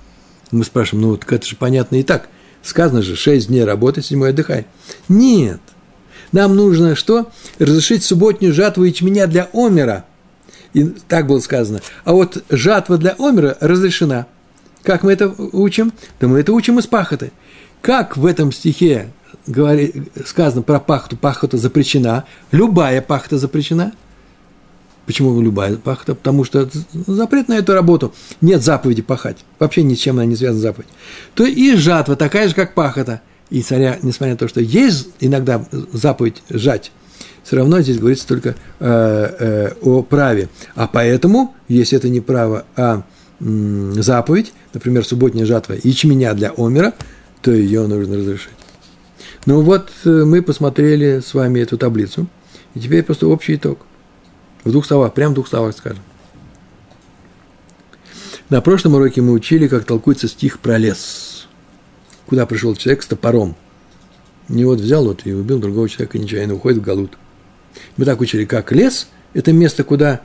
мы 0.51 0.63
спрашиваем, 0.63 1.03
ну 1.03 1.11
вот 1.11 1.25
это 1.29 1.45
же 1.45 1.55
понятно 1.55 1.97
и 1.97 2.03
так. 2.03 2.29
Сказано 2.63 3.01
же, 3.01 3.15
шесть 3.15 3.47
дней 3.47 3.63
работы, 3.63 4.01
седьмой 4.01 4.29
отдыхай. 4.29 4.65
Нет. 5.07 5.59
Нам 6.31 6.55
нужно 6.55 6.95
что? 6.95 7.31
Разрешить 7.59 8.03
субботнюю 8.03 8.53
жатву 8.53 8.83
ячменя 8.83 9.27
для 9.27 9.49
омера. 9.53 10.05
И 10.73 10.83
так 11.07 11.27
было 11.27 11.39
сказано. 11.39 11.81
А 12.03 12.13
вот 12.13 12.43
жатва 12.49 12.97
для 12.97 13.15
омера 13.17 13.57
разрешена. 13.59 14.27
Как 14.83 15.03
мы 15.03 15.13
это 15.13 15.33
учим? 15.37 15.91
Да 16.19 16.27
мы 16.27 16.39
это 16.39 16.53
учим 16.53 16.79
из 16.79 16.87
пахоты. 16.87 17.31
Как 17.81 18.17
в 18.17 18.25
этом 18.25 18.51
стихе 18.51 19.09
говори, 19.45 20.03
сказано 20.25 20.61
про 20.61 20.79
пахоту, 20.79 21.17
пахота 21.17 21.57
запрещена, 21.57 22.25
любая 22.51 23.01
пахота 23.01 23.37
запрещена– 23.37 23.93
Почему 25.07 25.39
любая 25.39 25.77
пахота? 25.77 26.15
Потому 26.15 26.43
что 26.43 26.69
запрет 27.07 27.47
на 27.47 27.53
эту 27.53 27.73
работу. 27.73 28.13
Нет 28.41 28.61
заповеди 28.61 29.01
пахать. 29.01 29.37
Вообще 29.57 29.81
ни 29.81 29.95
с 29.95 29.99
чем 29.99 30.17
она 30.17 30.25
не 30.25 30.35
связана 30.35 30.59
заповедь. 30.59 30.89
То 31.33 31.45
и 31.45 31.75
жатва 31.77 32.17
такая 32.17 32.49
же, 32.49 32.53
как 32.53 32.73
пахота. 32.73 33.21
И 33.49 33.61
царя, 33.61 33.97
несмотря 34.01 34.33
на 34.33 34.37
то, 34.37 34.49
что 34.49 34.59
есть 34.59 35.07
иногда 35.21 35.65
заповедь 35.93 36.43
жать, 36.49 36.91
все 37.47 37.55
равно 37.55 37.79
здесь 37.79 37.97
говорится 37.97 38.27
только 38.27 38.49
э, 38.49 38.55
э, 38.81 39.73
о 39.81 40.03
праве. 40.03 40.49
А 40.75 40.85
поэтому, 40.85 41.55
если 41.69 41.97
это 41.97 42.09
не 42.09 42.19
право, 42.19 42.65
а 42.75 43.03
м, 43.39 43.93
заповедь, 43.93 44.51
например, 44.73 45.05
субботняя 45.05 45.45
жатва 45.45 45.75
ячменя 45.81 46.33
для 46.33 46.51
омера, 46.57 46.93
то 47.41 47.53
ее 47.53 47.87
нужно 47.87 48.17
разрешить. 48.17 48.51
Ну 49.45 49.61
вот 49.61 49.89
э, 50.03 50.09
мы 50.09 50.41
посмотрели 50.41 51.21
с 51.25 51.33
вами 51.33 51.61
эту 51.61 51.77
таблицу, 51.77 52.27
и 52.75 52.81
теперь 52.81 53.01
просто 53.01 53.27
общий 53.27 53.55
итог. 53.55 53.79
В 54.65 54.71
двух 54.71 54.85
словах, 54.85 55.13
прям 55.13 55.31
в 55.31 55.35
двух 55.35 55.47
словах 55.47 55.73
скажем. 55.77 56.03
На 58.49 58.59
прошлом 58.59 58.95
уроке 58.95 59.21
мы 59.21 59.31
учили, 59.31 59.69
как 59.69 59.85
толкуется 59.85 60.27
стих 60.27 60.59
про 60.59 60.77
лес. 60.77 61.47
Куда 62.25 62.45
пришел 62.45 62.75
человек 62.75 63.03
с 63.03 63.07
топором. 63.07 63.55
Не 64.49 64.65
вот 64.65 64.81
взял 64.81 65.05
вот 65.05 65.21
и 65.23 65.31
убил 65.31 65.59
другого 65.59 65.87
человека 65.87 66.19
нечаянно, 66.19 66.55
уходит 66.55 66.79
в 66.79 66.81
Галут. 66.81 67.17
Мы 67.97 68.05
так 68.05 68.21
учили, 68.21 68.45
как 68.45 68.71
лес– 68.71 69.07
это 69.33 69.53
место, 69.53 69.83
куда 69.83 70.21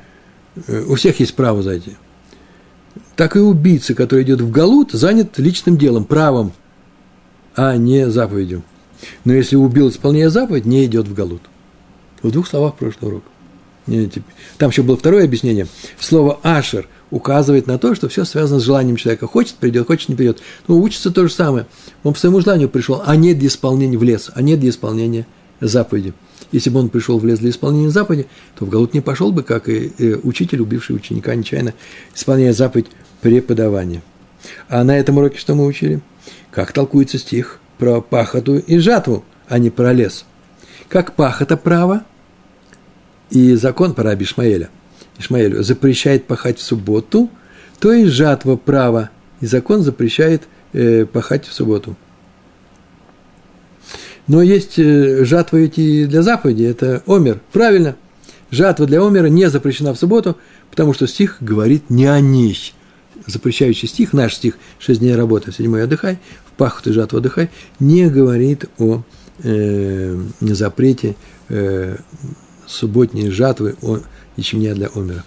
э, 0.66 0.84
у 0.86 0.94
всех 0.94 1.20
есть 1.20 1.34
право 1.34 1.62
зайти. 1.62 1.96
Так 3.16 3.36
и 3.36 3.40
убийца, 3.40 3.94
который 3.94 4.24
идет 4.24 4.40
в 4.40 4.50
Галут, 4.50 4.92
занят 4.92 5.38
личным 5.38 5.76
делом, 5.76 6.04
правом, 6.04 6.52
а 7.54 7.76
не 7.76 8.10
заповедью. 8.10 8.62
Но 9.24 9.32
если 9.32 9.56
убил, 9.56 9.88
исполняя 9.88 10.28
заповедь, 10.30 10.64
не 10.64 10.84
идет 10.84 11.08
в 11.08 11.14
Галут. 11.14 11.42
В 12.22 12.30
двух 12.30 12.46
словах 12.46 12.76
прошлый 12.76 13.10
урок. 13.10 13.24
Там 14.58 14.70
еще 14.70 14.82
было 14.82 14.96
второе 14.96 15.24
объяснение. 15.24 15.66
Слово 15.98 16.38
«ашер» 16.42 16.88
указывает 17.10 17.66
на 17.66 17.78
то, 17.78 17.94
что 17.94 18.08
все 18.08 18.24
связано 18.24 18.60
с 18.60 18.64
желанием 18.64 18.96
человека. 18.96 19.26
Хочет– 19.26 19.54
придет, 19.60 19.86
хочет– 19.86 20.08
не 20.10 20.14
придет. 20.14 20.40
Но 20.68 20.78
учится 20.78 21.10
то 21.10 21.26
же 21.26 21.32
самое. 21.32 21.66
Он 22.04 22.14
по 22.14 22.18
своему 22.18 22.40
желанию 22.40 22.68
пришел, 22.68 23.02
а 23.04 23.16
нет 23.16 23.38
для 23.38 23.48
исполнения 23.48 23.98
в 23.98 24.02
лес, 24.04 24.30
а 24.34 24.40
нет 24.40 24.60
для 24.60 24.70
исполнения 24.70 25.26
заповеди. 25.66 26.12
Если 26.50 26.70
бы 26.70 26.80
он 26.80 26.88
пришел 26.88 27.18
в 27.18 27.24
лес 27.24 27.38
для 27.38 27.50
исполнения 27.50 27.90
заповеди, 27.90 28.26
то 28.58 28.64
в 28.64 28.68
Галут 28.68 28.92
не 28.92 29.00
пошел 29.00 29.32
бы, 29.32 29.42
как 29.42 29.68
и 29.68 29.92
учитель, 30.22 30.60
убивший 30.60 30.96
ученика 30.96 31.34
нечаянно, 31.34 31.72
исполняя 32.14 32.52
заповедь 32.52 32.88
преподавания. 33.20 34.02
А 34.68 34.84
на 34.84 34.98
этом 34.98 35.18
уроке 35.18 35.38
что 35.38 35.54
мы 35.54 35.64
учили? 35.64 36.00
Как 36.50 36.72
толкуется 36.72 37.18
стих 37.18 37.60
про 37.78 38.00
пахоту 38.00 38.58
и 38.58 38.78
жатву, 38.78 39.24
а 39.48 39.58
не 39.58 39.70
про 39.70 39.92
лес. 39.92 40.24
Как 40.88 41.14
пахота 41.14 41.56
право– 41.56 42.04
и 43.32 43.54
закон 43.54 43.94
раби 43.96 44.26
Ишмаэля, 44.26 44.68
Ишмаэлю 45.18 45.62
запрещает 45.62 46.26
пахать 46.26 46.58
в 46.58 46.62
субботу, 46.62 47.30
то 47.80 47.90
и 47.90 48.04
жатва 48.04 48.56
права, 48.56 49.08
и 49.40 49.46
закон 49.46 49.82
запрещает 49.82 50.42
э, 50.74 51.06
пахать 51.06 51.46
в 51.46 51.52
субботу. 51.52 51.96
Но 54.28 54.42
есть 54.42 54.78
э, 54.78 55.24
жатва 55.24 55.58
эти 55.58 56.06
для 56.06 56.22
заповеди, 56.22 56.64
это 56.64 57.02
омер. 57.06 57.40
Правильно, 57.52 57.96
жатва 58.50 58.86
для 58.86 59.02
омера 59.02 59.26
не 59.26 59.48
запрещена 59.50 59.94
в 59.94 59.98
субботу, 59.98 60.36
потому 60.70 60.94
что 60.94 61.06
стих 61.06 61.38
говорит 61.40 61.90
не 61.90 62.06
о 62.06 62.20
ней. 62.20 62.74
Запрещающий 63.26 63.88
стих, 63.88 64.12
наш 64.12 64.34
стих 64.34 64.58
«Шесть 64.78 65.00
дней 65.00 65.14
работы, 65.14 65.52
седьмой 65.52 65.84
отдыхай», 65.84 66.18
в 66.46 66.52
пахоту 66.52 66.90
и 66.90 66.92
жатву 66.92 67.18
отдыхай, 67.18 67.50
не 67.78 68.08
говорит 68.08 68.66
о 68.78 69.02
э, 69.42 70.20
запрете 70.40 71.16
э, 71.48 71.96
субботние 72.66 73.30
жатвы 73.30 73.76
о 73.82 73.98
ячменя 74.36 74.74
для 74.74 74.88
Омера. 74.94 75.24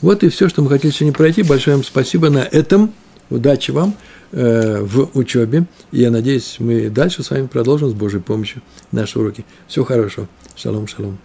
Вот 0.00 0.22
и 0.22 0.28
все, 0.28 0.48
что 0.48 0.62
мы 0.62 0.68
хотели 0.68 0.92
сегодня 0.92 1.14
пройти. 1.14 1.42
Большое 1.42 1.76
вам 1.76 1.84
спасибо 1.84 2.28
на 2.30 2.40
этом. 2.40 2.92
Удачи 3.30 3.70
вам 3.70 3.94
э, 4.34 4.80
в 4.82 5.10
учебе. 5.16 5.66
И 5.92 6.00
я 6.00 6.10
надеюсь, 6.10 6.56
мы 6.58 6.90
дальше 6.90 7.22
с 7.22 7.30
вами 7.30 7.46
продолжим 7.46 7.90
с 7.90 7.94
Божьей 7.94 8.20
помощью 8.20 8.62
наши 8.92 9.18
уроки. 9.18 9.44
Всего 9.68 9.84
хорошего. 9.84 10.28
Шалом, 10.56 10.86
шалом. 10.86 11.18